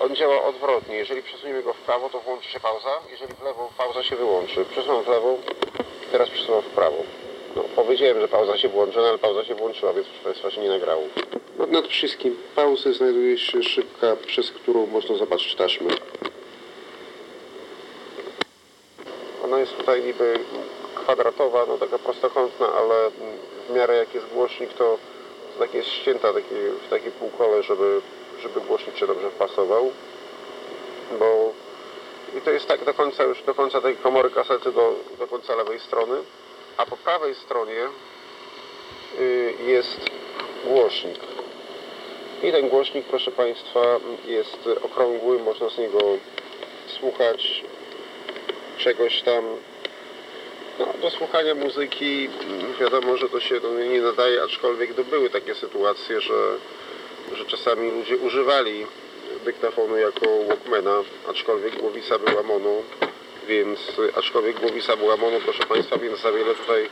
On 0.00 0.16
działa 0.16 0.44
odwrotnie. 0.44 0.96
Jeżeli 0.96 1.22
przesuniemy 1.22 1.62
go 1.62 1.74
w 1.74 1.78
prawo, 1.78 2.08
to 2.10 2.20
włączy 2.20 2.50
się 2.50 2.60
pauza. 2.60 3.00
Jeżeli 3.10 3.34
w 3.34 3.42
lewo, 3.42 3.70
pauza 3.78 4.02
się 4.02 4.16
wyłączy. 4.16 4.64
Przesunąłem 4.70 5.04
w 5.04 5.08
lewo, 5.08 5.36
teraz 6.12 6.30
przesunąłem 6.30 6.64
w 6.64 6.68
prawo. 6.68 6.96
No, 7.56 7.64
powiedziałem, 7.76 8.20
że 8.20 8.28
pauza 8.28 8.58
się 8.58 8.68
włączy, 8.68 8.98
no, 8.98 9.08
ale 9.08 9.18
pauza 9.18 9.44
się 9.44 9.54
włączyła, 9.54 9.92
więc 9.92 10.06
proszę 10.06 10.24
Państwa 10.24 10.50
się 10.50 10.60
nie 10.60 10.68
nagrało. 10.68 11.02
No, 11.58 11.66
nad 11.66 11.86
przyciskiem 11.86 12.36
pauzy 12.56 12.92
znajduje 12.92 13.38
się 13.38 13.62
szybka, 13.62 14.16
przez 14.26 14.50
którą 14.50 14.86
można 14.86 15.16
zobaczyć 15.16 15.54
taśmę. 15.54 15.90
Ona 19.44 19.58
jest 19.58 19.76
tutaj 19.76 20.02
niby 20.02 20.38
kwadratowa, 20.94 21.66
no 21.68 21.78
taka 21.78 21.98
prostokątna, 21.98 22.66
ale 22.72 23.10
w 23.70 23.74
miarę 23.74 23.96
jak 23.96 24.14
jest 24.14 24.26
głośnik, 24.26 24.72
to 24.72 24.98
tak 25.58 25.74
jest 25.74 25.88
ścięta 25.88 26.32
takie, 26.32 26.54
w 26.86 26.90
takie 26.90 27.10
półkole, 27.10 27.62
żeby, 27.62 28.00
żeby 28.42 28.60
głośnik 28.60 28.96
się 28.96 29.06
dobrze 29.06 29.30
wpasował. 29.30 29.92
Bo 31.18 31.52
i 32.38 32.40
to 32.40 32.50
jest 32.50 32.66
tak 32.66 32.84
do 32.84 32.94
końca 32.94 33.22
już 33.22 33.42
do 33.42 33.54
końca 33.54 33.80
tej 33.80 33.96
komory 33.96 34.30
kasety 34.30 34.72
do, 34.72 34.94
do 35.18 35.26
końca 35.26 35.54
lewej 35.54 35.80
strony, 35.80 36.16
a 36.76 36.86
po 36.86 36.96
prawej 36.96 37.34
stronie 37.34 37.86
y, 39.20 39.54
jest 39.66 40.00
głośnik. 40.64 41.18
I 42.42 42.52
ten 42.52 42.68
głośnik, 42.68 43.06
proszę 43.06 43.30
Państwa, 43.30 43.80
jest 44.24 44.68
okrągły, 44.82 45.38
można 45.38 45.70
z 45.70 45.78
niego 45.78 45.98
słuchać 46.86 47.64
czegoś 48.78 49.22
tam 49.22 49.44
no, 50.80 50.86
do 51.02 51.10
słuchania 51.10 51.54
muzyki 51.54 52.28
mm, 52.48 52.74
wiadomo, 52.80 53.16
że 53.16 53.28
to 53.28 53.40
się 53.40 53.60
nie 53.90 54.02
nadaje, 54.02 54.42
aczkolwiek 54.42 54.94
to 54.94 55.04
były 55.04 55.30
takie 55.30 55.54
sytuacje, 55.54 56.20
że, 56.20 56.56
że 57.32 57.44
czasami 57.44 57.90
ludzie 57.90 58.16
używali 58.16 58.86
dyktafonu 59.44 59.96
jako 59.96 60.26
Walkmana, 60.48 61.02
aczkolwiek 61.28 61.76
głowica 61.76 62.18
była 62.18 62.42
mono, 62.42 62.70
więc 63.48 63.80
aczkolwiek 64.16 64.60
głowica 64.60 64.96
była 64.96 65.16
mono, 65.16 65.40
proszę 65.44 65.62
Państwa, 65.66 65.98
więc 65.98 66.20
za 66.20 66.32
wiele 66.32 66.54
tutaj 66.54 66.88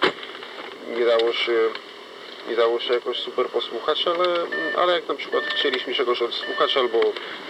nie 0.99 1.05
dało 1.05 1.32
się 1.32 1.53
nie 2.49 2.57
dało 2.57 2.80
się 2.80 2.95
jakoś 2.95 3.18
super 3.18 3.47
posłuchać, 3.47 4.07
ale, 4.07 4.26
ale 4.76 4.93
jak 4.93 5.09
na 5.09 5.14
przykład 5.14 5.45
chcieliśmy 5.45 5.95
czegoś 5.95 6.22
odsłuchać 6.22 6.76
albo, 6.76 7.01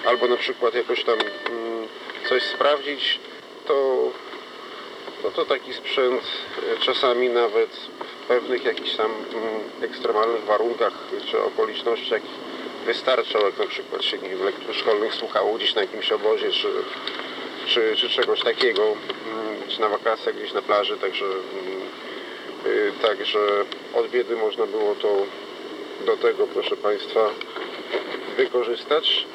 albo 0.04 0.28
na 0.28 0.36
przykład 0.36 0.74
jakoś 0.74 1.04
tam 1.04 1.18
mm, 1.18 1.88
coś 2.28 2.42
sprawdzić, 2.42 3.18
to 3.66 4.10
no 5.24 5.30
to 5.30 5.44
taki 5.44 5.74
sprzęt 5.74 6.22
e, 6.22 6.80
czasami 6.80 7.28
nawet 7.28 7.70
w 8.24 8.26
pewnych 8.28 8.64
jakichś 8.64 8.96
tam 8.96 9.10
mm, 9.10 9.60
ekstremalnych 9.82 10.44
warunkach 10.44 10.92
czy 11.30 11.42
okolicznościach 11.42 12.22
wystarczał, 12.86 13.42
jak 13.42 13.58
na 13.58 13.66
przykład 13.66 14.04
się 14.04 14.18
nie 14.18 14.28
wiem, 14.28 14.38
szkolnych 14.72 15.14
słuchało 15.14 15.54
gdzieś 15.54 15.74
na 15.74 15.80
jakimś 15.80 16.12
obozie 16.12 16.50
czy, 16.50 16.68
czy, 17.66 17.96
czy 17.96 18.08
czegoś 18.08 18.42
takiego, 18.42 18.82
mm, 18.82 18.96
czy 19.68 19.80
na 19.80 19.88
wakacjach 19.88 20.36
gdzieś 20.36 20.52
na 20.52 20.62
plaży, 20.62 20.96
także 20.96 21.24
mm, 21.24 21.80
y, 22.66 22.92
także 23.02 23.38
od 23.94 24.08
biedy 24.08 24.36
można 24.36 24.66
było 24.66 24.94
to 24.94 25.08
do 26.06 26.16
tego, 26.16 26.46
proszę 26.46 26.76
Państwa, 26.76 27.30
wykorzystać. 28.36 29.26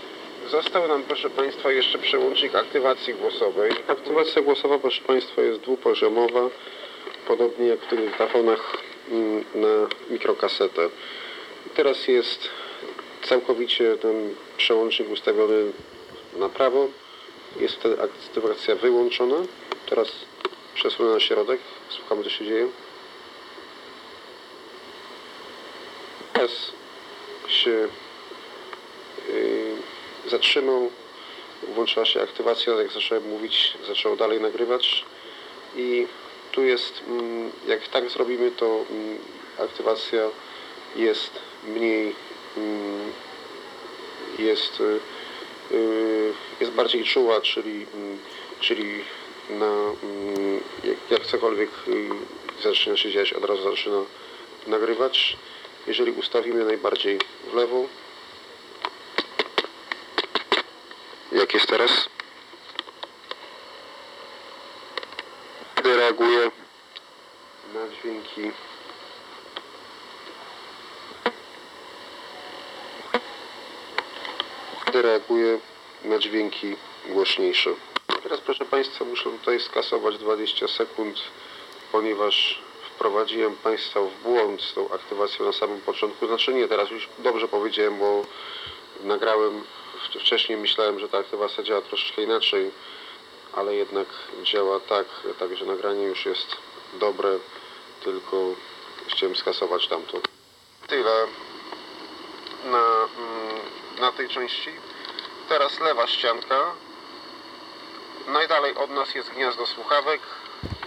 Został 0.52 0.88
nam, 0.88 1.04
proszę 1.04 1.30
Państwa, 1.30 1.72
jeszcze 1.72 1.98
przełącznik 1.98 2.56
aktywacji 2.56 3.14
głosowej. 3.14 3.72
Aktywacja 3.88 4.42
głosowa, 4.42 4.80
proszę 4.80 5.02
Państwa, 5.02 5.42
jest 5.42 5.60
dwupoziomowa, 5.60 6.50
podobnie 7.28 7.68
jak 7.68 7.80
w 7.80 7.88
tych 7.88 8.00
dyktafon,ach 8.00 8.78
mm, 9.12 9.44
na 9.56 9.88
mikrokasetę. 10.10 10.90
Teraz 11.76 12.08
jest 12.08 12.50
całkowicie 13.24 13.98
ten 13.98 14.36
przełącznik 14.58 15.10
ustawiony 15.10 15.72
na 16.36 16.50
prawo. 16.50 16.88
Jest 17.60 17.76
wtedy 17.76 18.02
aktywacja 18.02 18.76
wyłączona. 18.76 19.36
Teraz 19.90 20.08
przesunę 20.76 21.10
na 21.10 21.20
środek. 21.20 21.60
Słuchamy, 21.90 22.24
co 22.24 22.30
się 22.30 22.46
dzieje. 22.46 22.68
Teraz 26.34 26.72
się 27.48 27.88
yy, 29.30 29.73
zatrzymał, 30.28 30.92
włączyła 31.68 32.06
się 32.06 32.22
aktywacja, 32.22 32.74
jak 32.74 32.92
zacząłem 32.92 33.30
mówić, 33.30 33.74
zaczął 33.88 34.16
dalej 34.16 34.42
nagrywać 34.42 35.06
i 35.76 36.08
tu 36.52 36.64
jest, 36.64 37.04
mm, 37.08 37.52
jak 37.68 37.88
tak 37.88 38.10
zrobimy, 38.10 38.52
to 38.52 38.86
mm, 38.90 39.18
aktywacja 39.60 40.30
jest 40.96 41.32
mniej, 41.68 42.16
mm, 42.58 43.12
jest, 44.40 44.82
y, 44.82 45.00
y, 45.76 46.34
jest 46.60 46.72
bardziej 46.72 47.04
czuła, 47.04 47.42
czyli, 47.42 47.86
czyli 48.60 49.04
na, 49.50 49.76
jak, 50.84 50.98
jak 51.10 51.26
cokolwiek 51.26 51.70
y, 51.88 52.10
zaczyna 52.64 52.98
się 52.98 53.12
dziać, 53.12 53.34
od 53.34 53.46
razu 53.46 53.64
zaczyna 53.64 54.02
nagrywać. 54.68 55.38
Jeżeli 55.88 56.12
ustawimy 56.12 56.66
najbardziej 56.66 57.20
w 57.52 57.54
lewo, 57.54 57.86
Jak 61.34 61.54
jest 61.54 61.68
teraz? 61.68 62.10
Wtedy 65.76 65.96
reaguje 65.98 66.52
na 67.74 67.96
dźwięki 67.96 68.52
reaguje 74.94 75.60
na 76.04 76.20
dźwięki 76.20 76.76
głośniejsze. 77.06 77.70
Teraz 78.24 78.40
proszę 78.40 78.66
Państwa 78.66 79.06
muszę 79.06 79.24
tutaj 79.24 79.60
skasować 79.60 80.18
20 80.18 80.68
sekund, 80.68 81.18
ponieważ 81.92 82.62
wprowadziłem 82.96 83.56
Państwa 83.56 84.00
w 84.02 84.24
błąd 84.24 84.62
z 84.62 84.74
tą 84.74 84.90
aktywacją 84.90 85.46
na 85.46 85.54
samym 85.54 85.82
początku. 85.82 86.28
Znaczy 86.28 86.54
nie, 86.54 86.68
teraz 86.68 86.92
już 86.92 87.10
dobrze 87.20 87.48
powiedziałem, 87.48 88.00
bo 88.00 88.26
nagrałem 89.04 89.64
wcześniej 90.20 90.58
myślałem, 90.58 91.00
że 91.00 91.10
ta 91.10 91.18
aktywacja 91.18 91.64
działa 91.64 91.82
troszeczkę 91.82 92.24
inaczej, 92.24 92.72
ale 93.54 93.76
jednak 93.76 94.08
działa 94.44 94.80
tak, 94.80 95.06
także 95.40 95.66
nagranie 95.66 96.04
już 96.04 96.26
jest 96.26 96.58
dobre, 96.94 97.40
tylko 98.04 98.38
chciałem 99.08 99.36
skasować 99.36 99.88
tamto. 99.88 100.18
Tyle 100.88 101.28
na, 102.66 103.08
mm, 103.18 103.60
na 104.00 104.12
tej 104.12 104.30
części. 104.30 104.70
Teraz 105.50 105.80
lewa 105.80 106.08
ścianka. 106.08 106.72
Najdalej 108.28 108.76
od 108.76 108.90
nas 108.90 109.16
jest 109.16 109.30
gniazdo 109.30 109.66
słuchawek. 109.66 110.22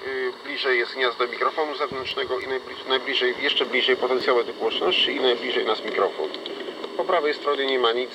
Yy, 0.07 0.33
Bliżej 0.45 0.79
jest 0.79 0.95
gniazdo 0.95 1.27
mikrofonu 1.27 1.77
zewnętrznego 1.77 2.39
i 2.41 2.47
najbliżej, 2.89 3.35
jeszcze 3.41 3.67
bliżej 3.67 3.97
potencjometr 3.97 4.53
głośności 4.53 5.13
i 5.17 5.21
najbliżej 5.21 5.65
nas 5.65 5.85
mikrofon. 5.85 6.29
Po 6.97 7.05
prawej 7.05 7.35
stronie 7.35 7.67
nie 7.67 7.79
ma 7.79 7.93
nic, 7.93 8.11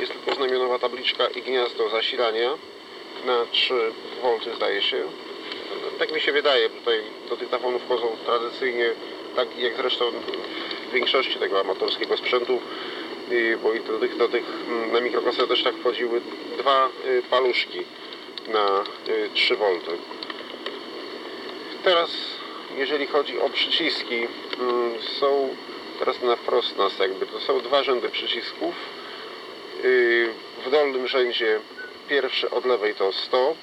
jest 0.00 0.12
tylko 0.12 0.34
znamionowa 0.34 0.78
tabliczka 0.78 1.26
i 1.26 1.42
gniazdo 1.42 1.88
zasilania 1.88 2.50
na 3.26 3.46
3 3.50 3.74
V 4.22 4.54
zdaje 4.56 4.82
się. 4.82 5.02
Tak 5.98 6.12
mi 6.12 6.20
się 6.20 6.32
wydaje, 6.32 6.70
tutaj 6.70 7.00
do 7.28 7.36
dyktafonu 7.36 7.78
wchodzą 7.78 8.16
tradycyjnie, 8.26 8.90
tak 9.36 9.58
jak 9.58 9.76
zresztą 9.76 10.04
w 10.90 10.92
większości 10.92 11.38
tego 11.38 11.60
amatorskiego 11.60 12.16
sprzętu, 12.16 12.60
y, 13.30 13.58
bo 13.62 13.72
i 13.72 13.80
do 13.80 13.98
tych, 13.98 14.16
do 14.16 14.28
tych 14.28 14.44
mm, 14.68 14.92
na 14.92 15.00
mikrokasetę 15.00 15.46
też 15.46 15.62
tak 15.62 15.74
wchodziły 15.74 16.20
dwa 16.58 16.88
y, 17.06 17.22
paluszki 17.30 17.78
na 18.48 18.84
y, 19.08 19.30
3 19.34 19.56
V. 19.56 19.64
Teraz 21.84 22.10
jeżeli 22.76 23.06
chodzi 23.06 23.40
o 23.40 23.50
przyciski, 23.50 24.26
mm, 24.60 25.02
są 25.20 25.56
teraz 25.98 26.22
na 26.22 26.36
wprost 26.36 26.76
nas 26.76 26.98
jakby, 26.98 27.26
to 27.26 27.40
są 27.40 27.60
dwa 27.60 27.82
rzędy 27.82 28.08
przycisków. 28.08 28.74
Yy, 29.82 30.28
W 30.66 30.70
dolnym 30.70 31.08
rzędzie 31.08 31.60
pierwszy 32.08 32.50
od 32.50 32.64
lewej 32.64 32.94
to 32.94 33.12
stop, 33.12 33.56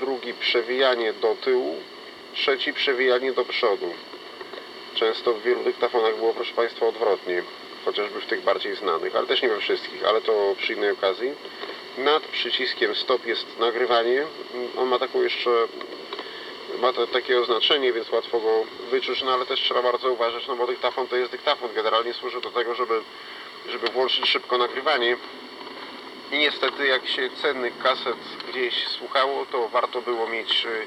drugi 0.00 0.34
przewijanie 0.34 1.12
do 1.12 1.34
tyłu, 1.34 1.76
trzeci 2.34 2.72
przewijanie 2.72 3.32
do 3.32 3.44
przodu. 3.44 3.92
Często 4.94 5.34
w 5.34 5.42
wielu 5.42 5.64
dyktafonach 5.64 6.16
było, 6.16 6.34
proszę 6.34 6.54
Państwa, 6.54 6.86
odwrotnie, 6.86 7.42
chociażby 7.84 8.20
w 8.20 8.26
tych 8.26 8.40
bardziej 8.40 8.76
znanych, 8.76 9.16
ale 9.16 9.26
też 9.26 9.42
nie 9.42 9.48
we 9.48 9.60
wszystkich, 9.60 10.04
ale 10.04 10.20
to 10.20 10.54
przy 10.58 10.72
innej 10.72 10.90
okazji. 10.90 11.32
Nad 11.98 12.22
przyciskiem 12.22 12.94
stop 12.94 13.26
jest 13.26 13.58
nagrywanie. 13.58 14.26
On 14.76 14.88
ma 14.88 14.98
taką 14.98 15.22
jeszcze 15.22 15.50
ma 16.78 16.92
to 16.92 17.06
takie 17.06 17.40
oznaczenie, 17.40 17.92
więc 17.92 18.10
łatwo 18.10 18.40
go 18.40 18.64
wyczuć, 18.90 19.22
no 19.22 19.32
ale 19.32 19.46
też 19.46 19.60
trzeba 19.60 19.82
bardzo 19.82 20.12
uważać, 20.12 20.46
no 20.46 20.56
bo 20.56 20.66
dyktafon 20.66 21.08
to 21.08 21.16
jest 21.16 21.32
dyktafon, 21.32 21.74
generalnie 21.74 22.14
służy 22.14 22.40
do 22.40 22.50
tego, 22.50 22.74
żeby, 22.74 23.00
żeby 23.68 23.86
włączyć 23.88 24.26
szybko 24.26 24.58
nagrywanie. 24.58 25.16
I 26.32 26.38
niestety 26.38 26.86
jak 26.86 27.06
się 27.06 27.30
cennych 27.42 27.78
kaset 27.78 28.16
gdzieś 28.48 28.88
słuchało, 28.88 29.46
to 29.46 29.68
warto 29.68 30.02
było 30.02 30.26
mieć, 30.26 30.66
y, 30.66 30.86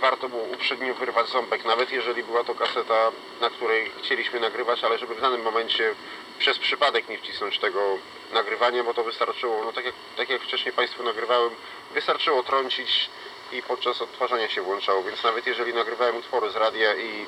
warto 0.00 0.28
było 0.28 0.42
uprzednio 0.42 0.94
wyrwać 0.94 1.28
ząbek, 1.28 1.64
nawet 1.64 1.92
jeżeli 1.92 2.24
była 2.24 2.44
to 2.44 2.54
kaseta, 2.54 3.12
na 3.40 3.50
której 3.50 3.90
chcieliśmy 3.98 4.40
nagrywać, 4.40 4.84
ale 4.84 4.98
żeby 4.98 5.14
w 5.14 5.20
danym 5.20 5.42
momencie 5.42 5.94
przez 6.38 6.58
przypadek 6.58 7.08
nie 7.08 7.18
wcisnąć 7.18 7.58
tego 7.58 7.98
nagrywania, 8.32 8.84
bo 8.84 8.94
to 8.94 9.04
wystarczyło, 9.04 9.64
no 9.64 9.72
tak 9.72 9.84
jak, 9.84 9.94
tak 10.16 10.30
jak 10.30 10.42
wcześniej 10.42 10.72
Państwu 10.74 11.02
nagrywałem, 11.02 11.50
wystarczyło 11.94 12.42
trącić 12.42 13.10
i 13.52 13.62
podczas 13.62 14.02
odtwarzania 14.02 14.48
się 14.48 14.62
włączało, 14.62 15.02
więc 15.02 15.24
nawet 15.24 15.46
jeżeli 15.46 15.74
nagrywałem 15.74 16.16
utwory 16.16 16.50
z 16.50 16.56
radia 16.56 16.94
i 16.94 17.26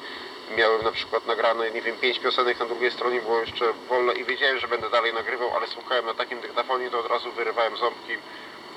miałem 0.51 0.82
na 0.82 0.92
przykład 0.92 1.26
nagrane, 1.26 1.70
nie 1.70 1.82
wiem, 1.82 1.97
pięć 1.97 2.18
piosenek, 2.18 2.59
na 2.59 2.66
drugiej 2.66 2.90
stronie 2.90 3.20
było 3.20 3.40
jeszcze 3.40 3.72
wolne 3.88 4.12
i 4.12 4.24
wiedziałem, 4.24 4.59
że 4.59 4.68
będę 4.68 4.90
dalej 4.90 5.14
nagrywał, 5.14 5.57
ale 5.57 5.66
słuchałem 5.66 6.07
na 6.07 6.14
takim 6.14 6.40
dyktafonie, 6.40 6.90
to 6.90 7.01
od 7.01 7.11
razu 7.11 7.32
wyrywałem 7.32 7.76
ząbki, 7.76 8.12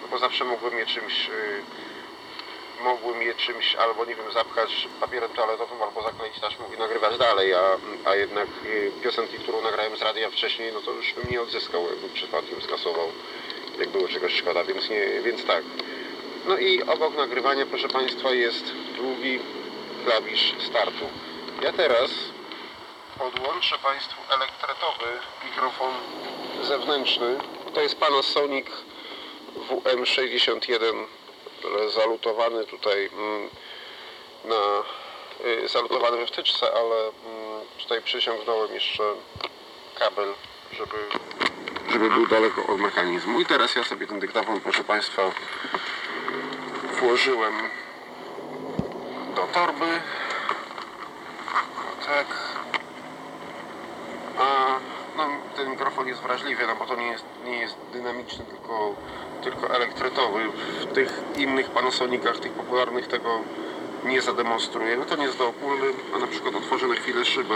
no 0.02 0.08
bo 0.08 0.18
zawsze 0.18 0.44
mogłem 0.44 0.78
je 0.78 0.86
czymś, 0.86 1.28
yy, 1.28 2.84
mogłem 2.84 3.22
je 3.22 3.36
czymś 3.36 3.76
albo, 3.76 4.06
nie 4.06 4.16
wiem, 4.16 4.32
zapchać 4.32 4.88
papierem 5.00 5.30
toaletowym, 5.30 5.82
albo 5.82 6.02
zakleić 6.02 6.40
taśmą 6.40 6.66
i 6.76 6.80
nagrywać 6.80 7.18
dalej, 7.18 7.54
a, 7.54 7.78
a 8.06 8.16
jednak 8.16 8.48
yy, 8.64 8.92
piosenki, 9.04 9.38
którą 9.38 9.62
nagrałem 9.62 9.98
z 9.98 10.02
radia 10.02 10.30
wcześniej, 10.30 10.74
no 10.74 10.82
to 10.82 10.92
już 10.92 11.14
bym 11.14 11.32
nie 11.32 11.42
odzyskał, 11.42 11.86
jakbym 11.90 12.10
przypadkiem 12.10 12.62
skasował, 12.62 13.12
jak 13.80 13.90
było 13.90 14.08
czegoś 14.08 14.34
szkoda, 14.34 14.64
więc, 14.64 14.90
nie, 14.90 15.22
więc 15.24 15.46
tak. 15.46 15.64
No 16.48 16.58
i 16.58 16.84
obok 16.84 17.16
nagrywania, 17.18 17.66
proszę 17.66 17.88
Państwa, 17.88 18.32
jest 18.32 18.74
długi 18.98 19.40
klawisz 20.06 20.56
startu. 20.60 21.06
Ja 21.62 21.74
teraz 21.74 22.12
podłączę 23.18 23.78
Państwu 23.78 24.22
elektretowy 24.30 25.20
mikrofon 25.46 25.94
zewnętrzny. 26.64 27.38
To 27.74 27.82
jest 27.82 28.00
Panasonic 28.00 28.68
WM61 29.70 31.06
zalutowany 31.96 32.66
tutaj 32.66 33.10
mm, 33.14 33.50
na 34.46 34.84
y, 35.46 35.68
zalutowany 35.68 36.18
we 36.18 36.28
wtyczce, 36.28 36.74
ale 36.74 36.96
mm, 36.96 37.12
tutaj 37.80 38.02
przyciągnąłem 38.02 38.74
jeszcze 38.74 39.04
kabel, 40.00 40.34
żeby 40.72 40.98
żeby 41.92 42.10
był 42.10 42.28
daleko 42.28 42.68
od 42.68 42.80
mechanizmu. 42.80 43.40
I 43.40 43.46
teraz 43.46 43.76
ja 43.76 43.84
sobie 43.84 44.08
ten 44.08 44.20
dyktafon, 44.20 44.62
proszę 44.62 44.84
Państwa, 44.84 45.32
włożyłem 47.00 47.70
do 49.36 49.48
torby. 49.54 50.02
Tak. 52.06 52.28
A 54.40 54.80
no, 55.18 55.24
ten 55.56 55.70
mikrofon 55.70 56.08
jest 56.08 56.22
wrażliwy, 56.22 56.68
no 56.68 56.76
bo 56.76 56.86
to 56.86 56.96
nie 56.96 57.08
jest, 57.08 57.26
nie 57.46 57.58
jest 57.58 57.76
dynamiczny, 57.94 58.46
tylko, 58.46 58.96
tylko 59.44 59.76
elektretowy. 59.76 60.40
W 60.82 60.94
tych 60.94 61.22
innych 61.38 61.70
Panasonicach, 61.70 62.40
tych 62.40 62.52
popularnych 62.52 63.08
tego 63.08 63.40
nie 64.04 64.22
zademonstruję. 64.22 64.98
No 64.98 65.06
to 65.06 65.16
nie 65.16 65.24
jest 65.24 65.38
do 65.38 65.48
opólny, 65.48 65.88
a 66.16 66.20
na 66.20 66.28
przykład 66.28 66.56
otworzę 66.56 66.88
na 66.88 66.96
chwilę 66.96 67.26
szybę. 67.26 67.56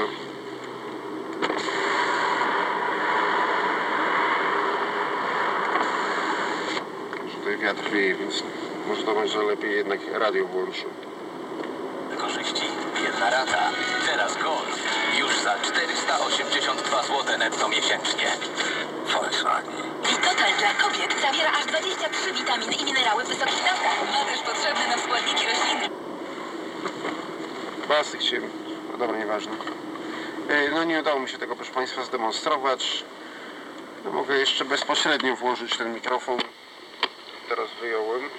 Tutaj 7.35 7.57
wiatr 7.57 7.89
wieje, 7.89 8.15
więc 8.15 8.43
może 8.87 9.03
to 9.03 9.15
będzie 9.15 9.43
lepiej 9.43 9.75
jednak 9.75 9.99
radio 10.13 10.45
włączył. 10.45 10.89
Korzyści. 12.17 12.65
Jedna 13.03 13.29
rata. 13.29 13.69
482 16.93 17.03
zł 17.03 17.37
netto 17.37 17.67
miesięcznie. 17.69 18.27
Volkswagen. 19.13 19.73
Total 20.21 20.53
dla 20.59 20.73
kobiet 20.73 21.21
zawiera 21.21 21.51
aż 21.51 21.65
23 21.65 22.33
witaminy 22.33 22.73
i 22.73 22.85
minerały 22.85 23.23
w 23.23 23.27
wysokich 23.27 23.63
dawkach. 23.63 24.11
Ma 24.11 24.25
też 24.31 24.39
potrzebne 24.39 24.87
nam 24.87 24.99
składniki 24.99 25.45
roślinne. 25.47 25.89
Basy 27.89 28.17
chciałem, 28.17 28.49
no 28.91 28.97
dobra, 28.97 29.17
nieważne. 29.17 29.51
E, 30.49 30.69
No 30.71 30.83
nie 30.83 30.99
udało 30.99 31.19
mi 31.19 31.29
się 31.29 31.37
tego, 31.37 31.55
proszę 31.55 31.71
Państwa, 31.71 32.03
zdemonstrować. 32.03 33.03
No, 34.05 34.11
mogę 34.11 34.37
jeszcze 34.37 34.65
bezpośrednio 34.65 35.35
włożyć 35.35 35.77
ten 35.77 35.93
mikrofon. 35.93 36.37
Teraz 37.49 37.69
wyjąłem. 37.81 38.29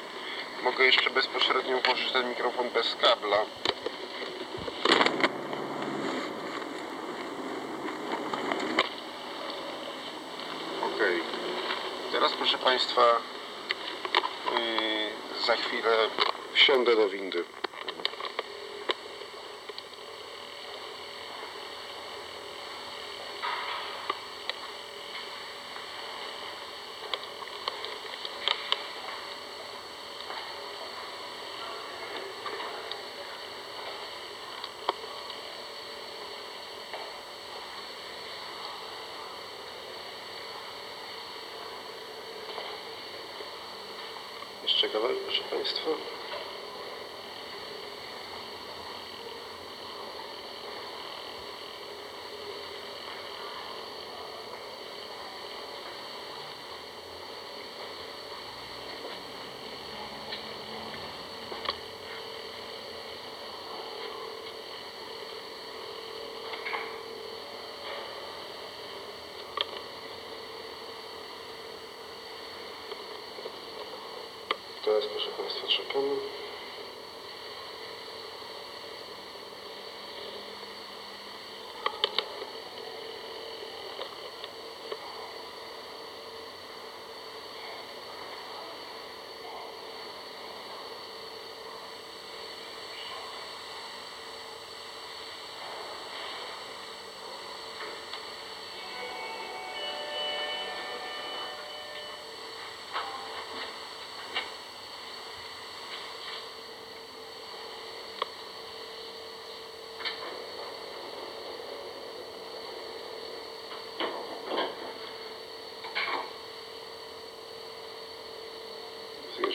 Mogę 0.65 0.85
jeszcze 0.85 1.11
bezpośrednio 1.11 1.79
włożyć 1.81 2.13
ten 2.13 2.29
mikrofon 2.29 2.71
bez 2.71 2.97
kabla. 3.01 3.37
Ok. 10.83 11.01
Teraz 12.13 12.33
proszę 12.55 12.65
Państwa 12.65 13.21
yy, 14.53 15.47
za 15.47 15.57
chwilę 15.57 15.97
wsiądę 16.53 16.97
do 16.97 17.09
windy. 17.09 17.45
Jeszcze 44.65 44.89
kawałek, 74.95 75.09
proszę 75.13 75.31
Państwa. 75.61 76.34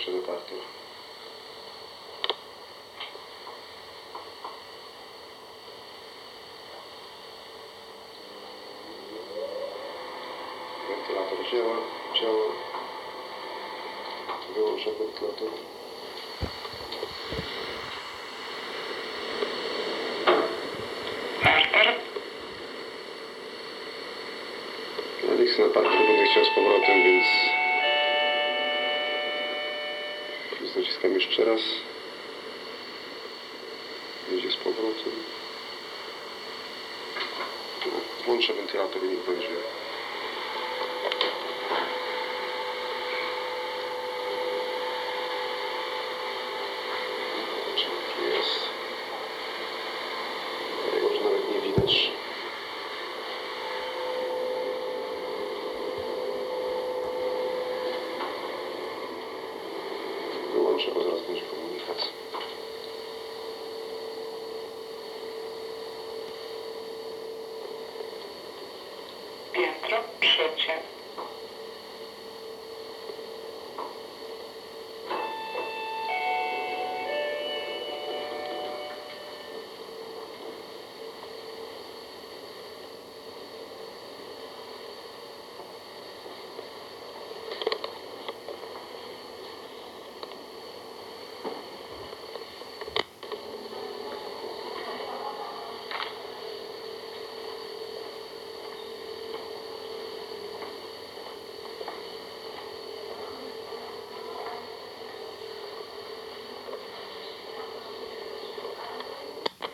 Teraz 0.05 0.21
proszę 0.21 0.27
Państwa 0.27 0.49
czekamy. 0.49 0.49
jeszcze 0.49 0.51
dotarto. 0.51 0.53
Wentylator 10.89 11.51
działa, 11.51 11.77
działa. 12.21 12.45
Wyłączę 14.55 14.91
wentylator. 14.91 15.49
Ja 25.27 25.35
nie 25.35 25.45
chcę 25.45 25.61
na 25.61 25.73
parku, 25.73 25.89
będę 25.89 26.25
chciał 26.25 26.45
z 26.45 26.49
powrotem, 26.55 27.03
więc 27.03 27.58
naciskam 30.99 31.13
jeszcze 31.13 31.45
raz. 31.45 31.61
Będzie 34.29 34.51
z 34.51 34.55
powrotem. 34.55 35.13
Włączę 38.25 38.53
wentylator 38.53 39.03
i 39.03 39.07
niech 39.07 39.25
będzie. 39.25 39.47
Czy 47.75 47.85
tu 47.85 48.37
jest? 48.37 48.59
Tego 50.91 51.09
już 51.09 51.23
nawet 51.23 51.53
nie 51.53 51.61
widać. 51.61 52.11
Wyłączę, 60.53 60.91
bo 60.91 61.03
zaraz 61.03 61.21
będzie 61.21 61.41
komunikat. 61.41 62.09
Piętro 69.53 69.97
trzecie. 70.19 70.73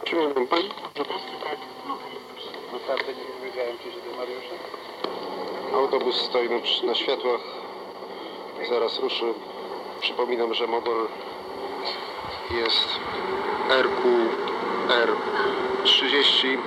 Przypominam 0.05 0.24
Pani? 0.24 0.24
Naprawdę 2.73 3.13
nie 3.13 3.45
wiedziałem, 3.45 3.77
czy 3.77 3.91
do 4.09 4.17
Mariusza. 4.17 4.55
Autobus 5.73 6.15
stoi 6.15 6.49
na, 6.49 6.55
na 6.87 6.95
światłach. 6.95 7.41
Zaraz 8.69 8.99
ruszy. 8.99 9.33
Przypominam, 10.01 10.53
że 10.53 10.67
motor 10.67 11.07
jest 12.51 12.87
RQR30. 13.69 16.57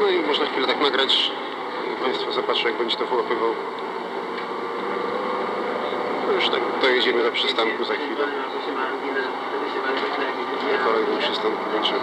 No 0.00 0.08
i 0.08 0.20
można 0.20 0.46
chwilę 0.46 0.66
tak 0.66 0.80
nagrać. 0.80 1.30
Państwo 2.02 2.32
zobaczą, 2.32 2.68
jak 2.68 2.78
będzie 2.78 2.96
to 2.96 3.06
wyłapywał. 3.06 3.54
No 6.26 6.32
już 6.32 6.48
tak 6.48 6.60
dojedziemy 6.80 7.22
do 7.22 7.32
przystanku 7.32 7.84
za 7.84 7.94
chwilę. 7.94 8.26
Na 10.72 10.78
kolejnym 10.84 11.18
przystanku 11.18 11.70
będzie. 11.72 11.94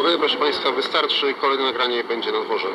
Okej, 0.00 0.18
proszę 0.18 0.36
Państwa, 0.38 0.65
wystarczy. 0.76 1.34
Kolejne 1.34 1.64
nagranie 1.64 2.04
będzie 2.04 2.32
na 2.32 2.40
dworze. 2.40 2.68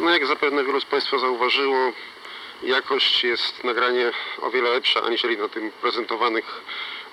No 0.00 0.10
jak 0.10 0.26
zapewne 0.26 0.64
wielu 0.64 0.80
z 0.80 0.84
Państwa 0.84 1.18
zauważyło, 1.18 1.92
jakość 2.62 3.24
jest 3.24 3.64
nagranie 3.64 4.10
o 4.40 4.50
wiele 4.50 4.70
lepsza 4.70 5.02
aniżeli 5.02 5.36
na 5.36 5.48
tym 5.48 5.70
prezentowanych, 5.70 6.62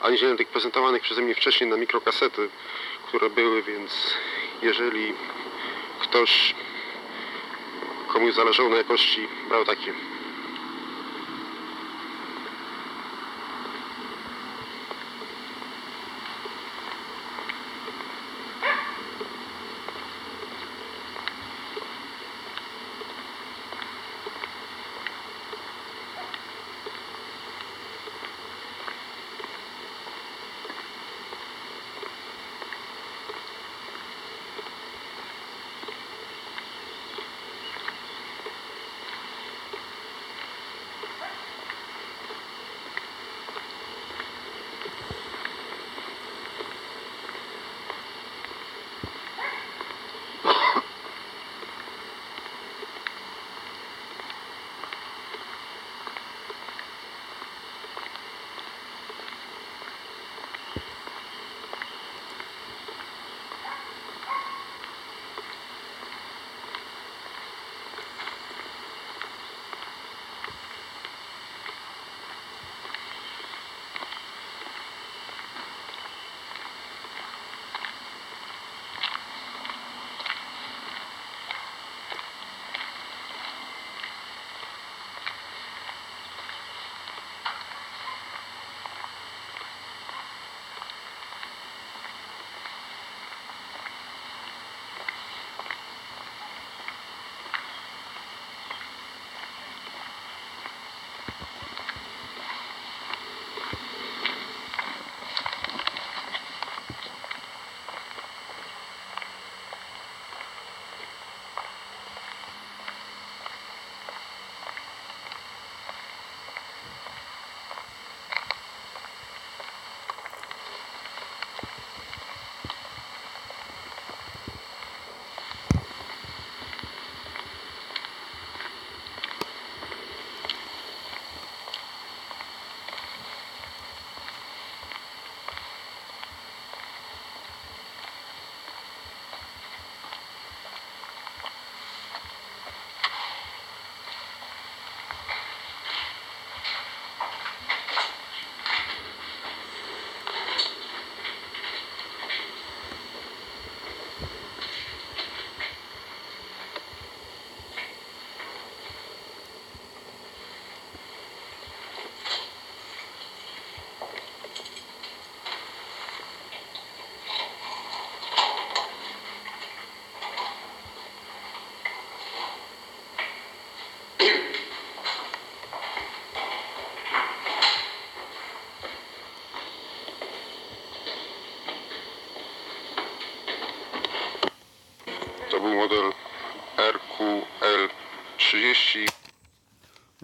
aniżeli 0.01 0.31
na 0.31 0.37
tych 0.37 0.47
prezentowanych 0.47 1.01
przeze 1.01 1.21
mnie 1.21 1.35
wcześniej 1.35 1.69
na 1.69 1.77
mikrokasety, 1.77 2.49
które 3.07 3.29
były, 3.29 3.63
więc 3.63 4.13
jeżeli 4.61 5.13
ktoś 5.99 6.55
komuś 8.07 8.33
zależało 8.33 8.69
na 8.69 8.77
jakości, 8.77 9.27
brał 9.49 9.65
takie. 9.65 9.93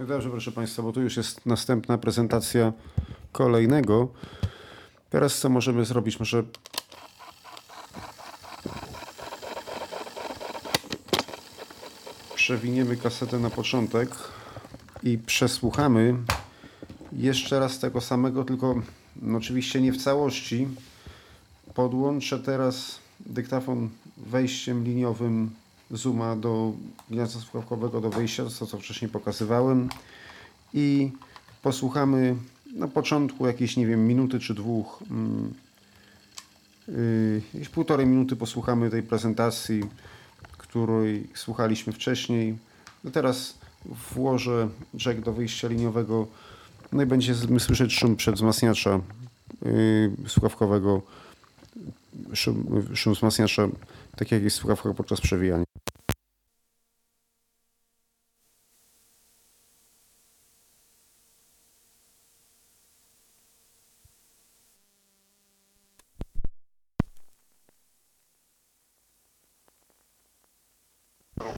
Dobrze, 0.05 0.29
proszę 0.29 0.51
Państwa, 0.51 0.83
bo 0.83 0.91
tu 0.91 1.01
już 1.01 1.17
jest 1.17 1.45
następna 1.45 1.97
prezentacja 1.97 2.73
kolejnego. 3.31 4.07
Teraz 5.09 5.39
co 5.39 5.49
możemy 5.49 5.85
zrobić? 5.85 6.19
Może 6.19 6.43
przewiniemy 12.35 12.97
kasetę 12.97 13.39
na 13.39 13.49
początek 13.49 14.09
i 15.03 15.17
przesłuchamy 15.17 16.15
jeszcze 17.11 17.59
raz 17.59 17.79
tego 17.79 18.01
samego, 18.01 18.43
tylko 18.43 18.81
no 19.21 19.37
oczywiście 19.37 19.81
nie 19.81 19.91
w 19.93 20.03
całości. 20.03 20.67
Podłączę 21.73 22.39
teraz 22.39 22.99
dyktafon 23.19 23.89
wejściem 24.17 24.83
liniowym 24.83 25.49
Zooma 25.91 26.35
do 26.35 26.73
gniazda 27.09 27.39
słuchawkowego 27.39 28.01
do 28.01 28.09
wyjścia, 28.09 28.43
to 28.43 28.65
co 28.65 28.77
wcześniej 28.77 29.11
pokazywałem 29.11 29.89
i 30.73 31.11
posłuchamy 31.61 32.35
na 32.75 32.87
początku 32.87 33.47
jakieś, 33.47 33.77
nie 33.77 33.87
wiem, 33.87 34.07
minuty 34.07 34.39
czy 34.39 34.53
dwóch, 34.53 35.03
yy, 36.87 37.41
jakieś 37.53 37.69
półtorej 37.69 38.07
minuty 38.07 38.35
posłuchamy 38.35 38.89
tej 38.89 39.03
prezentacji, 39.03 39.83
której 40.57 41.27
słuchaliśmy 41.33 41.93
wcześniej. 41.93 42.57
No 43.03 43.11
teraz 43.11 43.57
włożę 44.13 44.69
jack 45.05 45.19
do 45.19 45.33
wyjścia 45.33 45.67
liniowego, 45.67 46.27
no 46.91 47.03
i 47.03 47.05
będziemy 47.05 47.59
słyszeć 47.59 47.93
szum 47.93 48.15
przedwzmacniacza 48.15 48.99
yy, 49.61 50.11
słuchawkowego, 50.27 51.01
szum, 52.33 52.85
szum 52.95 53.13
wzmacniacza, 53.13 53.67
tak 54.15 54.31
jak 54.31 54.43
jest 54.43 54.57
w 54.57 54.59
słuchawkach 54.59 54.95
podczas 54.95 55.21
przewijania. 55.21 55.65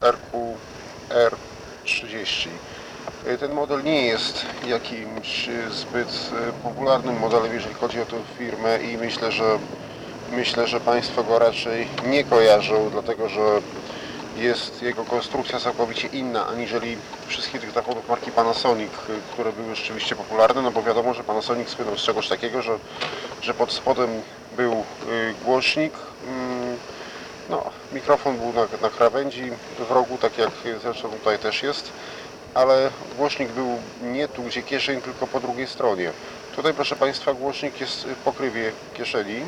RQR30. 0.00 2.48
Ten 3.40 3.52
model 3.52 3.84
nie 3.84 4.06
jest 4.06 4.46
zbyt 5.70 6.30
popularnym 6.62 7.18
modelem, 7.18 7.54
jeżeli 7.54 7.74
chodzi 7.74 8.00
o 8.00 8.04
tę 8.04 8.16
firmę 8.38 8.78
i 8.78 8.96
myślę, 8.96 9.32
że 9.32 9.58
myślę, 10.32 10.66
że 10.66 10.80
Państwo 10.80 11.24
go 11.24 11.38
raczej 11.38 11.88
nie 12.06 12.24
kojarzą, 12.24 12.90
dlatego 12.90 13.28
że 13.28 13.40
jest 14.36 14.82
jego 14.82 15.04
konstrukcja 15.04 15.60
całkowicie 15.60 16.08
inna 16.08 16.46
aniżeli 16.46 16.96
wszystkich 17.26 17.60
dyktafonu 17.60 18.02
marki 18.08 18.30
Panasonic, 18.30 18.90
które 19.32 19.52
były 19.52 19.76
rzeczywiście 19.76 20.16
popularne, 20.16 20.62
no 20.62 20.70
bo 20.70 20.82
wiadomo, 20.82 21.14
że 21.14 21.24
Panasonic 21.24 21.68
słynął 21.68 21.98
z 21.98 22.02
czegoś 22.02 22.28
takiego, 22.28 22.62
że, 22.62 22.78
że 23.42 23.54
pod 23.54 23.72
spodem 23.72 24.10
był 24.56 24.72
y, 24.72 25.34
głośnik, 25.44 25.92
mm, 26.28 26.76
no, 27.50 27.64
mikrofon 27.92 28.38
był 28.38 28.52
na, 28.52 28.62
na 28.82 28.90
krawędzi 28.90 29.50
w 29.88 29.90
rogu, 29.90 30.18
tak 30.18 30.38
jak 30.38 30.50
zresztą 30.82 31.08
tutaj 31.08 31.38
też 31.38 31.62
jest, 31.62 31.92
ale 32.58 32.90
głośnik 33.16 33.48
był 33.48 33.78
nie 34.02 34.28
tu, 34.28 34.42
gdzie 34.42 34.62
kieszeń, 34.62 35.00
tylko 35.00 35.26
po 35.26 35.40
drugiej 35.40 35.66
stronie. 35.66 36.10
Tutaj, 36.56 36.74
proszę 36.74 36.96
Państwa, 36.96 37.34
głośnik 37.34 37.80
jest 37.80 38.04
w 38.04 38.16
pokrywie 38.16 38.72
kieszeni. 38.94 39.40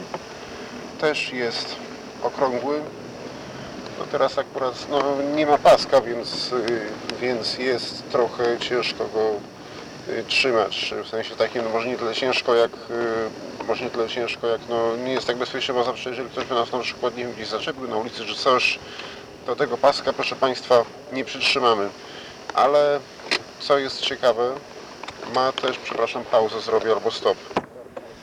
Też 1.00 1.32
jest 1.32 1.76
okrągły. 2.22 2.80
No 3.98 4.04
teraz 4.12 4.38
akurat 4.38 4.86
no, 4.90 5.02
nie 5.36 5.46
ma 5.46 5.58
paska, 5.58 6.00
więc, 6.00 6.52
y, 6.52 6.86
więc 7.20 7.58
jest 7.58 8.10
trochę 8.10 8.58
ciężko 8.58 9.04
go 9.14 9.30
y, 10.12 10.24
trzymać. 10.24 10.94
W 11.04 11.08
sensie 11.08 11.36
takim, 11.36 11.64
no 11.64 11.70
może 11.70 11.88
nie 11.88 11.96
tyle 11.96 12.14
ciężko 12.14 12.54
jak 12.54 12.70
y, 12.72 13.64
może 13.68 13.84
nie 13.84 13.90
tyle 13.90 14.08
ciężko 14.08 14.46
jak 14.46 14.60
no 14.68 14.96
nie 14.96 15.12
jest 15.12 15.26
tak 15.26 15.36
bezpiecznie, 15.36 15.74
bo 15.74 15.84
zawsze 15.84 16.10
jeżeli 16.10 16.28
ktoś 16.28 16.44
by 16.44 16.54
nas 16.54 16.72
na 16.72 16.78
przykład 16.78 17.16
nie 17.16 17.24
wiem, 17.24 17.32
gdzieś 17.32 17.48
zaczepił 17.48 17.88
na 17.88 17.96
ulicy 17.96 18.24
czy 18.24 18.34
coś, 18.34 18.78
to 19.46 19.56
tego 19.56 19.76
paska 19.76 20.12
proszę 20.12 20.36
Państwa 20.36 20.84
nie 21.12 21.24
przytrzymamy. 21.24 21.88
Ale 22.54 23.00
co 23.60 23.78
jest 23.78 24.00
ciekawe, 24.00 24.54
ma 25.34 25.52
też, 25.52 25.78
przepraszam, 25.78 26.24
pauzę 26.24 26.60
zrobię 26.60 26.92
albo 26.92 27.10
stop. 27.10 27.36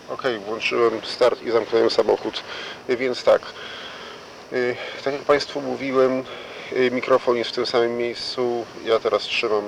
Ok, 0.09 0.23
włączyłem 0.45 1.01
start 1.03 1.41
i 1.41 1.51
zamknąłem 1.51 1.89
samochód. 1.89 2.43
Więc 2.89 3.23
tak, 3.23 3.41
y, 4.53 4.75
tak 5.03 5.13
jak 5.13 5.21
Państwu 5.21 5.61
mówiłem, 5.61 6.23
y, 6.73 6.91
mikrofon 6.91 7.37
jest 7.37 7.49
w 7.49 7.53
tym 7.53 7.65
samym 7.65 7.97
miejscu. 7.97 8.65
Ja 8.85 8.99
teraz 8.99 9.21
trzymam 9.23 9.63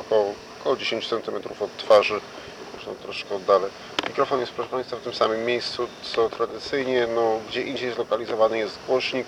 około, 0.00 0.34
około 0.60 0.76
10 0.76 1.08
cm 1.08 1.36
od 1.60 1.76
twarzy, 1.76 2.20
zresztą 2.72 2.94
troszkę 2.94 3.34
oddalę. 3.34 3.68
Mikrofon 4.08 4.40
jest, 4.40 4.52
proszę 4.52 4.70
Państwa, 4.70 4.96
w 4.96 5.00
tym 5.00 5.14
samym 5.14 5.44
miejscu, 5.44 5.88
co 6.02 6.30
tradycyjnie, 6.30 7.06
no, 7.14 7.38
gdzie 7.48 7.62
indziej 7.62 7.92
zlokalizowany 7.92 8.58
jest 8.58 8.78
głośnik, 8.86 9.26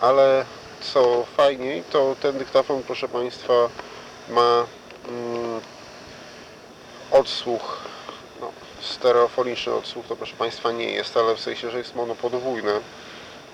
ale 0.00 0.44
co 0.80 1.24
fajniej, 1.36 1.82
to 1.90 2.16
ten 2.22 2.38
dyktafon, 2.38 2.82
proszę 2.82 3.08
Państwa, 3.08 3.54
ma 4.28 4.66
mm, 5.08 5.60
odsłuch, 7.10 7.80
no, 8.40 8.52
stereofoniczny 8.80 9.72
odsłuch, 9.72 10.06
to 10.06 10.16
proszę 10.16 10.36
Państwa 10.36 10.72
nie 10.72 10.92
jest, 10.92 11.16
ale 11.16 11.34
w 11.34 11.40
sensie, 11.40 11.70
że 11.70 11.78
jest 11.78 11.94
monopodwójne, 11.94 12.80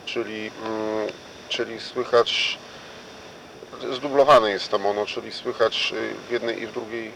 czyli, 0.06 0.50
mm, 0.64 1.08
czyli 1.48 1.80
słychać, 1.80 2.58
zdublowane 3.92 4.50
jest 4.50 4.68
to 4.68 4.78
mono, 4.78 5.06
czyli 5.06 5.32
słychać 5.32 5.92
y, 5.96 6.14
w 6.28 6.32
jednej 6.32 6.62
i 6.62 6.66
w 6.66 6.72
drugiej 6.72 7.12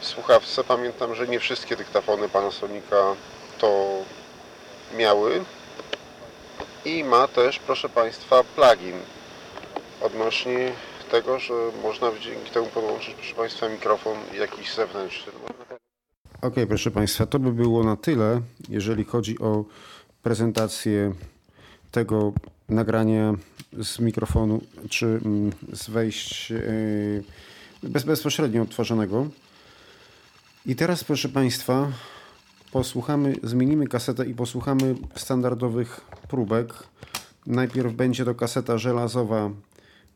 słuchawce. 0.00 0.64
Pamiętam, 0.64 1.14
że 1.14 1.28
nie 1.28 1.40
wszystkie 1.40 1.76
dyktafony 1.76 2.28
Panasonica 2.28 3.14
to 3.58 3.88
miały 4.96 5.44
i 6.84 7.04
ma 7.04 7.28
też, 7.28 7.58
proszę 7.58 7.88
Państwa, 7.88 8.44
plugin 8.44 9.00
odnośnie 10.02 10.72
tego, 11.10 11.38
że 11.38 11.54
można 11.82 12.10
dzięki 12.20 12.50
temu 12.50 12.66
podłączyć, 12.66 13.14
proszę 13.14 13.34
Państwa, 13.34 13.68
mikrofon 13.68 14.16
jakiś 14.38 14.74
zewnętrzny. 14.74 15.32
Ok, 16.42 16.54
proszę 16.68 16.90
Państwa, 16.90 17.26
to 17.26 17.38
by 17.38 17.52
było 17.52 17.84
na 17.84 17.96
tyle, 17.96 18.40
jeżeli 18.68 19.04
chodzi 19.04 19.38
o 19.38 19.64
prezentację 20.22 21.12
tego 21.90 22.32
nagrania 22.68 23.34
z 23.72 23.98
mikrofonu, 23.98 24.60
czy 24.90 25.06
mm, 25.06 25.52
z 25.72 25.90
wejść 25.90 26.50
yy, 26.50 27.24
bez, 27.82 28.04
bezpośrednio 28.04 28.62
odtwarzanego. 28.62 29.26
I 30.66 30.76
teraz, 30.76 31.04
proszę 31.04 31.28
Państwa, 31.28 31.92
posłuchamy, 32.72 33.36
zmienimy 33.42 33.86
kasetę 33.86 34.26
i 34.26 34.34
posłuchamy 34.34 34.94
standardowych 35.14 36.00
próbek. 36.28 36.74
Najpierw 37.46 37.92
będzie 37.92 38.24
to 38.24 38.34
kaseta 38.34 38.78
żelazowa 38.78 39.50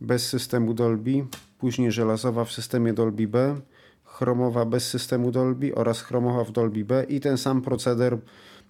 bez 0.05 0.28
systemu 0.28 0.74
Dolby, 0.74 1.24
później 1.59 1.92
żelazowa 1.92 2.44
w 2.44 2.52
systemie 2.52 2.92
Dolby 2.92 3.28
B, 3.28 3.61
chromowa 4.05 4.64
bez 4.64 4.88
systemu 4.88 5.30
Dolby 5.30 5.74
oraz 5.74 6.02
chromowa 6.02 6.44
w 6.44 6.52
Dolby 6.52 6.84
B 6.84 7.05
i 7.09 7.20
ten 7.20 7.38
sam 7.38 7.62
proceder 7.62 8.18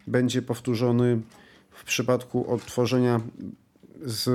będzie 0.06 0.42
powtórzony 0.42 1.20
w 1.70 1.84
przypadku 1.84 2.52
odtworzenia 2.52 3.20
z 4.02 4.28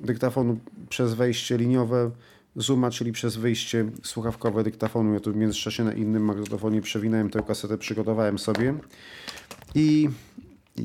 dyktafonu 0.00 0.58
przez 0.88 1.14
wejście 1.14 1.56
liniowe 1.56 2.10
Zooma, 2.56 2.90
czyli 2.90 3.12
przez 3.12 3.36
wyjście 3.36 3.90
słuchawkowe 4.02 4.64
dyktafonu. 4.64 5.14
Ja 5.14 5.20
tu 5.20 5.32
w 5.32 5.36
międzyczasie 5.36 5.84
na 5.84 5.92
innym 5.92 6.24
magnetofonie 6.24 6.82
przewinąłem 6.82 7.30
tę 7.30 7.42
kasetę, 7.42 7.78
przygotowałem 7.78 8.38
sobie. 8.38 8.74
I 9.74 10.08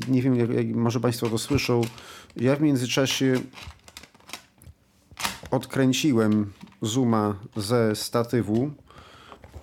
nie 0.08 0.22
wiem, 0.22 0.36
jak, 0.36 0.50
jak, 0.50 0.66
może 0.66 1.00
Państwo 1.00 1.30
to 1.30 1.38
słyszą. 1.38 1.80
Ja 2.36 2.56
w 2.56 2.60
międzyczasie 2.60 3.40
odkręciłem 5.50 6.52
Zooma 6.82 7.36
ze 7.56 7.96
statywu, 7.96 8.70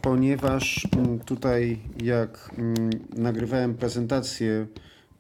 ponieważ 0.01 0.87
mm, 0.97 1.19
tutaj 1.19 1.79
jak 2.03 2.51
mm, 2.57 2.89
nagrywałem 3.15 3.75
prezentację 3.75 4.67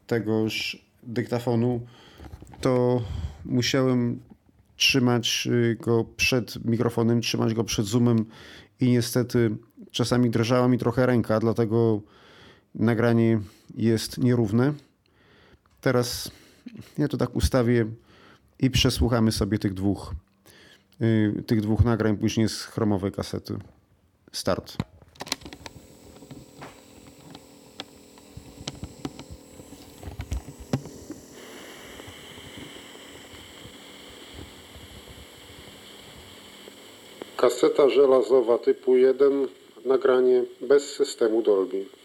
tegoż 0.07 0.83
dyktafonu, 1.03 1.81
to 2.61 3.01
musiałem 3.45 4.19
trzymać 4.75 5.47
y, 5.51 5.77
go 5.81 6.05
przed 6.17 6.65
mikrofonem, 6.65 7.21
trzymać 7.21 7.53
go 7.53 7.63
przed 7.63 7.85
zoomem 7.85 8.25
i 8.79 8.91
niestety 8.91 9.55
czasami 9.91 10.29
drżała 10.29 10.67
mi 10.67 10.77
trochę 10.77 11.05
ręka, 11.05 11.39
dlatego 11.39 12.01
nagranie 12.75 13.39
jest 13.75 14.17
nierówne. 14.17 14.73
Teraz 15.81 16.31
ja 16.97 17.07
to 17.07 17.17
tak 17.17 17.35
ustawię 17.35 17.85
i 18.59 18.69
przesłuchamy 18.69 19.31
sobie 19.31 19.59
tych 19.59 19.73
dwóch, 19.73 20.15
yy, 20.99 21.43
tych 21.47 21.61
dwóch 21.61 21.85
nagrań 21.85 22.17
później 22.17 22.49
z 22.49 22.63
chromowej 22.63 23.11
kasety. 23.11 23.53
Start. 24.31 24.77
Kaseta 37.37 37.89
żelazowa 37.89 38.57
typu 38.57 38.95
1, 38.95 39.47
nagranie 39.85 40.43
bez 40.61 40.83
systemu 40.83 41.41
Dolby. 41.41 41.96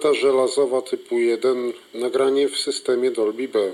Kaseta 0.00 0.20
żelazowa 0.20 0.82
typu 0.82 1.18
1, 1.18 1.72
nagranie 1.94 2.48
w 2.48 2.58
systemie 2.58 3.10
Dolby 3.10 3.48
B. 3.48 3.72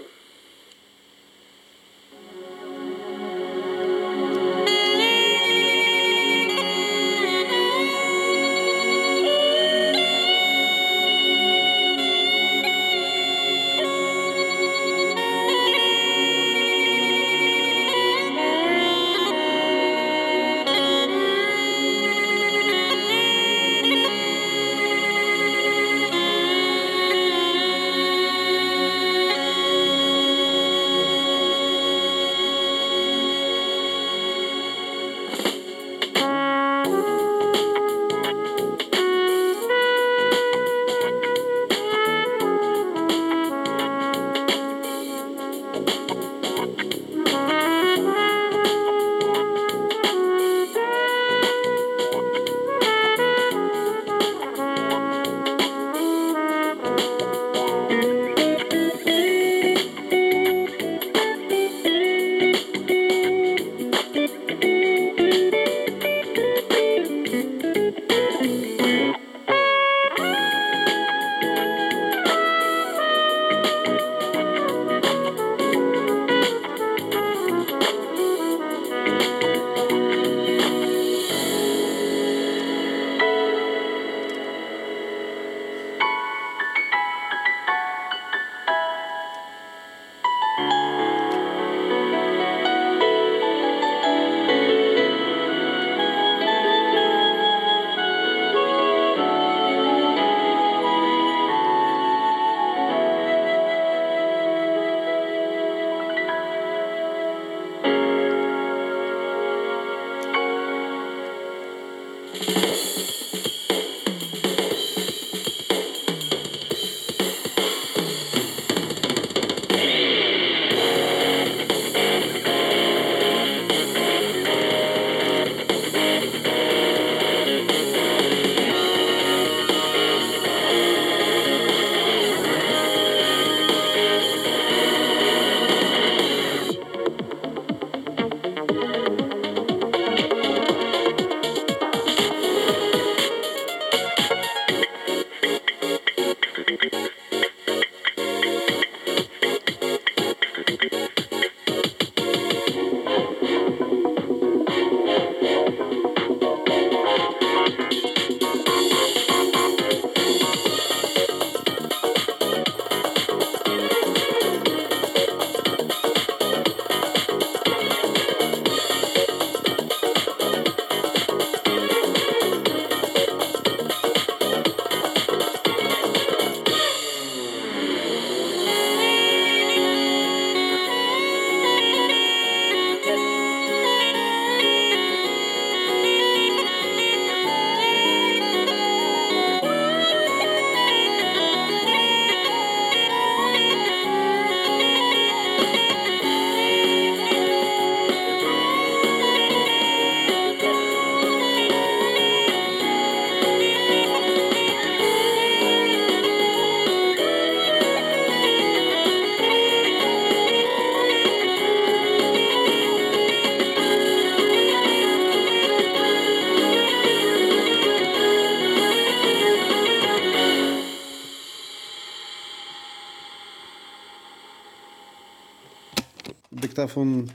dyktafon 226.86 227.26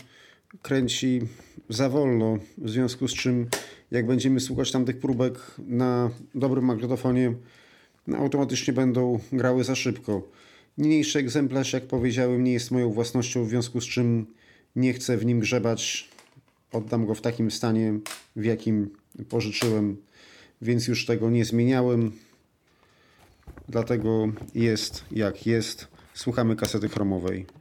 kręci 0.61 1.21
za 1.69 1.89
wolno, 1.89 2.37
w 2.57 2.69
związku 2.69 3.07
z 3.07 3.13
czym 3.13 3.47
jak 3.91 4.07
będziemy 4.07 4.39
słuchać 4.39 4.71
tamtych 4.71 4.99
próbek 4.99 5.39
na 5.57 6.09
dobrym 6.35 6.65
magnetofonie, 6.65 7.33
automatycznie 8.17 8.73
będą 8.73 9.19
grały 9.31 9.63
za 9.63 9.75
szybko. 9.75 10.27
Niniejszy 10.77 11.19
egzemplarz, 11.19 11.73
jak 11.73 11.83
powiedziałem, 11.83 12.43
nie 12.43 12.53
jest 12.53 12.71
moją 12.71 12.91
własnością, 12.91 13.45
w 13.45 13.49
związku 13.49 13.81
z 13.81 13.85
czym 13.85 14.25
nie 14.75 14.93
chcę 14.93 15.17
w 15.17 15.25
nim 15.25 15.39
grzebać. 15.39 16.09
Oddam 16.71 17.05
go 17.05 17.15
w 17.15 17.21
takim 17.21 17.51
stanie, 17.51 17.93
w 18.35 18.45
jakim 18.45 18.89
pożyczyłem, 19.29 19.97
więc 20.61 20.87
już 20.87 21.05
tego 21.05 21.29
nie 21.29 21.45
zmieniałem. 21.45 22.11
Dlatego 23.69 24.27
jest 24.55 25.03
jak 25.11 25.47
jest. 25.47 25.87
Słuchamy 26.13 26.55
kasety 26.55 26.89
chromowej. 26.89 27.60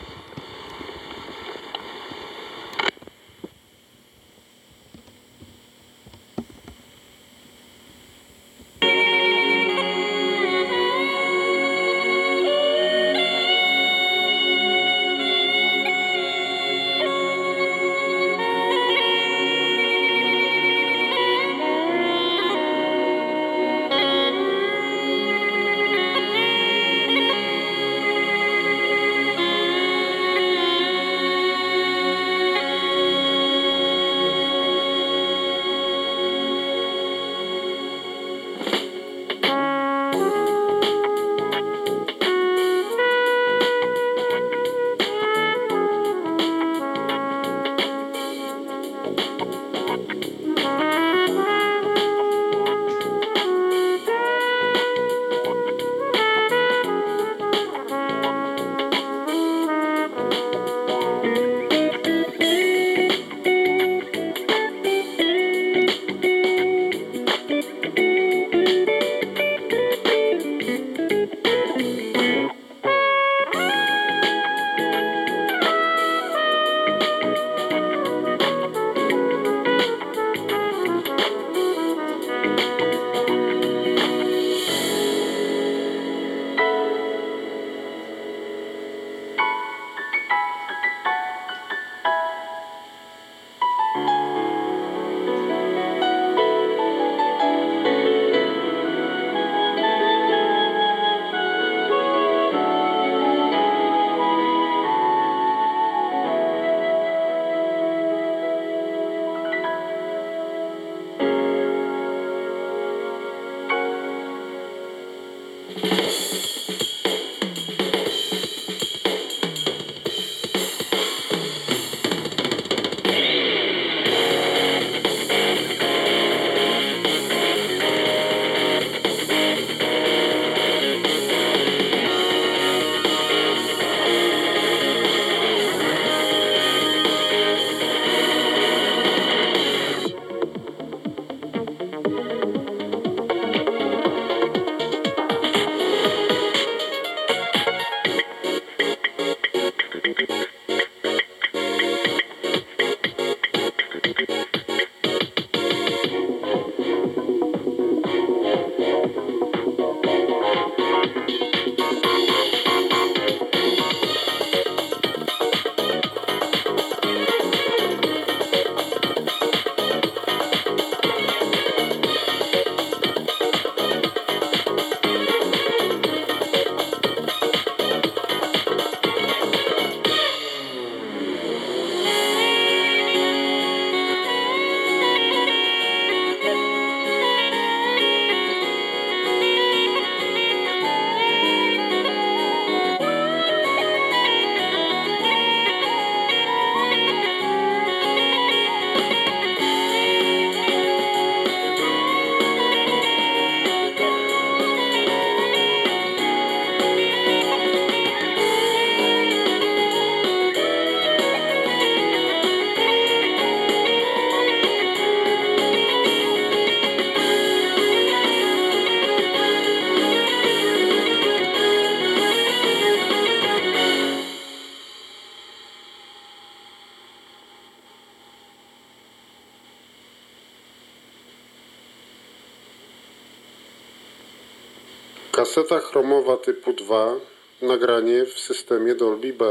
Chromowa 236.11 236.37
typu 236.37 236.73
2, 236.73 237.19
nagranie 237.61 238.25
w 238.25 238.39
systemie 238.39 238.95
Dolby 238.95 239.33
B. 239.33 239.45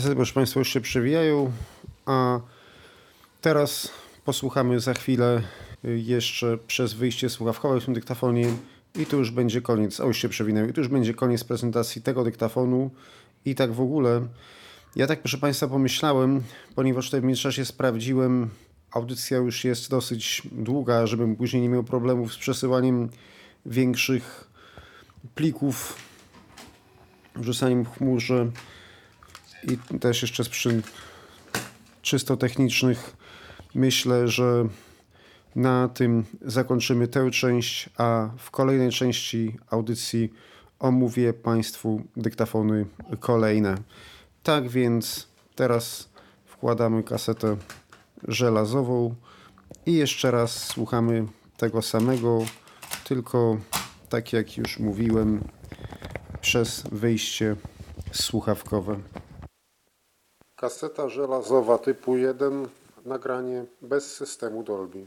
Kasety, 0.00 0.16
proszę 0.16 0.34
Państwa, 0.34 0.60
już 0.60 0.68
się 0.68 0.80
przewijają, 0.80 1.52
a 2.06 2.40
teraz 3.40 3.88
posłuchamy 4.24 4.80
za 4.80 4.94
chwilę 4.94 5.42
y, 5.84 5.98
jeszcze 5.98 6.58
przez 6.58 6.94
wyjście 6.94 7.28
słuchawkowe 7.28 7.80
w 7.80 7.84
tym 7.84 7.94
dyktafonie 7.94 8.46
i 8.94 9.06
tu 9.06 9.18
już 9.18 9.30
będzie 9.30 9.62
koniec, 9.62 10.00
a 10.00 10.04
już 10.04 10.18
się 10.18 10.28
przewinęły, 10.28 10.68
i 10.68 10.72
tu 10.72 10.80
już 10.80 10.88
będzie 10.88 11.14
koniec 11.14 11.44
prezentacji 11.44 12.02
tego 12.02 12.24
dyktafonu 12.24 12.90
i 13.44 13.54
tak 13.54 13.72
w 13.72 13.80
ogóle. 13.80 14.28
Ja 14.96 15.06
tak, 15.06 15.20
proszę 15.20 15.38
Państwa, 15.38 15.68
pomyślałem, 15.68 16.42
ponieważ 16.74 17.04
tutaj 17.04 17.20
w 17.20 17.24
międzyczasie 17.24 17.64
sprawdziłem, 17.64 18.50
audycja 18.90 19.38
już 19.38 19.64
jest 19.64 19.90
dosyć 19.90 20.42
długa, 20.52 21.06
żebym 21.06 21.36
później 21.36 21.62
nie 21.62 21.68
miał 21.68 21.84
problemów 21.84 22.34
z 22.34 22.38
przesyłaniem 22.38 23.08
większych 23.66 24.50
plików, 25.34 25.96
wrzucaniem 27.36 27.84
w 27.84 27.88
chmurze 27.88 28.50
i 29.68 29.98
też 29.98 30.22
jeszcze 30.22 30.44
z 30.44 30.48
przyczyn 30.48 30.82
czysto 32.02 32.36
technicznych 32.36 33.16
myślę, 33.74 34.28
że 34.28 34.64
na 35.56 35.88
tym 35.88 36.24
zakończymy 36.42 37.08
tę 37.08 37.30
część, 37.30 37.90
a 37.98 38.28
w 38.38 38.50
kolejnej 38.50 38.90
części 38.90 39.56
audycji 39.70 40.32
omówię 40.78 41.32
Państwu 41.32 42.02
dyktafony 42.16 42.86
kolejne. 43.20 43.74
Tak 44.42 44.68
więc 44.68 45.28
teraz 45.54 46.08
wkładamy 46.46 47.02
kasetę 47.02 47.56
żelazową 48.28 49.14
i 49.86 49.94
jeszcze 49.94 50.30
raz 50.30 50.66
słuchamy 50.66 51.26
tego 51.56 51.82
samego, 51.82 52.38
tylko 53.04 53.56
tak 54.08 54.32
jak 54.32 54.56
już 54.56 54.78
mówiłem, 54.78 55.40
przez 56.40 56.82
wyjście 56.92 57.56
słuchawkowe. 58.12 58.96
Kaseta 60.60 61.08
żelazowa 61.08 61.78
typu 61.78 62.16
1, 62.16 62.68
nagranie 63.04 63.64
bez 63.82 64.16
systemu 64.16 64.62
Dolby. 64.62 65.06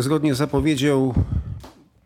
Zgodnie 0.00 0.34
z 0.34 0.38
zapowiedzią, 0.38 1.14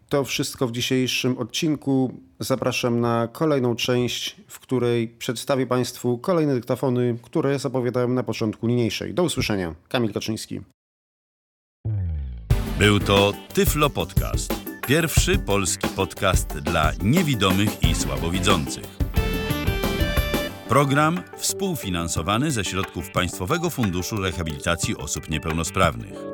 to 0.08 0.24
wszystko 0.24 0.66
w 0.66 0.72
dzisiejszym 0.72 1.38
odcinku. 1.38 2.14
Zapraszam 2.40 3.00
na 3.00 3.28
kolejną 3.32 3.76
część, 3.76 4.36
w 4.48 4.60
której 4.60 5.08
przedstawię 5.08 5.66
Państwu 5.66 6.18
kolejne 6.18 6.54
dyktafony, 6.54 7.18
które 7.22 7.58
zapowiadałem 7.58 8.14
na 8.14 8.22
początku 8.22 8.66
niniejszej. 8.66 9.14
Do 9.14 9.22
usłyszenia. 9.22 9.74
Kamil 9.88 10.12
Kaczyński. 10.12 10.60
Był 12.78 13.00
to 13.00 13.32
Tyflo 13.52 13.90
Podcast. 13.90 14.54
Pierwszy 14.86 15.38
polski 15.38 15.88
podcast 15.88 16.58
dla 16.58 16.92
niewidomych 17.02 17.82
i 17.82 17.94
słabowidzących. 17.94 18.98
Program 20.68 21.20
współfinansowany 21.36 22.50
ze 22.50 22.64
środków 22.64 23.10
Państwowego 23.10 23.70
Funduszu 23.70 24.16
Rehabilitacji 24.16 24.96
Osób 24.96 25.30
Niepełnosprawnych. 25.30 26.34